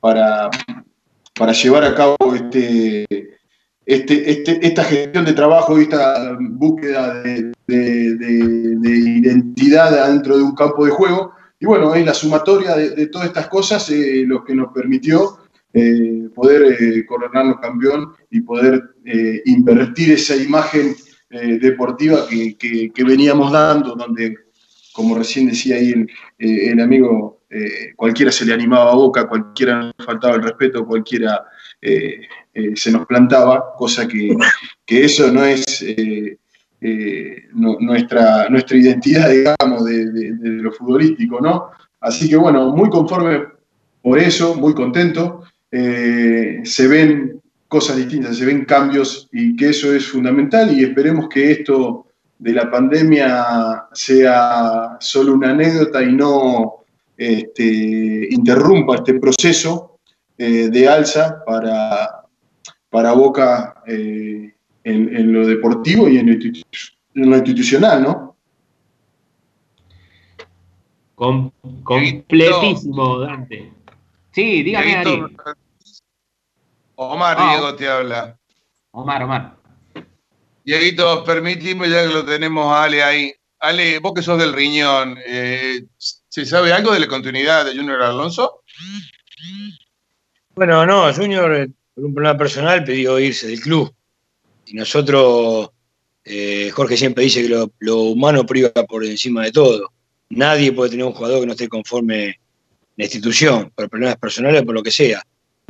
[0.00, 0.50] para,
[1.34, 3.06] para llevar a cabo este,
[3.86, 7.52] este, este, esta gestión de trabajo y esta búsqueda de,
[9.26, 11.32] identidad dentro de un campo de juego
[11.64, 15.38] y bueno, es la sumatoria de, todas estas cosas eh, lo que nos permitió
[15.72, 20.94] eh, poder eh, coronarnos campeón y poder eh, invertir esa imagen
[21.30, 24.36] deportiva que, veníamos dando, donde,
[24.92, 26.06] como recién decía ahí
[26.38, 27.40] el, amigo,
[27.96, 31.44] cualquiera se le animaba a boca, cualquiera nos faltaba el respeto, cualquiera
[31.82, 34.36] se nos plantaba, cosa que
[34.86, 35.84] eso no es
[36.86, 40.10] eh, nuestra, nuestra identidad, digamos, de,
[40.42, 41.70] lo futbolístico, ¿no?
[41.98, 43.42] Así que bueno, muy conforme
[44.02, 45.44] por eso, muy contento.
[45.70, 51.30] Eh, se ven cosas distintas, se ven cambios y que eso es fundamental y esperemos
[51.30, 52.04] que esto
[52.38, 56.84] de la pandemia sea solo una anécdota y no
[57.16, 60.00] este, interrumpa este proceso
[60.36, 62.26] eh, de alza para,
[62.90, 63.72] para Boca
[64.84, 66.26] en, lo deportivo y en
[67.14, 68.36] lo, institucional, ¿no?
[71.84, 73.72] completísimo, Dante.
[74.32, 75.22] Sí, dígame, Ari.
[76.96, 78.38] Omar ah, Diego te habla.
[78.90, 79.56] Omar, Omar.
[80.64, 83.32] Dieguito, permitime ya que lo tenemos a Ale ahí.
[83.60, 88.02] Ale, vos que sos del riñón, eh, ¿se sabe algo de la continuidad de Junior
[88.02, 88.62] Alonso?
[90.54, 93.94] Bueno, no, Junior, por un problema personal, pidió irse del club.
[94.66, 95.70] Y nosotros,
[96.24, 99.90] eh, Jorge siempre dice que lo, humano priva por encima de todo.
[100.30, 102.34] Nadie puede tener un jugador que no esté conforme en
[102.96, 105.22] la institución, por problemas personales o por lo que sea.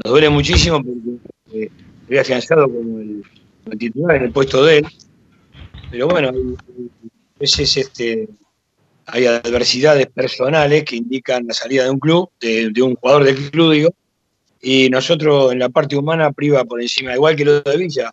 [0.03, 1.71] Nos duele muchísimo porque eh,
[2.07, 3.25] había afianzado como el,
[3.79, 4.87] titular en el puesto de él.
[5.91, 8.29] Pero bueno, a veces este,
[9.07, 13.51] hay adversidades personales que indican la salida de un club, de, de, un jugador del
[13.51, 13.95] club, digo,
[14.61, 18.13] y nosotros en la parte humana priva por encima, igual que lo de Villa,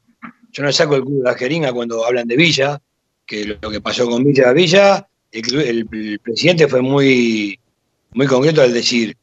[0.51, 2.81] yo no saco el club de la jeringa cuando hablan de Villa,
[3.25, 7.57] que lo que pasó con Villa Villa, el, presidente fue muy,
[8.11, 9.15] muy concreto al decir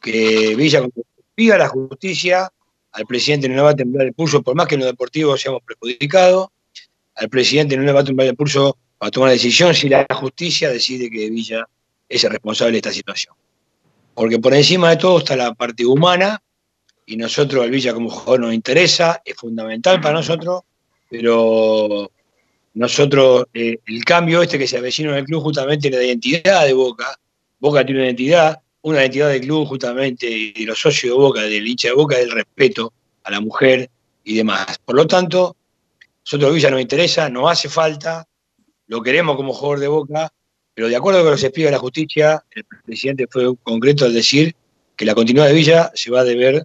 [0.00, 1.02] que Villa, cuando
[1.34, 2.50] pida la justicia,
[2.92, 5.36] al presidente no le va a temblar el pulso, por más que en lo deportivo
[5.36, 6.48] seamos perjudicados,
[7.14, 10.06] al presidente no le va a temblar el pulso para tomar la decisión si la
[10.12, 11.66] justicia decide que Villa
[12.08, 13.34] es el responsable de esta situación.
[14.14, 16.42] porque por encima de todo está la parte humana
[17.10, 20.62] y nosotros, el Villa como jugador nos interesa, es fundamental para nosotros,
[21.08, 22.08] pero
[22.74, 26.64] nosotros, eh, el cambio este que se avecina en el club justamente es la identidad
[26.64, 27.18] de Boca.
[27.58, 31.66] Boca tiene una identidad, una identidad del club justamente y los socios de Boca, del
[31.66, 32.92] hincha de Boca, del respeto
[33.24, 33.90] a la mujer
[34.22, 34.78] y demás.
[34.84, 35.56] Por lo tanto,
[36.24, 38.24] nosotros Villa nos interesa, nos hace falta,
[38.86, 40.32] lo queremos como jugador de Boca,
[40.74, 44.54] pero de acuerdo con los despidos de la justicia, el presidente fue concreto al decir
[44.94, 46.64] que la continuidad de Villa se va a deber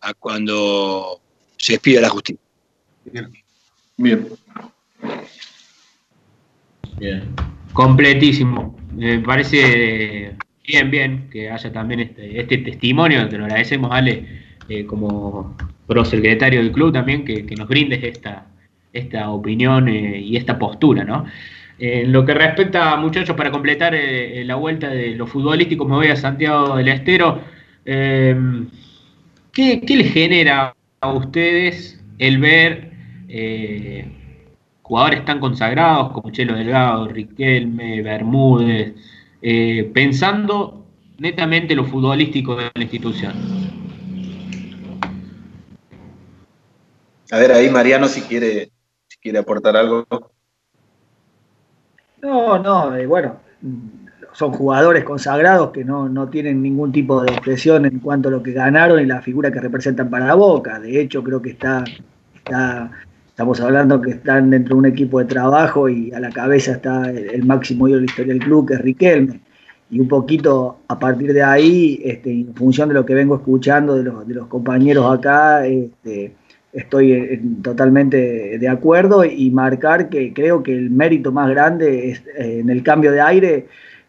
[0.00, 1.20] a cuando
[1.56, 2.40] se despida la justicia.
[3.04, 3.32] Bien.
[6.98, 7.34] Bien.
[7.72, 8.76] Completísimo.
[8.92, 10.34] Me parece
[10.66, 13.28] bien, bien que haya también este, este testimonio.
[13.28, 15.56] Te lo agradecemos, Ale, eh, como
[15.86, 18.46] prosecretario del club también, que, que nos brindes esta,
[18.92, 21.26] esta opinión eh, y esta postura, ¿no?
[21.78, 26.06] En lo que respecta, muchachos, para completar eh, la vuelta de lo futbolístico, me voy
[26.08, 27.42] a Santiago del Estero.
[27.84, 28.34] Eh,
[29.56, 32.92] ¿qué, ¿qué, les genera a ustedes el ver
[33.26, 34.06] eh,
[34.82, 38.94] jugadores tan consagrados como Chelo Delgado, Riquelme, Bermúdez,
[39.40, 40.84] eh, pensando
[41.16, 43.32] netamente lo futbolístico de la institución?
[47.30, 48.70] A ver, ahí Mariano, si quiere,
[49.08, 50.06] si quiere aportar algo.
[52.20, 53.40] No, no, eh, bueno,
[54.36, 58.42] son jugadores consagrados que no, no, tienen ningún tipo de expresión en cuanto a lo
[58.42, 60.78] que ganaron y la figura que representan para la Boca.
[60.78, 61.82] De hecho, creo que está,
[62.34, 62.90] está
[63.36, 67.10] estamos hablando que están dentro de un equipo de trabajo y a la cabeza está
[67.10, 69.40] el, máximo ídolo de la historia del club, que es Riquelme.
[69.90, 73.94] Y un poquito a partir de ahí, este, en función de lo que vengo escuchando
[73.94, 76.32] de los, de los compañeros acá, este,
[76.72, 82.22] estoy en, totalmente de acuerdo y marcar que creo que el mérito más grande es,
[82.38, 83.66] eh, en el cambio de aire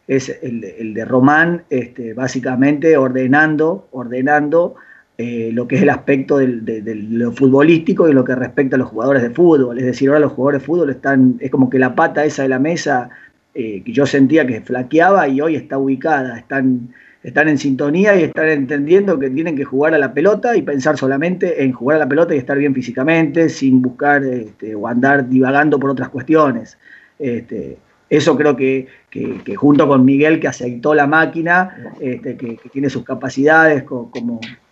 [0.07, 4.75] es el, el de Román, este, básicamente ordenando, ordenando
[5.17, 8.75] eh, lo que es el aspecto del, de, de, lo futbolístico y lo que respecta
[8.75, 9.79] a los jugadores de fútbol.
[9.79, 12.49] Es decir, ahora los jugadores de fútbol están, es como que la pata esa de
[12.49, 13.09] la mesa
[13.53, 16.89] eh, que yo sentía que flaqueaba y hoy está ubicada, están
[17.23, 20.97] están en sintonía y están entendiendo que tienen que jugar a la pelota y pensar
[20.97, 25.27] solamente en jugar a la pelota y estar bien físicamente, sin buscar este, o andar
[25.27, 26.77] divagando por otras cuestiones.
[27.19, 27.79] Este,
[28.09, 33.03] eso creo que, que, junto con Miguel, que aceitó la máquina, este, que, tiene sus
[33.03, 34.11] capacidades como,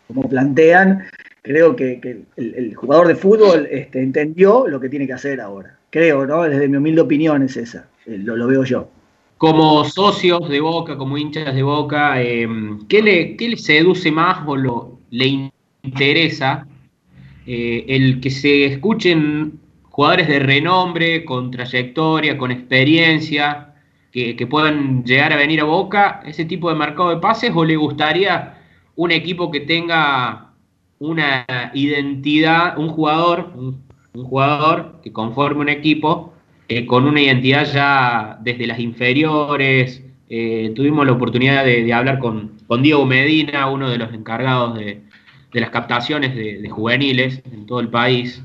[0.08, 1.06] como plantean,
[1.42, 5.78] creo que, el, jugador de fútbol este, entendió lo que tiene que hacer ahora.
[5.90, 6.44] Creo, ¿no?
[6.44, 8.90] Desde mi humilde opinión es esa, eh, lo, lo veo yo
[9.38, 12.48] como socios de Boca, como hinchas de Boca, eh,
[12.88, 15.52] ¿qué, le, ¿qué, le, seduce más o lo, le
[15.84, 16.66] interesa
[17.46, 19.60] eh, el que se escuchen
[19.96, 23.76] jugadores de renombre, con trayectoria, con experiencia,
[24.12, 27.64] que, que, puedan llegar a venir a Boca, ese tipo de mercado de pases, o
[27.64, 28.58] le gustaría
[28.98, 30.52] un equipo que tenga
[31.00, 33.86] una identidad, un jugador, un,
[34.26, 36.34] jugador que conforme un equipo
[36.68, 40.04] eh, con una identidad ya desde las inferiores.
[40.28, 44.78] Eh, tuvimos la oportunidad de, de hablar con, con, Diego Medina, uno de los encargados
[44.78, 45.04] de,
[45.54, 48.44] de las captaciones de, juveniles en todo el país.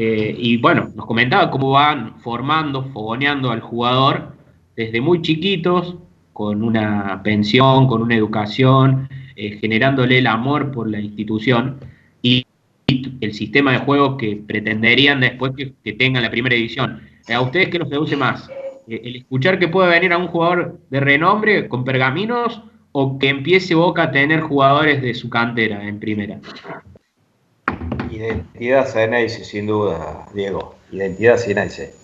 [0.00, 4.28] Eh, y bueno, nos comentaba cómo van formando, fogoneando al jugador
[4.76, 5.96] desde muy chiquitos,
[6.32, 11.80] con una pensión, con una educación, eh, generándole el amor por la institución
[12.22, 12.44] y,
[13.20, 17.68] el sistema de juego que pretenderían después que, que tengan la primera edición ¿A ustedes
[17.68, 18.48] qué los seduce más?
[18.86, 22.62] Eh, ¿El escuchar que puede venir a un jugador de renombre con pergaminos
[22.92, 26.38] o que empiece Boca a tener jugadores de su cantera en primera?
[28.10, 30.74] Identidad Ceneice, sin duda, Diego.
[30.90, 31.94] Identidad Ceneice.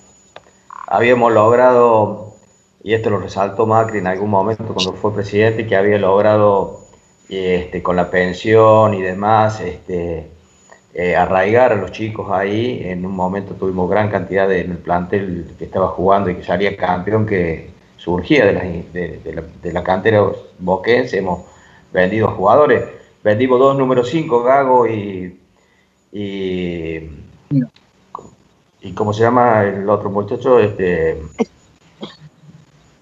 [0.86, 2.34] Habíamos logrado,
[2.82, 6.80] y esto lo resaltó Macri en algún momento cuando fue presidente, que había logrado
[7.28, 10.28] este, con la pensión y demás, este,
[10.94, 12.82] eh, arraigar a los chicos ahí.
[12.84, 16.44] En un momento tuvimos gran cantidad de, en el plantel que estaba jugando y que
[16.44, 20.22] salía campeón que surgía de la, cantera
[20.58, 21.18] boquense.
[21.18, 21.44] Hemos
[21.92, 22.84] vendido jugadores.
[23.22, 25.40] Vendimos dos número 5, Gago y,
[26.14, 27.10] y,
[28.80, 28.92] y.
[28.94, 30.58] ¿Cómo se llama el otro muchacho?
[30.60, 31.20] Este,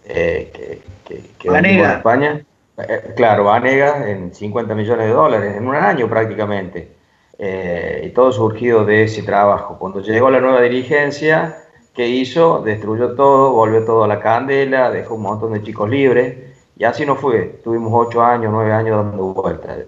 [0.07, 2.45] eh, que, que, que en España.
[2.79, 6.93] Eh, claro, Vanega en 50 millones de dólares en un año prácticamente
[7.39, 9.77] eh, y todo surgido de ese trabajo.
[9.79, 11.59] Cuando llegó la nueva dirigencia,
[11.95, 12.63] ¿qué hizo?
[12.63, 16.37] Destruyó todo, volvió todo a la candela, dejó un montón de chicos libres,
[16.77, 17.61] y así no fue.
[17.63, 19.79] Tuvimos ocho años, nueve años dando vueltas.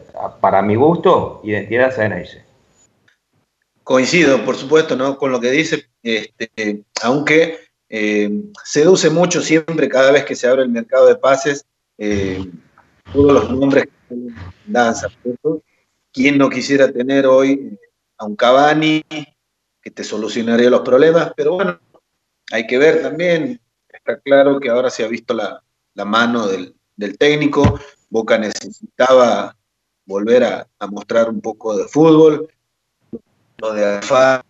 [0.41, 2.44] Para mi gusto, identidad CNS.
[3.85, 5.19] Coincido, por supuesto, ¿no?
[5.19, 7.59] con lo que dice, este, aunque
[7.91, 8.31] eh,
[8.65, 11.67] seduce mucho siempre cada vez que se abre el mercado de pases,
[11.99, 12.43] eh,
[13.13, 14.17] todos los nombres que
[14.67, 15.09] danza.
[16.13, 17.79] ¿Quién no quisiera tener hoy
[18.17, 19.05] a un Cavani
[19.83, 21.33] que te solucionaría los problemas?
[21.37, 21.79] Pero bueno,
[22.51, 25.63] hay que ver también, está claro que ahora se ha visto la,
[26.05, 26.75] mano del,
[27.19, 27.79] técnico,
[28.09, 29.57] Boca necesitaba
[30.07, 32.49] volver a, mostrar un poco de fútbol,
[33.59, 34.45] lo de Alfaro,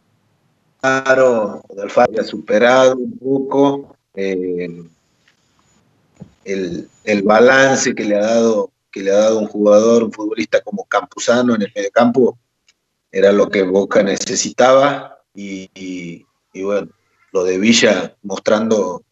[1.69, 4.83] de Alfaro ha superado un poco eh,
[6.45, 10.61] el, el, balance que le ha dado que le ha dado un jugador, un futbolista
[10.61, 12.39] como Campuzano en el mediocampo,
[13.11, 16.25] era lo que Boca necesitaba y,
[16.63, 16.89] bueno,
[17.33, 19.03] lo de Villa mostrando,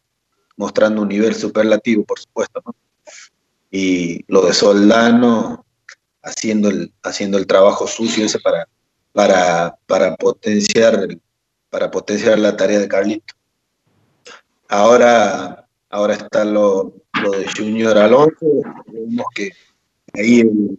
[0.57, 2.63] mostrando un nivel superlativo, por supuesto,
[3.73, 5.67] y lo de Soldano
[6.23, 8.69] haciendo el, haciendo el trabajo sucio ese para,
[9.13, 11.09] para, para, potenciar,
[11.71, 13.35] para potenciar la tarea de Carlito.
[14.69, 18.47] Ahora, ahora está lo, lo de Junior Alonso,
[18.87, 19.51] vemos que
[20.15, 20.79] ahí el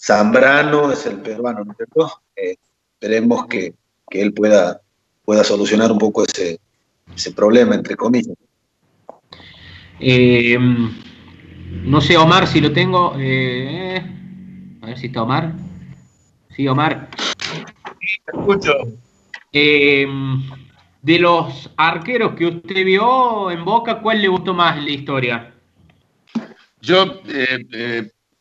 [0.00, 2.22] Zambrano es el peruano, ¿no es cierto?
[2.36, 2.56] Eh,
[2.92, 3.74] esperemos que,
[4.10, 4.80] él pueda,
[5.24, 6.58] pueda solucionar un poco ese,
[7.14, 8.36] ese problema, entre comillas.
[10.00, 13.14] Eh, no sé, Omar, si lo tengo.
[13.18, 14.02] Eh,
[14.80, 15.52] a ver si está Omar.
[16.58, 17.08] Sí, Omar.
[18.00, 18.74] Sí, te escucho.
[19.52, 25.54] de los arqueros que usted vio en Boca, ¿cuál le gustó más la historia?
[26.80, 27.20] Yo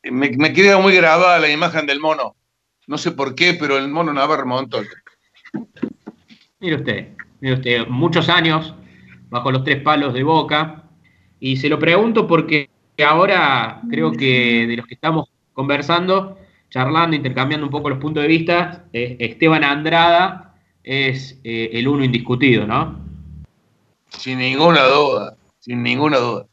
[0.02, 2.36] me, queda muy grabada la imagen del mono.
[2.88, 4.80] No sé por qué, pero el mono Navarro montó.
[6.60, 8.74] Mire usted, mire usted, muchos años
[9.30, 10.86] bajo los tres palos de Boca.
[11.40, 12.72] Y se lo pregunto porque
[13.06, 16.40] ahora creo que de los que estamos conversando,
[16.70, 22.04] charlando, intercambiando un poco los puntos de vista, eh, Esteban Andrada es eh, el uno
[22.04, 23.06] indiscutido, ¿no?
[24.10, 26.46] Sin ninguna duda, sin ninguna duda.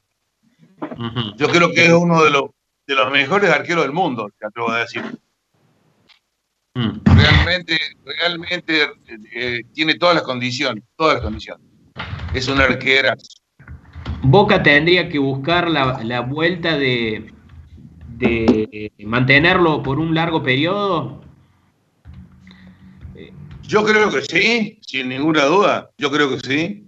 [1.37, 2.51] Yo creo que es uno de los
[2.87, 5.03] de los mejores arqueros del mundo, te atrevo a decir.
[6.75, 7.01] Mm.
[7.05, 8.89] Realmente, realmente
[9.33, 11.67] eh, tiene todas las condiciones, todas las condiciones.
[12.35, 13.17] Es un arquera.
[14.23, 17.33] Boca tendría que buscar la, vuelta de,
[18.19, 21.21] de mantenerlo por un largo periodo.
[23.63, 25.91] Yo creo que sí, sin ninguna duda.
[25.97, 26.85] Yo creo que sí.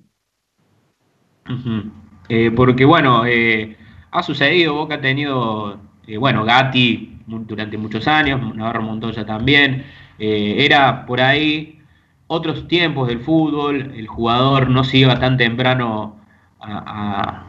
[2.28, 3.76] Eh, porque bueno, eh,
[4.10, 9.84] ha sucedido, Boca ha tenido eh, bueno, Gatti durante muchos años, Navarro Montoya también,
[10.18, 11.80] era por ahí
[12.28, 16.20] otros tiempos del fútbol, el jugador no se iba tan temprano
[16.60, 17.42] a,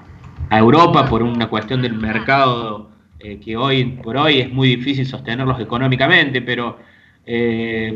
[0.49, 2.89] Europa por una cuestión del mercado
[3.19, 6.77] eh, que hoy por hoy es muy difícil sostenerlos económicamente, pero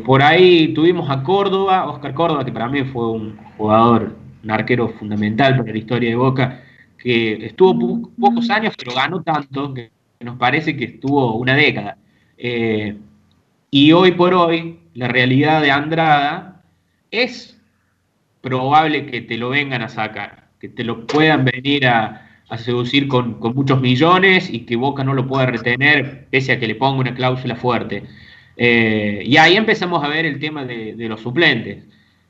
[0.04, 4.90] por ahí tuvimos a Córdoba, Oscar Córdoba, que para mí fue un jugador, un arquero
[4.90, 6.62] fundamental para la historia de Boca,
[7.02, 9.90] que estuvo pocos años, pero ganó tanto que
[10.20, 11.98] nos parece que estuvo una década.
[12.38, 12.96] Eh,
[13.70, 16.62] y hoy por hoy, la realidad de Andrada
[17.10, 17.60] es
[18.40, 23.38] probable que te lo vengan a sacar, que te lo puedan venir a, seducir con,
[23.54, 27.14] muchos millones y que Boca no lo pueda retener pese a que le ponga una
[27.14, 28.04] cláusula fuerte.
[28.56, 31.84] Eh, y ahí empezamos a ver el tema de, los suplentes.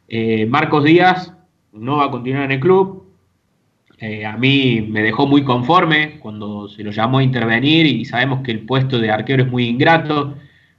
[0.09, 1.33] Eh, Marcos Díaz
[1.73, 3.03] no va a continuar en el club,
[4.03, 8.41] eh, a mí me dejó muy conforme cuando se lo llamó a intervenir y sabemos
[8.43, 10.35] que el puesto de arquero es muy ingrato,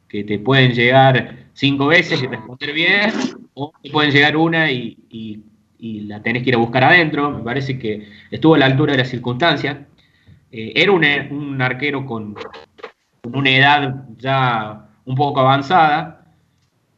[0.09, 3.11] que te pueden llegar cinco veces y responder bien,
[3.53, 5.39] o te pueden llegar una y,
[6.01, 7.31] la tenés que ir a buscar adentro.
[7.31, 9.87] Me parece que estuvo a la altura de la circunstancia.
[10.51, 12.35] Eh, era un, arquero con,
[13.23, 16.25] una edad ya un poco avanzada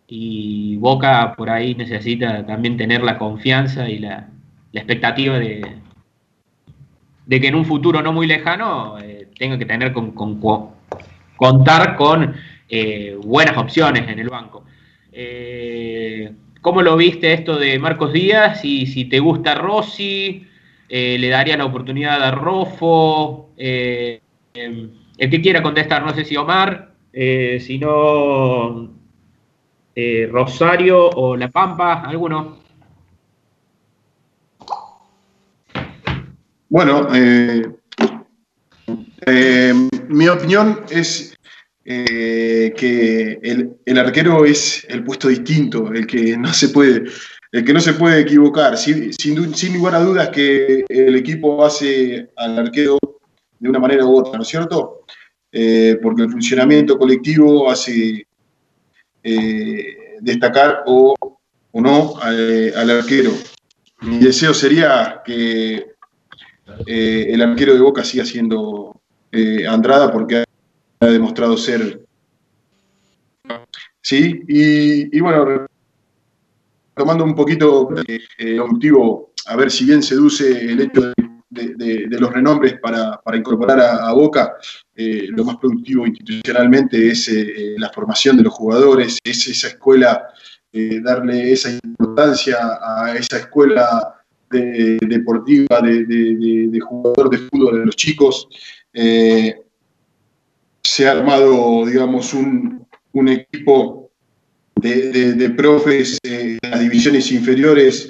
[0.08, 4.30] y Boca por ahí necesita también tener la confianza y la
[4.74, 5.62] expectativa de,
[7.26, 10.12] de que en un futuro no muy lejano eh, tenga que tener con,
[11.36, 12.36] contar con
[12.70, 14.64] eh, buenas opciones en el banco.
[16.66, 18.66] ¿Cómo lo viste esto de Marcos Díaz?
[18.66, 20.48] Y si te gusta Rossi,
[20.90, 23.52] le daría la oportunidad a Rofo.
[23.56, 24.20] el
[25.16, 28.90] que quiera contestar, no sé si Omar, si no
[30.32, 32.58] Rosario o La Pampa, alguno.
[36.68, 37.76] Bueno, eh,
[39.28, 39.74] eh,
[40.08, 41.35] mi opinión es
[41.86, 43.40] eh, que
[43.86, 47.04] el, arquero es el puesto distinto, el que no se puede,
[47.52, 48.78] el que no se puede equivocar.
[48.78, 52.98] Sin, sin, lugar a dudas que el equipo hace al arquero
[53.60, 55.02] de una manera u otra, ¿no es cierto?
[56.04, 58.28] porque el funcionamiento colectivo hace
[60.20, 61.16] destacar o,
[61.72, 63.32] o no al arquero.
[64.02, 65.96] Mi deseo sería que
[66.86, 69.02] eh, el arquero de Boca sigue siendo
[69.32, 70.45] eh, Andrada porque
[71.00, 72.02] ha demostrado ser.
[74.02, 75.66] Sí, y, bueno,
[76.94, 81.12] tomando un poquito eh, el objetivo, a ver si bien seduce el hecho
[81.50, 84.58] de, los renombres para, incorporar a, Boca,
[84.96, 90.28] eh, lo más productivo institucionalmente es eh, la formación de los jugadores, es esa escuela,
[91.04, 98.48] darle esa importancia a esa escuela deportiva de, jugador de fútbol de los chicos.
[100.86, 102.86] Eh, se ha armado, digamos, un,
[103.28, 104.12] equipo
[104.76, 108.10] de, profes en las divisiones inferiores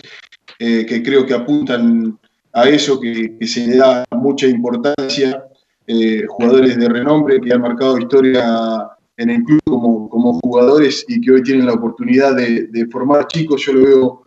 [0.60, 2.18] eh, que creo que apuntan
[2.54, 5.44] a eso, que, se le da mucha importancia.
[5.88, 9.62] Eh, jugadores de renombre que han marcado historia en el club
[10.10, 13.64] como, jugadores y que hoy tienen la oportunidad de, de formar chicos.
[13.64, 14.26] Yo lo veo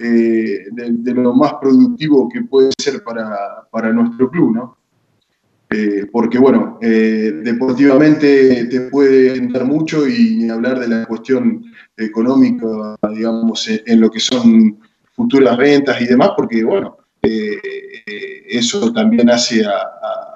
[0.00, 4.77] eh, de, lo más productivo que puede ser para, nuestro club, ¿no?
[5.70, 11.64] Eh, porque, bueno, eh, deportivamente te puede dar mucho y hablar de la cuestión
[11.96, 14.78] económica, digamos, en, lo que son
[15.12, 16.96] futuras ventas y demás, porque, bueno,
[18.50, 19.62] eso también hace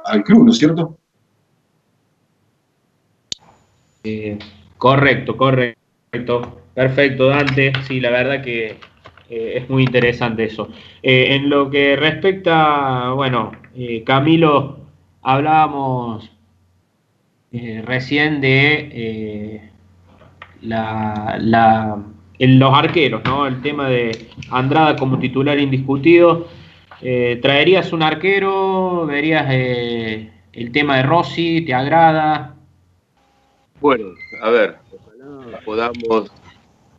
[0.05, 0.99] al club, ¿no es cierto?
[4.77, 6.63] correcto, correcto.
[6.75, 7.73] Perfecto, Dante.
[7.87, 8.77] Sí, la verdad que
[9.31, 10.69] eh, es muy interesante eso.
[11.03, 14.79] Eh, en lo que respecta, bueno, eh, Camilo,
[15.23, 16.31] hablábamos
[17.53, 19.71] recién de
[20.61, 21.39] la,
[22.39, 23.47] los arqueros, ¿no?
[23.47, 26.49] El tema de Andrada como titular indiscutido.
[27.01, 29.07] ¿Traerías un arquero?
[29.07, 31.63] ¿Verías el tema de Rossi?
[31.63, 32.57] ¿Te agrada?
[33.81, 36.31] Bueno, a ver, ojalá podamos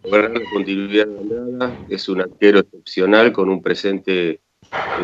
[0.04, 1.78] lograr la continuidad de Andrada.
[1.90, 4.42] Es un arquero excepcional con un presente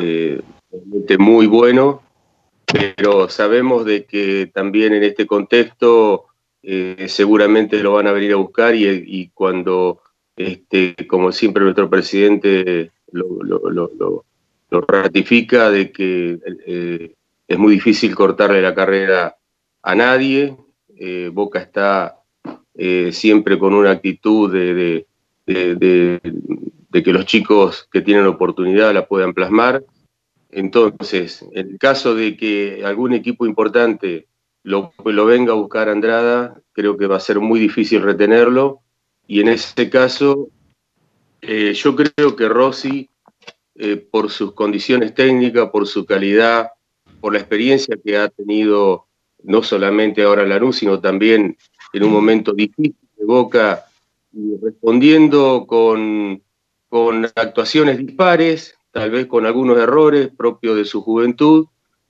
[0.01, 2.01] eh, realmente muy bueno,
[2.71, 6.25] pero sabemos de que también en este contexto
[6.61, 10.01] eh, seguramente lo van a venir a buscar y, cuando,
[10.35, 14.23] este, como siempre nuestro presidente lo,
[14.87, 17.13] ratifica, de que eh,
[17.47, 19.35] es muy difícil cortarle la carrera
[19.81, 20.55] a nadie.
[21.31, 22.19] Boca está
[22.81, 25.05] eh, siempre con una actitud de,
[25.45, 29.83] que los chicos que tienen oportunidad la puedan plasmar.
[30.51, 34.27] Entonces, en el caso de que algún equipo importante
[34.63, 38.81] lo, venga a buscar Andrada, creo que va a ser muy difícil retenerlo.
[39.27, 40.49] Y en ese caso,
[41.41, 43.09] eh, yo creo que Rossi,
[43.76, 46.71] eh, por sus condiciones técnicas, por su calidad,
[47.21, 49.05] por la experiencia que ha tenido
[49.43, 51.57] no solamente ahora en Lanús, sino también
[51.93, 53.85] en un momento difícil de Boca,
[54.34, 56.41] y respondiendo con
[57.35, 61.68] actuaciones dispares, tal vez con algunos errores propios de su juventud,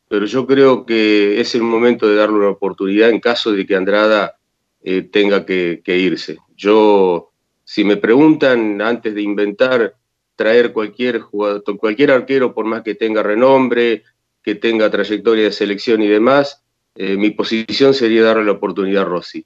[0.07, 3.75] pero yo creo que es el momento de darle una oportunidad en caso de que
[3.75, 4.35] Andrada
[4.81, 6.37] eh, tenga que, irse.
[6.55, 7.31] Yo,
[7.63, 9.95] si me preguntan antes de inventar
[10.35, 14.03] traer cualquier jugador, cualquier arquero, por más que tenga renombre,
[14.41, 16.63] que tenga trayectoria de selección y demás,
[16.95, 19.45] eh, mi posición sería darle la oportunidad a Rossi.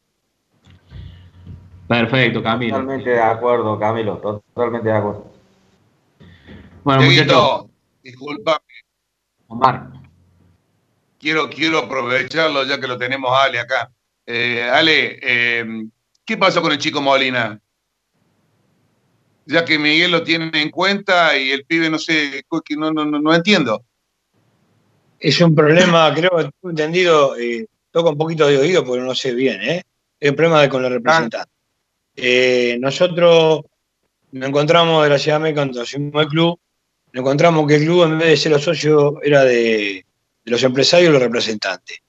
[1.88, 2.78] Perfecto, Camilo.
[2.78, 5.33] Totalmente de acuerdo, Camilo, totalmente de acuerdo.
[6.84, 7.70] Bueno,
[8.02, 8.62] disculpa.
[9.48, 9.92] Omar.
[11.18, 13.92] Quiero, quiero aprovecharlo ya que lo tenemos a Ale acá.
[14.26, 15.66] Eh, Ale, eh,
[16.26, 17.60] ¿qué pasó con el chico Molina?
[19.46, 22.44] Ya que Miguel lo tiene en cuenta y el pibe no sé,
[22.78, 23.84] no, no, no, entiendo.
[25.20, 29.16] Es un problema, creo que he entendido, eh, toco un poquito de oído porque no
[29.16, 29.84] sé bien, ¿eh?
[30.20, 31.52] Es un problema con la representante.
[32.16, 33.62] Eh, nosotros
[34.32, 36.60] nos encontramos de la ciudad de cuando hicimos el club,
[37.14, 40.04] nos encontramos que el club en vez de ser los socios era de,
[40.46, 42.00] los empresarios y los representantes.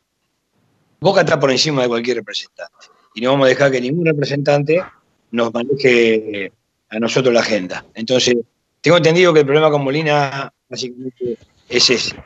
[0.99, 4.83] Boca está por encima de cualquier representante y no vamos a dejar que ningún representante
[5.31, 6.51] nos maneje
[6.89, 7.85] a nosotros la agenda.
[7.95, 8.35] Entonces,
[8.81, 11.37] tengo entendido que el problema con Molina básicamente
[11.69, 12.17] es ese.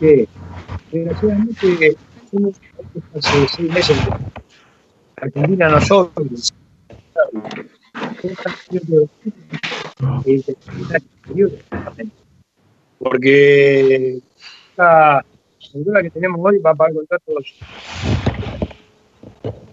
[0.00, 0.28] Que
[0.90, 1.96] desgraciadamente
[3.14, 3.96] hace seis meses
[5.16, 6.52] Argentina nosotros
[12.98, 14.20] porque
[14.76, 15.24] la
[15.72, 17.54] cultura que tenemos hoy va a pagar contratos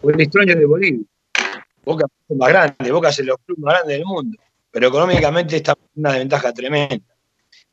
[0.01, 1.05] con Istroño de Bolivia.
[1.83, 4.37] Boca es más grande, Boca es el club más grande del mundo,
[4.71, 7.15] pero económicamente está una desventaja tremenda.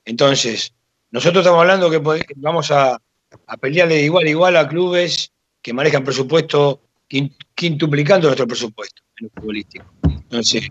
[0.05, 0.75] Entonces,
[1.11, 2.01] nosotros estamos hablando que
[2.37, 3.01] vamos a
[3.47, 6.81] a pelearle de igual a igual a clubes que manejan presupuesto
[7.55, 9.87] quintuplicando nuestro presupuesto futbolístico.
[10.05, 10.69] Entonces,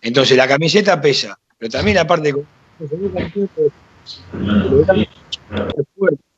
[0.00, 2.34] entonces la camiseta pesa, pero también aparte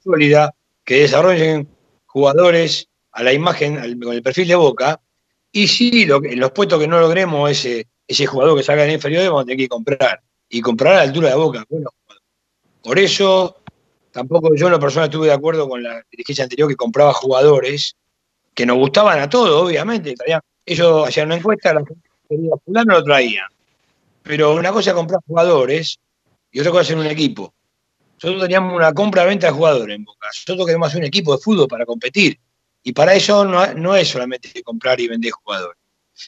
[0.03, 0.55] sólida,
[0.85, 1.69] que desarrollen
[2.07, 5.01] jugadores a la imagen, con el perfil de Boca,
[5.53, 9.25] y si en los puestos que no logremos ese, ese jugador que salga en inferior,
[9.25, 11.65] vamos a tener que comprar, y comprar a la altura de Boca.
[11.69, 11.91] Bueno,
[12.83, 13.57] por eso,
[14.11, 17.97] tampoco yo en lo personal estuve de acuerdo con la dirigencia anterior que compraba jugadores
[18.55, 20.15] que nos gustaban a todos, obviamente.
[20.69, 23.47] Ellos hacían una encuesta, la gente quería fulano lo traían.
[24.23, 25.99] Pero una cosa es comprar jugadores
[26.53, 27.55] y otra cosa es hacer un equipo.
[28.23, 30.27] Nosotros teníamos una compra-venta de jugadores en Boca.
[30.27, 32.39] Nosotros queremos hacer un equipo de fútbol para competir.
[32.83, 35.79] Y para eso no, no es solamente comprar y vender jugadores.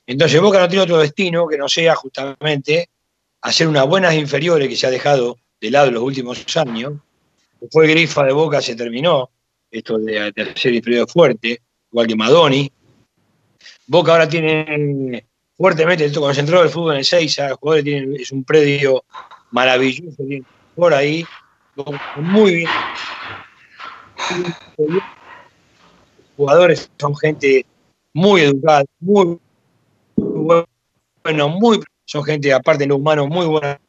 [0.06, 2.88] Entonces Boca no tiene otro destino que no sea justamente
[3.42, 6.94] hacer unas buenas inferiores que se ha dejado de lado en los últimos años.
[7.60, 9.30] Después Grifa de Boca se terminó,
[9.70, 11.60] esto de tercer inferior fuerte,
[11.92, 12.72] igual que Madoni.
[13.90, 15.26] Boca ahora tiene
[15.56, 19.02] fuertemente, esto concentrado el fútbol en el 6, los jugadores tienen, es un predio
[19.50, 20.22] maravilloso,
[20.76, 21.26] por ahí,
[22.14, 22.70] muy bien.
[24.78, 25.02] Los
[26.36, 27.66] jugadores son gente
[28.12, 29.40] muy educada, muy,
[30.14, 33.80] bueno, muy, son gente aparte de lo humano muy buena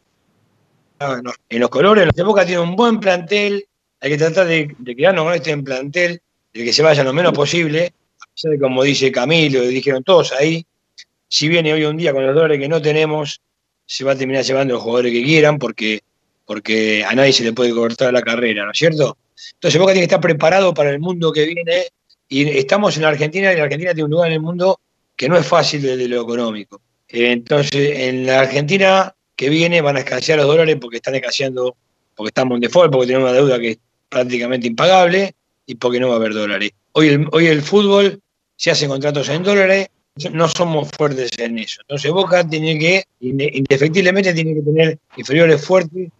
[1.47, 2.09] en los colores.
[2.15, 3.67] En Boca tiene un buen plantel,
[3.99, 6.23] hay que tratar de, de quedarnos con este plantel,
[6.53, 7.93] de que se vaya lo menos posible,
[8.59, 10.65] como dice Camilo, dijeron todos ahí,
[11.27, 13.41] si viene hoy un día con los dólares que no tenemos,
[13.85, 16.01] se va a terminar llevando los jugadores que quieran porque,
[16.45, 19.17] porque a nadie se le puede cortar la carrera, ¿no es cierto?
[19.53, 21.87] Entonces Boca tiene que estar preparado para el mundo que viene
[22.27, 24.79] y estamos en la Argentina y la Argentina tiene un lugar en el mundo
[25.15, 26.81] que no es fácil desde lo económico.
[27.07, 31.75] Entonces, en la Argentina que viene van a escasear los dólares porque están escaseando,
[32.15, 33.77] porque estamos en default, porque tenemos una deuda que es
[34.07, 35.33] prácticamente impagable
[35.65, 36.71] y porque no va a haber dólares.
[36.93, 38.21] Hoy hoy el fútbol
[38.61, 39.87] se hace contratos en dólares,
[40.31, 41.81] no somos fuertes en eso.
[41.81, 46.11] Entonces Boca tiene que, indefectiblemente tiene que tener inferiores fuertes,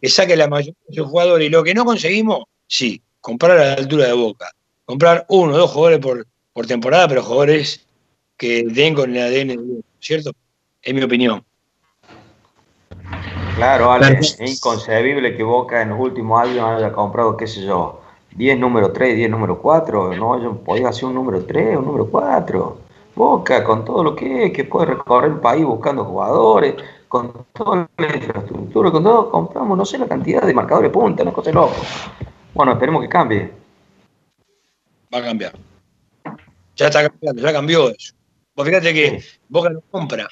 [0.00, 1.46] que saque la mayoría de sus jugadores.
[1.46, 4.50] Y lo que no conseguimos, sí, comprar a la altura de Boca.
[4.86, 7.86] Comprar uno o dos jugadores por, por temporada, pero jugadores
[8.38, 10.32] que den con el ADN, ¿cierto?
[10.80, 11.44] Es mi opinión.
[13.56, 17.99] Claro, Ale, es inconcebible que Boca en los últimos años haya comprado, qué sé yo,
[18.36, 22.06] 10 número 3, 10 número 4, no, yo podía hacer un número 3, un número
[22.06, 22.78] 4.
[23.14, 26.76] Boca, con todo lo que es, que puede recorrer el país buscando jugadores,
[27.08, 31.32] con toda la infraestructura, con todo, compramos, no sé la cantidad de marcadores punta, no
[31.32, 31.74] cosa loco.
[32.54, 33.50] Bueno, esperemos que cambie.
[35.12, 35.52] Va a cambiar.
[36.76, 38.14] Ya está cambiando, ya cambió eso.
[38.54, 40.28] Vos fíjate que Boca no compra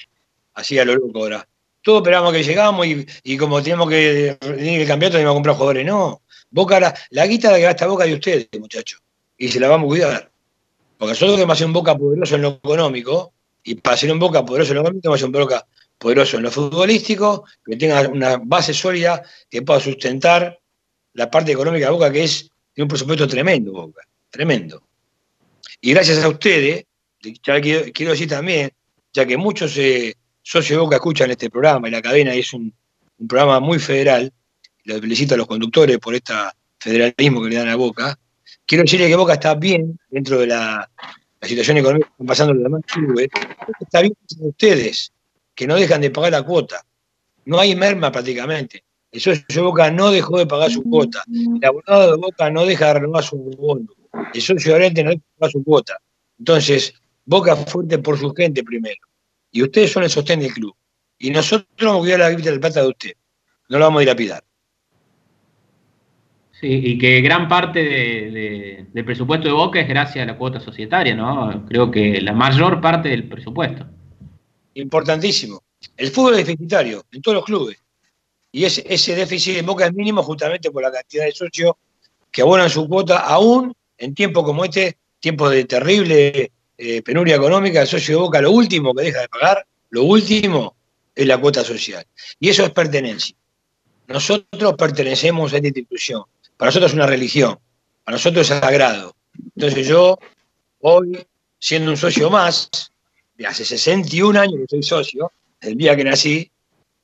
[0.53, 1.47] así a lo loco ahora.
[1.81, 5.85] Todos esperamos que llegamos y, y como tenemos que, que cambiar, tenemos que comprar jugadores.
[5.85, 6.21] No,
[6.51, 9.01] Boca, la, la guita que gasta Boca de ustedes, muchachos.
[9.37, 10.31] Y se la vamos a cuidar.
[10.97, 14.45] Porque nosotros queremos hacer un Boca poderoso en lo económico, y para ser un Boca
[14.45, 15.65] poderoso en lo económico, que hacer un Boca
[15.97, 20.59] poderoso en lo futbolístico, que tenga una base sólida que pueda sustentar
[21.13, 24.81] la parte económica de Boca, que es tiene un presupuesto tremendo, Boca, tremendo.
[25.81, 26.85] Y gracias a ustedes,
[27.41, 28.71] quiero, decir también,
[29.13, 32.73] ya que muchos eh, socios de Boca escuchan este programa y la cadena es un,
[33.17, 34.31] un programa muy federal,
[34.93, 36.33] felicito a los conductores por este
[36.79, 38.17] federalismo que le dan a Boca.
[38.65, 40.89] Quiero decirle que Boca está bien dentro de la,
[41.41, 43.29] situación económica que están pasando los demás clubes.
[43.79, 45.11] Está bien ustedes,
[45.55, 46.85] que no dejan de pagar la cuota.
[47.45, 48.83] No hay merma prácticamente.
[49.11, 51.23] El socio de Boca no dejó de pagar su cuota.
[51.27, 53.87] El abogado de Boca no deja de renovar su bono.
[54.33, 55.97] El socio de Oriente no deja de pagar su cuota.
[56.37, 56.93] Entonces,
[57.25, 59.01] Boca fuerte por su gente primero.
[59.51, 60.75] Y ustedes son el sostén del club.
[61.17, 63.11] Y nosotros vamos a cuidar la vida del plata de usted.
[63.69, 64.43] No lo vamos a pillar.
[66.59, 71.15] Sí, y que gran parte del presupuesto de Boca es gracias a la cuota societaria,
[71.15, 71.65] ¿no?
[71.65, 73.85] Creo que la mayor parte del presupuesto.
[74.73, 75.63] Importantísimo.
[75.95, 77.77] El fútbol es deficitario en todos los clubes.
[78.51, 81.75] Y ese, ese déficit de Boca es mínimo justamente por la cantidad de socios
[82.29, 87.81] que abonan su cuota, aún en tiempos como este, tiempos de terrible eh, penuria económica,
[87.81, 90.75] el socio de Boca lo último que deja de pagar, lo último
[91.15, 92.05] es la cuota social.
[92.37, 93.33] Y eso es pertenencia.
[94.07, 96.23] Nosotros pertenecemos a esta institución
[96.59, 97.57] para nosotros es una religión,
[98.03, 99.15] para nosotros es sagrado.
[99.55, 100.19] Entonces yo,
[100.79, 101.25] hoy,
[101.57, 102.69] siendo un socio más,
[103.37, 105.31] de hace 61 años que soy socio,
[105.61, 106.51] el día que nací,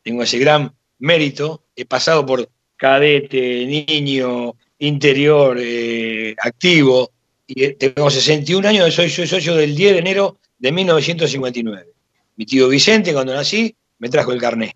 [0.03, 7.11] tengo ese gran mérito, he pasado por cadete, niño, interior, eh, activo,
[7.47, 11.93] y tengo 61 años, soy, socio del 10 de enero de 1959.
[12.35, 14.75] Mi tío Vicente, cuando nací, me trajo el carné.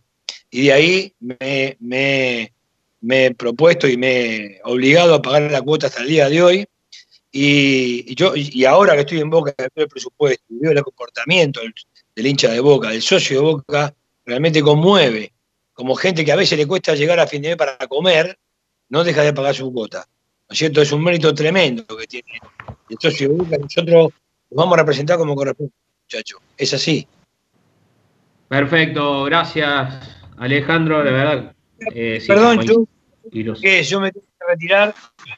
[0.49, 2.53] Y de ahí me
[3.01, 6.41] me he propuesto y me he obligado a pagar la cuota hasta el día de
[6.41, 6.65] hoy.
[7.31, 11.61] Y, yo, y ahora que estoy en Boca, veo el presupuesto, veo el comportamiento
[12.15, 13.93] del, hincha de Boca, del socio de Boca,
[14.25, 15.31] realmente conmueve.
[15.73, 18.37] Como gente que a veces le cuesta llegar a fin de mes para comer,
[18.89, 20.05] no deja de pagar su cuota.
[20.49, 20.81] es cierto?
[20.81, 22.39] Es un mérito tremendo que tiene
[22.89, 23.57] el socio de Boca.
[23.57, 24.11] Nosotros
[24.49, 25.71] lo vamos a representar como corresponde,
[26.03, 26.41] muchachos.
[26.57, 27.07] Es así.
[28.49, 31.55] Perfecto, gracias Alejandro, de verdad.
[31.93, 32.85] Eh, Perdón, yo,
[33.31, 34.95] yo me tengo que retirar,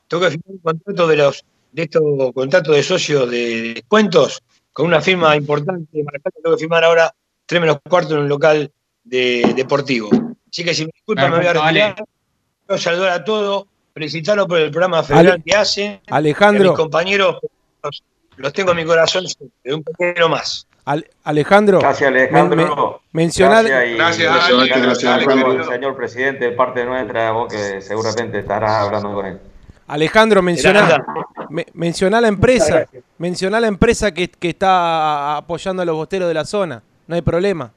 [0.08, 4.44] tengo que firmar un contrato de los de estos contratos de socios de descuentos
[4.74, 7.14] con una firma importante, tengo que firmar ahora
[7.46, 8.72] tres menos cuarto en un local
[9.04, 10.10] de, deportivo.
[10.50, 11.96] Así que si me disculpan, me voy a retirar.
[12.66, 16.02] Quiero saludar a todos, felicitarlos por el programa federal que hacen.
[16.08, 16.70] Alejandro.
[16.70, 17.38] mis compañeros,
[18.38, 19.26] los, tengo en mi corazón
[19.64, 20.68] de un poquito más.
[20.86, 21.80] Alejandro.
[21.80, 23.02] Gracias, Alejandro.
[23.12, 23.66] mencionar.
[23.66, 29.40] Gracias, gracias, señor presidente, de parte nuestra, vos que seguramente estarás hablando con él.
[29.88, 31.04] Alejandro, menciona,
[31.74, 32.86] menciona la empresa,
[33.18, 37.22] menciona la empresa que, que, está apoyando a los bosteros de la zona, no hay
[37.22, 37.74] problema.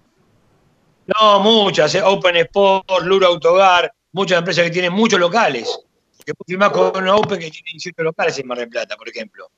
[1.07, 5.79] No, muchas, eh, Open Sport, Luro Autogar, muchas empresas que tienen muchos locales.
[6.25, 9.51] Que firmar con una Open que tiene 18 locales en Mar del Plata, por ejemplo.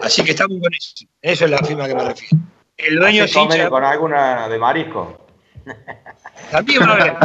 [0.00, 1.04] Así que estamos con eso.
[1.20, 2.38] Eso es la firma que me refiero.
[2.76, 3.70] El dueño es hincha.
[3.70, 5.26] con alguna de marisco?
[6.50, 7.16] También van a ver.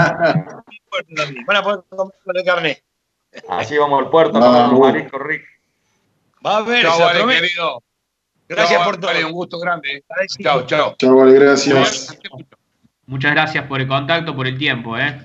[1.46, 2.84] Van a poder comer con el carnet.
[3.50, 5.44] Así vamos al puerto con el marisco Rick.
[6.46, 7.84] Va a ver, chao, vale, querido.
[8.48, 9.08] Gracias por todo.
[9.08, 10.04] Vale, un gusto grande.
[10.42, 10.96] Chao, chao.
[10.98, 12.18] Chao, vale, gracias.
[13.06, 15.24] Muchas gracias por el contacto, por el tiempo, ¿eh?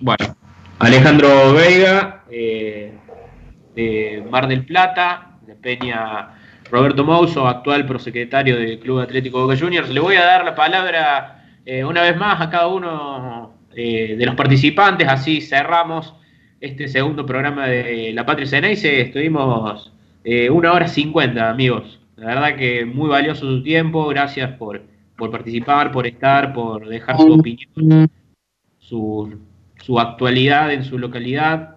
[0.00, 0.36] Bueno,
[0.80, 2.98] Alejandro Veiga, eh,
[3.74, 6.37] de Mar del Plata, de Peña
[6.70, 9.88] Roberto Mouso, actual prosecretario del Club Atlético Boca Juniors.
[9.88, 14.26] Le voy a dar la palabra eh, una vez más a cada uno eh, de
[14.26, 16.14] los participantes, así cerramos
[16.60, 19.00] este segundo programa de La Patria Ceneice.
[19.00, 19.92] Estuvimos
[20.24, 22.00] eh, una hora cincuenta, amigos.
[22.16, 24.08] La verdad que muy valioso su tiempo.
[24.08, 24.82] Gracias por,
[25.16, 28.10] por participar, por estar, por dejar su opinión,
[28.78, 29.38] su,
[29.76, 31.76] su actualidad en su localidad,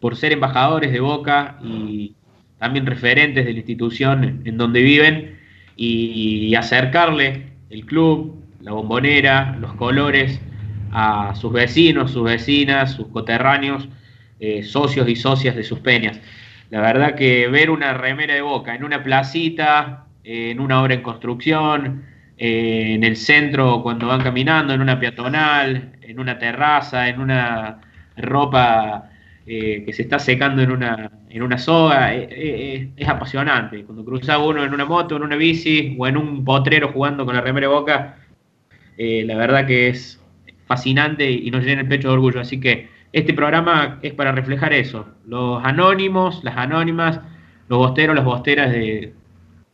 [0.00, 2.16] por ser embajadores de Boca y
[2.60, 5.40] también referentes de la institución en donde viven
[5.76, 10.40] y acercarle el club, la bombonera, los colores
[10.92, 13.88] a sus vecinos, sus vecinas, sus coterráneos,
[14.38, 16.20] eh, socios y socias de sus peñas.
[16.70, 21.02] La verdad que ver una remera de boca en una placita, en una obra en
[21.02, 22.04] construcción,
[22.36, 27.80] eh, en el centro cuando van caminando, en una peatonal, en una terraza, en una
[28.16, 29.09] ropa
[29.52, 33.84] eh, que se está secando en una, en una soga, es apasionante.
[33.84, 37.34] Cuando cruza uno en una moto, en una bici o en un potrero jugando con
[37.34, 38.16] la remera de boca,
[38.96, 40.20] la verdad que es
[40.66, 42.40] fascinante y nos llena el pecho de orgullo.
[42.40, 45.06] Así que este programa es para reflejar eso.
[45.26, 47.20] Los anónimos, las anónimas,
[47.68, 49.12] los bosteros, las bosteras de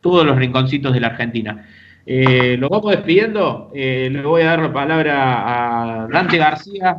[0.01, 1.67] todos los rinconcitos de la Argentina.
[2.05, 3.71] Eh, lo vamos despidiendo.
[3.75, 6.97] Eh, le voy a dar la palabra a Dante García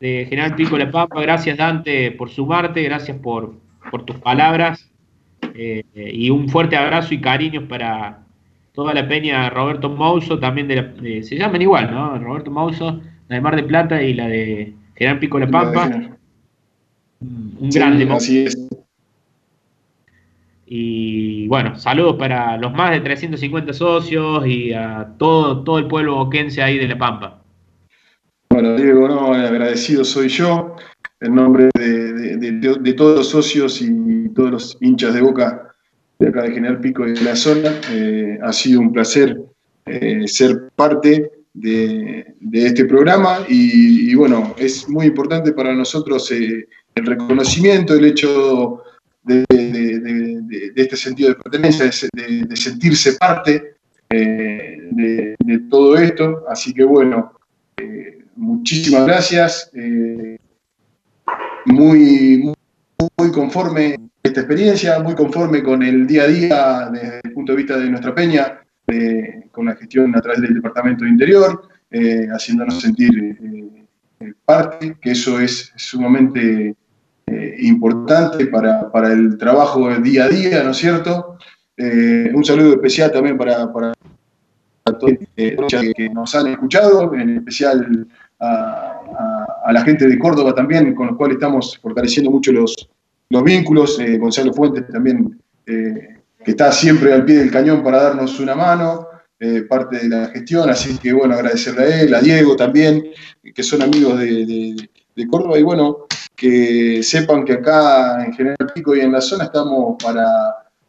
[0.00, 1.20] de General Pico La Pampa.
[1.20, 2.82] Gracias, Dante, por sumarte.
[2.82, 3.54] Gracias por,
[3.90, 4.90] por tus palabras.
[5.54, 8.20] Eh, y un fuerte abrazo y cariños para
[8.72, 12.18] toda la peña Roberto Mouso, también de, se llaman igual, ¿no?
[12.18, 15.90] Roberto Mouso la de Mar de Plata y la de General Pico La Pampa.
[17.20, 18.08] Un grande.
[18.10, 18.68] Así es.
[20.66, 26.16] Y bueno, saludos para los más de 350 socios y a todo, todo el pueblo
[26.16, 27.40] boquense ahí de La Pampa.
[28.56, 30.76] Bueno, Diego, no, agradecido soy yo,
[31.20, 35.74] en nombre de, todos los socios y todos los hinchas de Boca
[36.18, 37.78] de acá de General Pico y de la zona.
[37.92, 39.38] Eh, ha sido un placer
[39.84, 47.04] eh, ser parte de, este programa y, bueno, es muy importante para nosotros eh, el
[47.04, 48.82] reconocimiento, el hecho
[49.22, 49.44] de,
[50.76, 53.74] este sentido de pertenencia, de, sentirse parte
[54.08, 56.44] eh, de, todo esto.
[56.48, 57.32] Así que bueno,
[57.76, 59.70] eh, muchísimas gracias.
[61.66, 62.52] muy,
[63.18, 67.56] muy conforme esta experiencia, muy conforme con el día a día desde el punto de
[67.56, 68.60] vista de nuestra peña
[69.50, 73.38] con la gestión a través del Departamento de Interior, eh, haciéndonos sentir
[74.20, 76.74] eh, parte, que eso es sumamente
[77.26, 81.38] eh, importante para, para, el trabajo día a día, ¿no es cierto?
[81.78, 83.92] un saludo especial también para, para
[84.98, 88.08] todos los que nos han escuchado, en especial
[88.40, 89.00] a,
[89.64, 92.88] a, la gente de Córdoba también, con los cuales estamos fortaleciendo mucho los,
[93.30, 93.98] los vínculos.
[94.18, 95.38] Gonzalo Fuentes también
[96.46, 99.08] que está siempre al pie del cañón para darnos una mano,
[99.40, 103.04] eh, parte de la gestión, así que bueno, agradecerle a él, a Diego también,
[103.52, 104.88] que son amigos de,
[105.28, 106.06] Córdoba, y bueno,
[106.36, 110.24] que sepan que acá en General Pico y en la zona estamos para,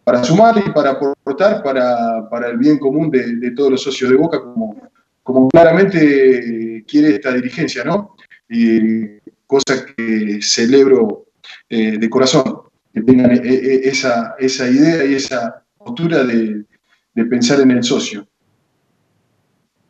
[0.03, 4.15] para sumar y para aportar para, para el bien común de, todos los socios de
[4.15, 4.75] Boca, como,
[5.27, 8.15] como claramente quiere esta dirigencia, ¿no?
[8.49, 11.25] Y cosa que celebro
[11.69, 12.61] eh, de corazón,
[12.93, 16.63] que tengan eh, eh, esa, esa idea y esa postura de,
[17.13, 18.25] de pensar en el socio.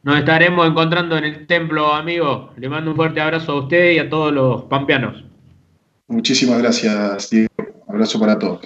[0.02, 2.52] Nos estaremos encontrando en el templo, amigo.
[2.58, 5.24] Le mando un fuerte abrazo a usted y a todos los pampeanos.
[6.08, 7.54] Muchísimas gracias, Diego.
[7.88, 8.62] Abrazo para todos.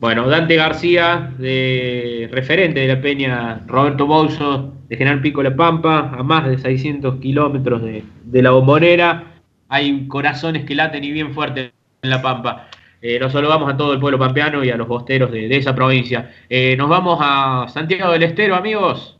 [0.00, 6.12] Bueno, Dante García, de referente de la peña Roberto Bouso, de General Pico La Pampa,
[6.16, 9.24] a más de 600 kilómetros de, de, la bombonera.
[9.68, 11.72] Hay corazones que laten y bien fuerte
[12.02, 12.68] en La Pampa.
[13.02, 15.74] Eh, nos saludamos a todo el pueblo pampeano y a los bosteros de, de esa
[15.74, 16.30] provincia.
[16.48, 19.18] Eh, nos vamos a Santiago del Estero, amigos.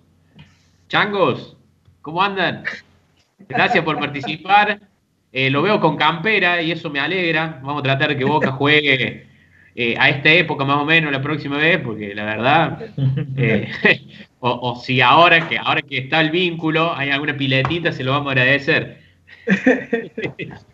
[0.88, 1.56] Changos,
[2.00, 2.62] ¿cómo andan?
[3.48, 4.80] Gracias por participar.
[5.32, 7.58] Eh, lo veo con campera y eso me alegra.
[7.62, 9.26] Vamos a tratar de que Boca juegue
[9.76, 12.78] eh, a esta época más o menos la próxima vez, porque la verdad,
[13.36, 13.68] eh,
[14.46, 18.10] o, o, si ahora que, ahora que está el vínculo hay alguna piletita, se lo
[18.12, 18.98] vamos a agradecer.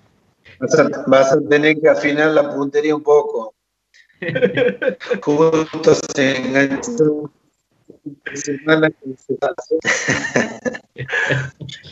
[0.59, 3.55] Vas a, vas a tener que afinar la puntería un poco.
[5.23, 7.31] Justo se enganchó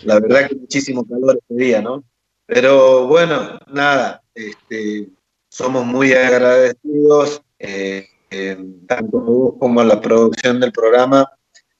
[0.02, 2.04] La verdad que muchísimo calor este día, ¿no?
[2.44, 5.08] Pero bueno, nada, este,
[5.48, 11.26] somos muy agradecidos, eh, eh, tanto vos como a la producción del programa.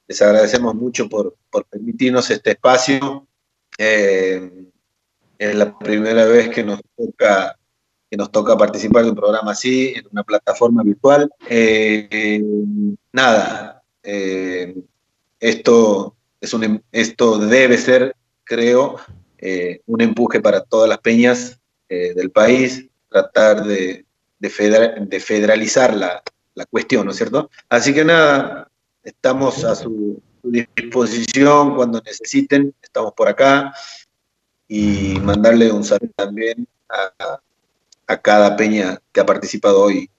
[0.09, 1.37] Les agradecemos mucho por,
[1.71, 3.27] permitirnos este espacio.
[3.79, 4.51] Eh,
[5.39, 7.55] es la primera vez que nos toca
[8.11, 11.31] que nos toca participar de un programa así, en una plataforma virtual.
[13.13, 14.75] nada, eh,
[15.41, 18.97] esto, es un, esto debe ser, creo,
[19.39, 24.05] eh, un empuje para todas las peñas eh, del país, tratar de,
[24.39, 26.23] de federalizar la,
[26.55, 27.51] la, cuestión, ¿no es cierto?
[27.69, 28.68] Así que nada,
[29.09, 33.73] estamos a su, su disposición cuando necesiten, estamos por acá
[34.67, 37.41] y mandarle un saludo también a,
[38.07, 40.11] a cada peña que ha participado hoy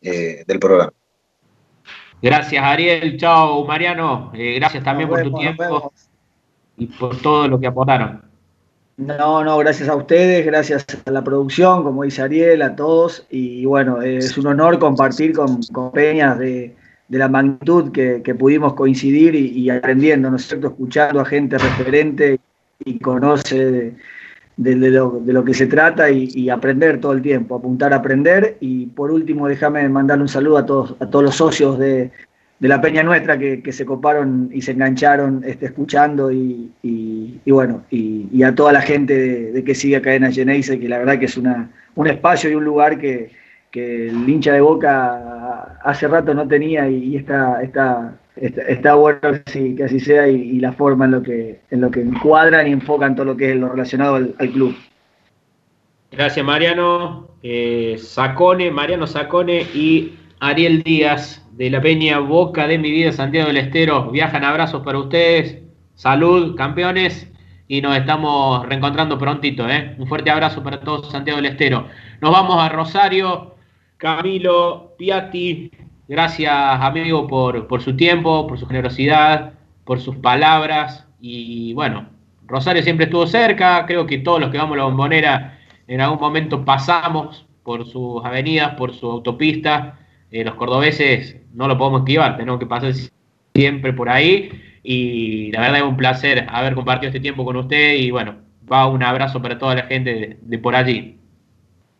[0.00, 0.92] eh, del programa.
[2.22, 3.18] Gracias, Ariel.
[3.18, 4.32] Chao, Mariano.
[4.34, 5.92] Eh, gracias también por tu tiempo
[6.76, 8.22] y por todo lo que aportaron.
[8.96, 13.26] No, no, gracias a ustedes, gracias a la producción, como dice Ariel, a todos.
[13.30, 16.74] Y bueno, es un honor compartir con, con peñas de,
[17.08, 20.68] de, la magnitud que, que pudimos coincidir y, aprendiendo, ¿no es cierto?
[20.68, 22.38] Escuchando a gente referente
[22.84, 23.94] y conoce de,
[24.56, 28.56] de, lo, de, lo, que se trata y, aprender todo el tiempo, apuntar a aprender.
[28.60, 32.10] Y por último, déjame mandarle un saludo a todos, a todos los socios de,
[32.60, 37.84] la Peña Nuestra que, que, se coparon y se engancharon este, escuchando y, y, bueno,
[37.90, 41.36] y, a toda la gente de, que sigue Cadena Geneise, que la verdad que es
[41.36, 43.30] una, un espacio y un lugar que,
[43.70, 49.84] que el hincha de Boca hace rato no tenía y, está, está está, bueno que
[49.84, 53.26] así, sea y, la forma en lo que en lo que encuadran y enfocan todo
[53.26, 54.76] lo que es lo relacionado al, al club.
[56.10, 62.90] Gracias Mariano, eh, Sacone, Mariano Sacone y Ariel Díaz de la Peña Boca de mi
[62.90, 64.10] vida Santiago del Estero.
[64.10, 65.58] Viajan abrazos para ustedes,
[65.94, 67.30] salud, campeones,
[67.68, 69.68] y nos estamos reencontrando prontito.
[69.68, 69.94] ¿eh?
[69.98, 71.88] Un fuerte abrazo para todos Santiago del Estero.
[72.20, 73.55] Nos vamos a Rosario,
[73.98, 75.70] Camilo Piatti,
[76.08, 79.54] Gracias, amigo, por, por, su tiempo, por su generosidad,
[79.84, 81.04] por sus palabras.
[81.20, 82.08] Y bueno,
[82.46, 83.84] Rosario siempre estuvo cerca.
[83.86, 85.58] Creo que todos los que vamos a la bombonera
[85.88, 89.98] en algún momento pasamos por sus avenidas, por su autopista.
[90.30, 92.92] Eh, los cordobeses no lo podemos esquivar, tenemos que pasar
[93.52, 94.50] siempre por ahí.
[94.84, 97.94] Y la verdad es un placer haber compartido este tiempo con usted.
[97.94, 98.36] Y bueno,
[98.70, 101.18] va un abrazo para toda la gente de, de por allí.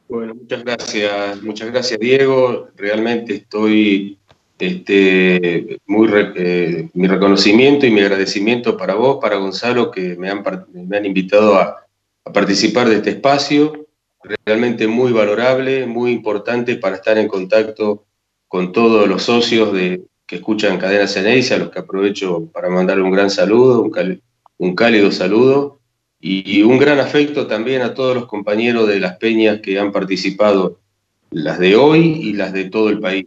[0.08, 2.68] Bueno, muchas gracias, muchas gracias Diego.
[2.76, 4.18] Realmente estoy
[4.56, 10.44] este, muy eh, mi reconocimiento y mi agradecimiento para vos, para Gonzalo, que me han,
[10.72, 11.86] me han invitado a,
[12.24, 13.88] a, participar de este espacio.
[14.44, 18.04] Realmente muy valorable, muy importante para estar en contacto
[18.46, 23.02] con todos los socios de, que escuchan Cadena Ceneice, a los que aprovecho para mandarle
[23.02, 24.22] un gran saludo, un, cal,
[24.58, 25.75] un cálido saludo
[26.28, 30.80] y un gran afecto también a todos los compañeros de las peñas que han participado,
[31.30, 33.26] las de hoy y las de todo el país.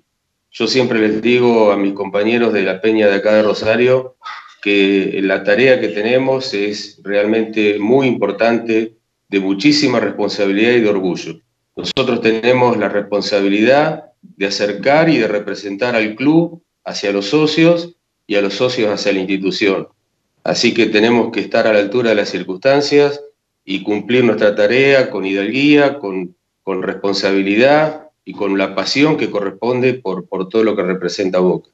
[0.52, 4.18] Yo siempre les digo a mis compañeros de la peña de acá de Rosario
[4.62, 8.98] que la tarea que tenemos es realmente muy importante,
[9.30, 11.40] de muchísima responsabilidad y de orgullo.
[11.78, 17.96] Nosotros tenemos la responsabilidad de acercar y de representar al club hacia los socios
[18.28, 19.88] y a los socios hacia la institución.
[20.44, 23.22] Así que tenemos que estar a la altura de las circunstancias
[23.66, 29.96] y cumplir nuestra tarea con hidalguía, con, con responsabilidad y con la pasión que corresponde
[29.96, 31.70] por, por, todo lo que representa Boca.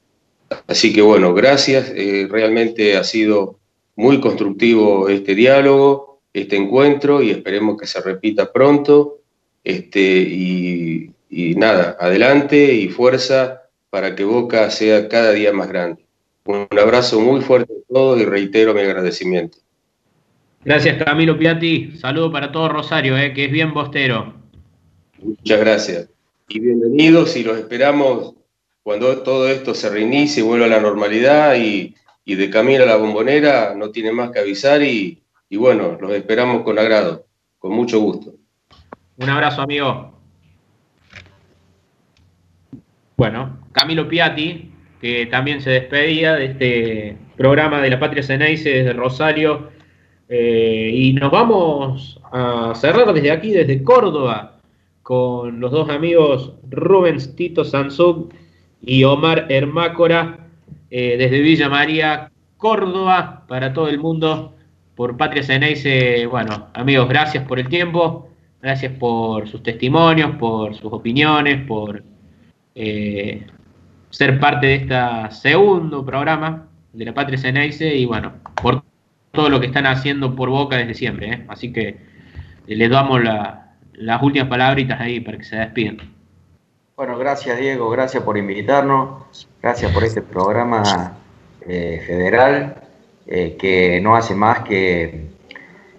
[0.67, 1.91] Así que bueno, gracias.
[1.95, 3.59] Eh, realmente ha sido
[3.95, 6.21] muy constructivo este diálogo.
[6.33, 9.19] este encuentro y esperemos que se repita pronto.
[9.63, 16.04] Este, y, y nada, adelante y fuerza para que Boca sea cada día más grande.
[16.45, 19.57] Un abrazo muy fuerte a todos y reitero mi agradecimiento.
[20.63, 24.33] Gracias Camilo Piatti, saludo para todo Rosario, eh, que es bien bostero.
[25.19, 26.09] Muchas gracias.
[26.47, 28.35] Y bienvenidos y los esperamos
[28.83, 32.97] cuando todo esto se reinicie, vuelva a la normalidad y, y de camino a la
[32.97, 37.25] bombonera, no tiene más que avisar y, y bueno, los esperamos con agrado,
[37.57, 38.35] con mucho gusto.
[39.17, 40.13] Un abrazo, amigo.
[43.17, 44.71] Bueno, Camilo Piatti,
[45.05, 49.69] que también se despedía de este programa de la Patria Ceneice desde Rosario.
[50.27, 54.57] Eh, y nos vamos a cerrar desde aquí, desde Córdoba,
[55.03, 58.29] con los dos amigos Rubens Tito Sansug
[58.81, 60.47] y Omar Hermácora,
[60.89, 64.55] eh, desde Villa María, Córdoba, para todo el mundo,
[64.95, 66.25] por Patria Ceneice.
[66.25, 68.27] Bueno, amigos, gracias por el tiempo,
[68.59, 72.01] gracias por sus testimonios, por sus opiniones, por
[72.73, 73.45] eh,
[74.15, 74.95] ser parte de este
[75.31, 78.31] segundo programa de la Patria Ceneice y bueno,
[78.61, 78.81] por
[79.31, 81.33] todo lo que están haciendo por Boca desde siempre.
[81.33, 81.45] ¿eh?
[81.49, 81.97] Así que
[82.65, 85.97] les damos la, las últimas palabritas ahí para que se despidan.
[86.95, 91.17] Bueno, gracias Diego, gracias por invitarnos, gracias por este programa
[91.67, 92.75] eh, federal
[93.27, 95.25] eh, que no hace más que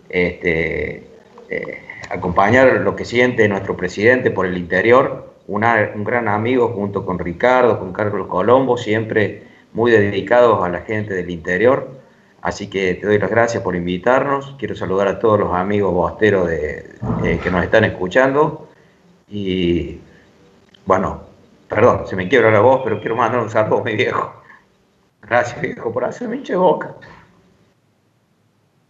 [0.08, 1.06] este,
[1.50, 7.18] eh, acompañar lo que siente nuestro presidente por el interior, un gran amigo junto con
[7.18, 12.00] Ricardo, con Carlos Colombo, siempre muy dedicados a la gente del interior.
[12.42, 14.54] Así que te doy las gracias por invitarnos.
[14.58, 16.94] Quiero saludar a todos los amigos bosteros de,
[17.24, 18.68] eh, que nos están escuchando.
[19.28, 19.98] Y
[20.84, 21.22] bueno,
[21.68, 24.32] perdón, se me quiebra la voz, pero quiero mandar un saludo a mi viejo.
[25.22, 26.94] Gracias, viejo, por hacerme hinche boca.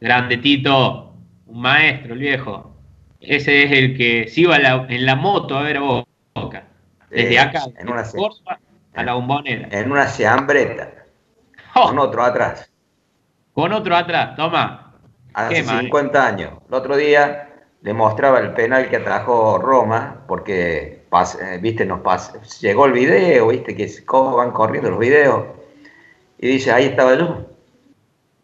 [0.01, 1.15] Grande Tito,
[1.47, 2.77] un maestro, el viejo.
[3.21, 6.06] Ese es el que se iba en la moto a ver a
[6.43, 6.65] Boca.
[7.11, 8.59] Desde Eh, acá, en una Córdoba
[8.95, 9.69] a la bombonera.
[9.71, 10.91] En una seambreta,
[11.75, 12.71] con otro atrás.
[13.53, 14.95] Con otro atrás, toma.
[15.35, 15.81] Hace Qué mal.
[15.81, 16.53] 50 años.
[16.69, 17.49] El otro día
[17.83, 21.05] le mostraba el penal que atrajo Roma, porque
[21.41, 25.45] eh, viste, nos pas- llegó el video, viste, que cómo van corriendo los videos.
[26.39, 27.47] Y dice, ahí estaba yo.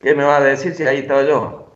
[0.01, 1.75] ¿Qué me va a decir si ahí estaba yo?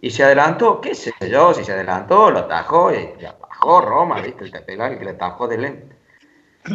[0.00, 3.28] Y se adelantó, qué sé yo, si se adelantó, lo atajó, y le
[3.62, 5.96] atajó Roma, viste, el penal que le atajó de lente.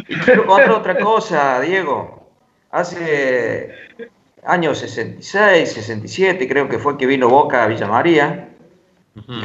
[0.08, 2.28] Y quiero contar otra cosa, Diego.
[2.70, 3.72] Hace
[4.44, 8.48] años 66, 67, creo que fue que vino Boca a Villa María,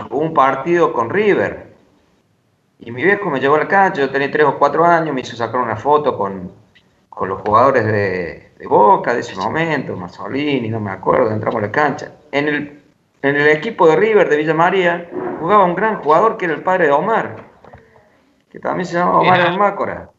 [0.09, 1.73] jugó un partido con River.
[2.79, 5.21] Y mi viejo me llevó a la cancha, yo tenía 3 o 4 años, me
[5.21, 6.51] hizo sacar una foto con,
[7.09, 11.67] con los jugadores de, de Boca de ese momento, Mazzolini, no me acuerdo, entramos a
[11.67, 12.11] la cancha.
[12.31, 12.81] En el,
[13.21, 15.09] en el equipo de River de Villa María
[15.43, 17.35] jugaba un gran jugador que era el padre de Omar,
[18.49, 19.41] que también se llamaba Omar.
[19.41, 20.09] Almácora.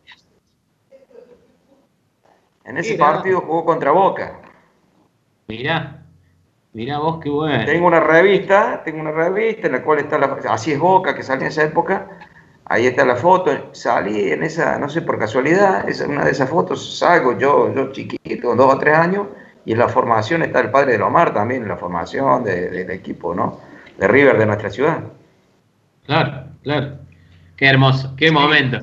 [2.65, 4.41] En ese partido jugó contra Boca.
[5.49, 6.03] Mirá,
[6.75, 7.65] mirá vos qué bueno.
[7.65, 11.23] Tengo una revista, tengo una revista en la cual está la, así es Boca que
[11.23, 12.07] salí en esa época.
[12.67, 16.51] Ahí está la foto, salí en esa, no sé por casualidad, es una de esas
[16.51, 19.27] fotos, salgo yo, yo chiquito, dos o tres años,
[19.65, 22.91] y en la formación está el padre de Omar también, en la formación de- del
[22.91, 23.59] equipo, ¿no?
[23.99, 25.05] De River de nuestra ciudad.
[26.07, 26.99] Claro, claro.
[27.57, 28.81] Qué hermoso, qué momento.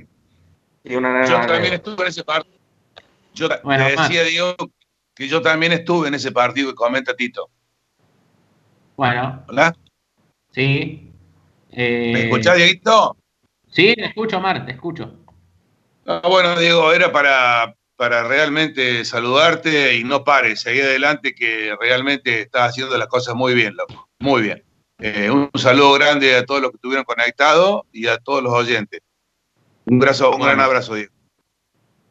[0.83, 2.57] Y una, Yo también estuve en ese partido.
[3.33, 4.55] Yo te decía, Diego,
[5.15, 7.49] que yo también estuve en ese partido que comenta Tito.
[8.97, 9.75] Bueno, ¿Hola?
[10.51, 11.11] sí.
[11.71, 13.15] Eh, ¿Me escuchás, Dieguito?
[13.69, 15.13] Sí, te escucho, Mar, te escucho.
[16.05, 22.41] Ah, bueno, Diego, era para, para realmente saludarte y no pares, seguí adelante que realmente
[22.41, 24.09] estás haciendo las cosas muy bien, loco.
[24.19, 24.63] Muy bien.
[25.03, 29.01] Eh, un saludo grande a todos los que estuvieron conectados y a todos los oyentes.
[29.85, 31.11] Un, abrazo, un gran abrazo, Diego.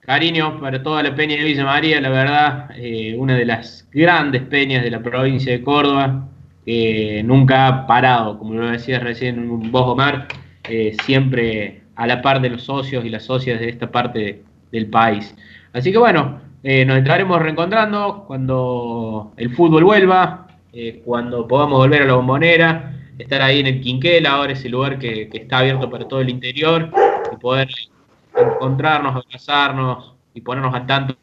[0.01, 4.43] Cariño para toda la peña de Villa María, la verdad, eh, una de las grandes
[4.43, 6.27] peñas de la provincia de Córdoba,
[6.65, 10.27] que nunca ha parado, como lo decías recién vos, Omar,
[10.65, 14.43] eh, siempre a la par de los socios y las socias de esta parte
[14.73, 15.33] del país.
[15.73, 22.07] Así que bueno, nos estaremos reencontrando cuando el fútbol vuelva, eh, cuando podamos volver a
[22.07, 26.07] la bombonera, estar ahí en el Quinquel, ahora ese lugar que, que está abierto para
[26.09, 26.91] todo el interior,
[27.33, 27.69] y poder
[28.37, 31.17] encontrarnos, abrazarnos y ponernos al tanto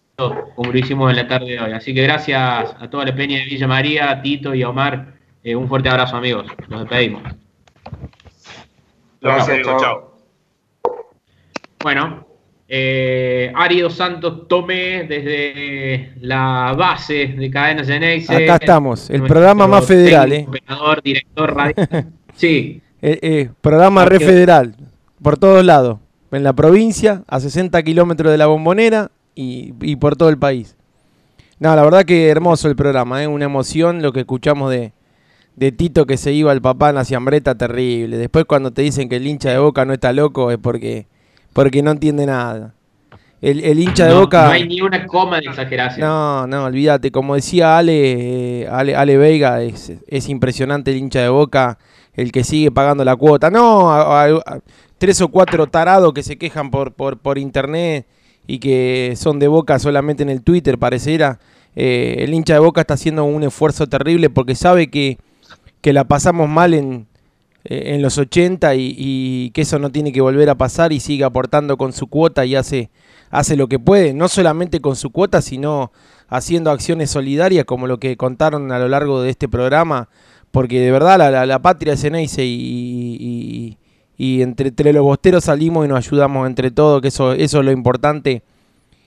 [0.56, 1.72] como lo hicimos en la tarde de hoy.
[1.74, 5.14] Así que gracias a toda la peña de Villa María, a Tito y a Omar.
[5.44, 6.48] Eh, un fuerte abrazo amigos.
[6.70, 7.22] Nos despedimos.
[9.22, 10.18] Gracias, chao.
[11.84, 12.27] Bueno,
[12.70, 18.44] Eh, Arido Santos Tomé desde la base de Cadenas Geneise.
[18.44, 20.46] Acá estamos, el programa más federal, ¿eh?
[20.48, 22.08] Operador, director, radial.
[22.36, 22.82] sí.
[23.02, 24.76] Eh, eh, programa re federal,
[25.22, 26.00] por todos lados.
[26.32, 30.76] En la provincia, a 60 kilómetros de la bombonera y, y, por todo el país.
[31.60, 33.28] No, la verdad que hermoso el programa, ¿eh?
[33.28, 34.92] una emoción lo que escuchamos de,
[35.56, 38.18] de Tito que se iba al papá en la ciambreta, terrible.
[38.18, 41.08] Después cuando te dicen que el hincha de Boca no está loco es porque,
[41.58, 42.76] porque no entiende nada.
[43.42, 44.46] El, el hincha de Boca...
[44.46, 46.08] No hay ni una coma de exageración.
[46.08, 47.10] No, no, olvídate.
[47.10, 51.80] Como decía Ale, eh, Ale, Ale, Veiga, es, es, impresionante el hincha de Boca,
[52.14, 53.50] el que sigue pagando la cuota.
[53.50, 54.60] No, a, a, a,
[55.00, 58.06] tres o cuatro tarados que se quejan por, por, por internet
[58.46, 61.40] y que son de Boca solamente en el Twitter, pareciera.
[61.76, 65.18] Eh, el hincha de Boca está haciendo un esfuerzo terrible porque sabe que
[65.82, 67.08] que la pasamos mal en,
[67.70, 71.26] eh, en los 80 y, que eso no tiene que volver a pasar y sigue
[71.26, 72.90] aportando con su cuota y hace,
[73.30, 75.92] hace lo que puede, no solamente con su cuota, sino
[76.30, 80.08] haciendo acciones solidarias como lo que contaron a lo largo de este programa,
[80.52, 83.78] porque de verdad la, la, la patria es Ceneice y,
[84.18, 87.72] y, entre, los bosteros salimos y nos ayudamos entre todos, que eso, eso es lo
[87.72, 88.44] importante.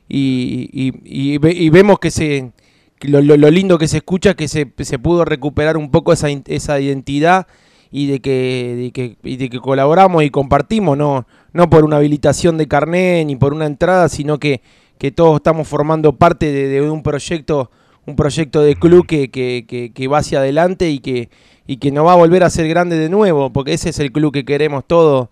[0.06, 0.68] Y,
[1.04, 2.52] y vemos que se,
[3.00, 6.28] lo, lo, lo, lindo que se escucha que se, se pudo recuperar un poco esa,
[6.28, 7.46] esa identidad
[7.90, 11.96] y de que, de que, y de que colaboramos y compartimos, no, no por una
[11.96, 14.60] habilitación de carné ni por una entrada, sino que,
[14.98, 17.70] que todos estamos formando parte de, un proyecto,
[18.06, 21.30] un proyecto de club que, que, que, que, va hacia adelante y que,
[21.66, 24.12] y que no va a volver a ser grande de nuevo, porque ese es el
[24.12, 25.28] club que queremos todos,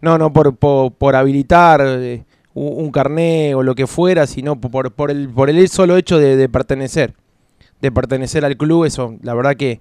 [0.00, 1.82] no, no por, por, por habilitar.
[1.84, 2.24] Eh,
[2.54, 6.36] un carné o lo que fuera, sino por, por, el, por el solo hecho de,
[6.36, 7.14] de, pertenecer,
[7.80, 9.80] de pertenecer al club, eso la verdad que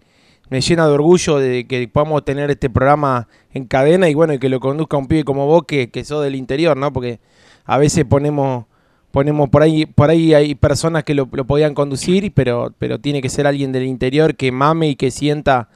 [0.51, 4.37] me llena de orgullo de que podamos tener este programa en cadena y bueno, y
[4.37, 6.91] que lo conduzca un pibe como vos que, que sos del interior, ¿no?
[6.91, 7.21] Porque
[7.63, 8.65] a veces ponemos
[9.11, 13.21] ponemos por ahí por ahí hay personas que lo, lo podían conducir, pero pero tiene
[13.21, 15.69] que ser alguien del interior que mame y que sienta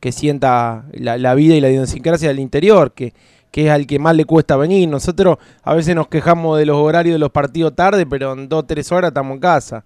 [0.00, 3.12] que sienta la, vida y la idiosincrasia del interior, que
[3.50, 4.88] que es al que más le cuesta venir.
[4.88, 8.66] Nosotros a veces nos quejamos de los horarios de los partidos tarde, pero en dos
[8.66, 9.84] tres horas estamos en casa.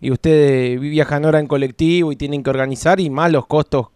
[0.00, 3.88] Y ustedes viajan ahora en colectivo y tienen que organizar y más los costos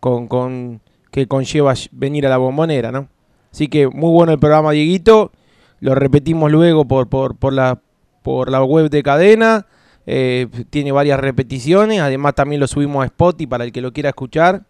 [0.00, 0.80] con, con
[1.10, 3.08] que conlleva venir a la bombonera, ¿no?
[3.52, 5.30] Así que muy bueno el programa, Dieguito.
[5.78, 7.80] Lo repetimos luego por, por, por, la,
[8.22, 9.66] por la web de cadena.
[10.06, 12.00] Eh, tiene varias repeticiones.
[12.00, 14.64] Además también lo subimos a Spotify para el que lo quiera escuchar.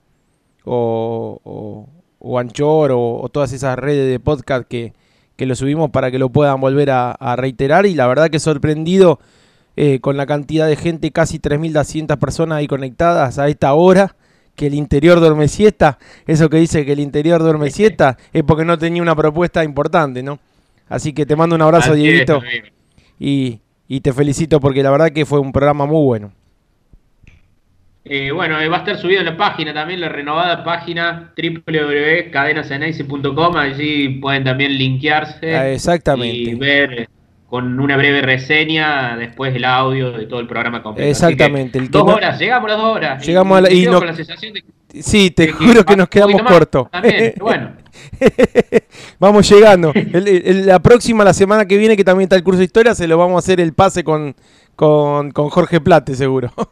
[0.65, 1.89] O, o,
[2.19, 4.93] o Anchor o, todas esas redes de podcast que,
[5.37, 7.87] que, lo subimos para que lo puedan volver a reiterar.
[7.87, 9.19] Y la verdad que sorprendido
[9.77, 14.17] eh, con la cantidad de gente, casi 3.200 personas ahí conectadas a esta hora.
[14.55, 15.99] Que el interior duerme siesta,
[16.29, 20.23] eso que dice que el interior duerme siesta, es porque no tenía una propuesta importante,
[20.23, 20.39] ¿no?
[20.89, 22.37] Así que te mando un abrazo, Así Dieguito.
[22.37, 22.63] Es,
[23.19, 26.33] y, y te felicito porque la verdad que fue un programa muy bueno.
[28.07, 33.57] Eh, bueno, va a estar subido en la página también, la renovada página www.cadenaseneise.com.
[33.57, 36.37] Allí pueden también linkearse ah, exactamente.
[36.37, 37.09] y ver
[37.55, 41.09] con una breve reseña después el audio de todo el programa completo.
[41.09, 41.79] Exactamente.
[41.79, 43.25] El dos horas, llegamos a las dos horas.
[43.25, 43.99] Llegamos y, a la, y no...
[43.99, 44.65] con la sensación de
[45.01, 46.91] Sí, te juro que, que nos quedamos cortos.
[46.91, 47.71] También, bueno.
[49.21, 49.93] vamos llegando.
[49.95, 52.93] El, el, la próxima, la semana que viene, que también está el curso de historia,
[52.93, 54.35] se lo vamos a hacer el pase con,
[54.75, 56.53] con, con Jorge Plate, seguro.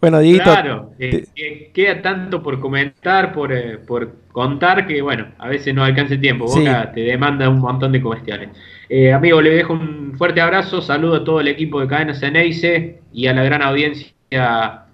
[0.00, 0.44] Bueno, Dieguito.
[0.44, 1.72] Claro, eh, te...
[1.72, 6.20] queda tanto por comentar, por, eh, por, contar, que bueno, a veces no alcanza el
[6.20, 6.46] tiempo.
[6.46, 6.90] Boca sí.
[6.94, 8.50] te demanda un montón de cuestiones.
[8.88, 13.00] Eh, amigo, le dejo un fuerte abrazo, saludo a todo el equipo de Cadena Ceneice
[13.12, 14.84] y a la gran audiencia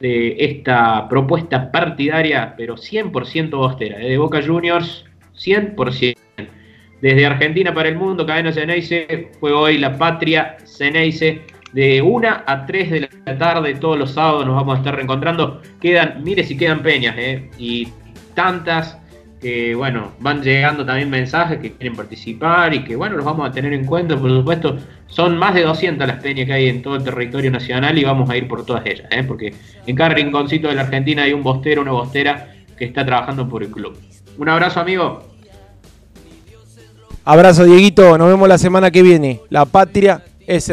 [0.00, 5.04] de esta propuesta partidaria, pero 100% bostera, de Boca Juniors,
[5.36, 6.16] 100%.
[7.02, 11.42] Desde Argentina para el mundo, Cadena Ceneice, fue hoy la patria Ceneice
[11.72, 15.60] de 1 a 3 de la tarde, todos los sábados nos vamos a estar reencontrando.
[15.80, 17.50] Quedan, mire si quedan peñas, ¿eh?
[17.58, 17.88] y
[18.34, 18.98] tantas
[19.42, 23.52] que, bueno, van llegando también mensajes que quieren participar y que, bueno, los vamos a
[23.52, 24.78] tener en cuenta, por supuesto.
[25.08, 28.30] Son más de 200 las peñas que hay en todo el territorio nacional y vamos
[28.30, 29.22] a ir por todas ellas, ¿eh?
[29.24, 29.52] porque
[29.86, 33.62] en cada rinconcito de la Argentina hay un bostero, una bostera que está trabajando por
[33.62, 33.98] el club.
[34.38, 35.22] Un abrazo, amigo.
[37.24, 38.16] Abrazo, Dieguito.
[38.16, 39.40] Nos vemos la semana que viene.
[39.50, 40.70] La patria es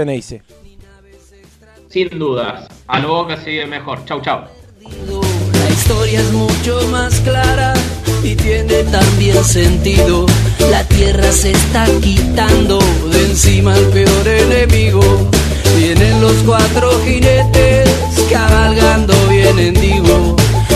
[1.90, 2.68] sin dudas.
[2.88, 4.06] A lo Boca sigue mejor.
[4.06, 4.41] Chau, chau.
[5.80, 7.74] La historia es mucho más clara
[8.22, 10.26] y tiene también sentido.
[10.70, 12.80] La tierra se está quitando
[13.10, 15.02] de encima al peor enemigo.
[15.78, 17.90] Vienen los cuatro jinetes
[18.30, 20.36] cabalgando, vienen digo.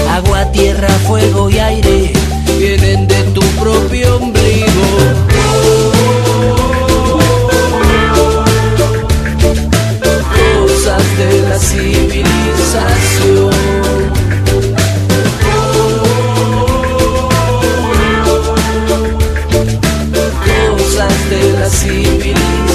[0.10, 2.14] Agua, tierra, fuego y aire
[2.58, 5.32] vienen de tu propio ombligo.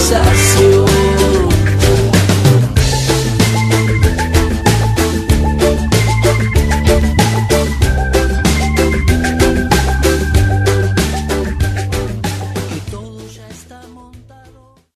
[0.09, 0.48] Just.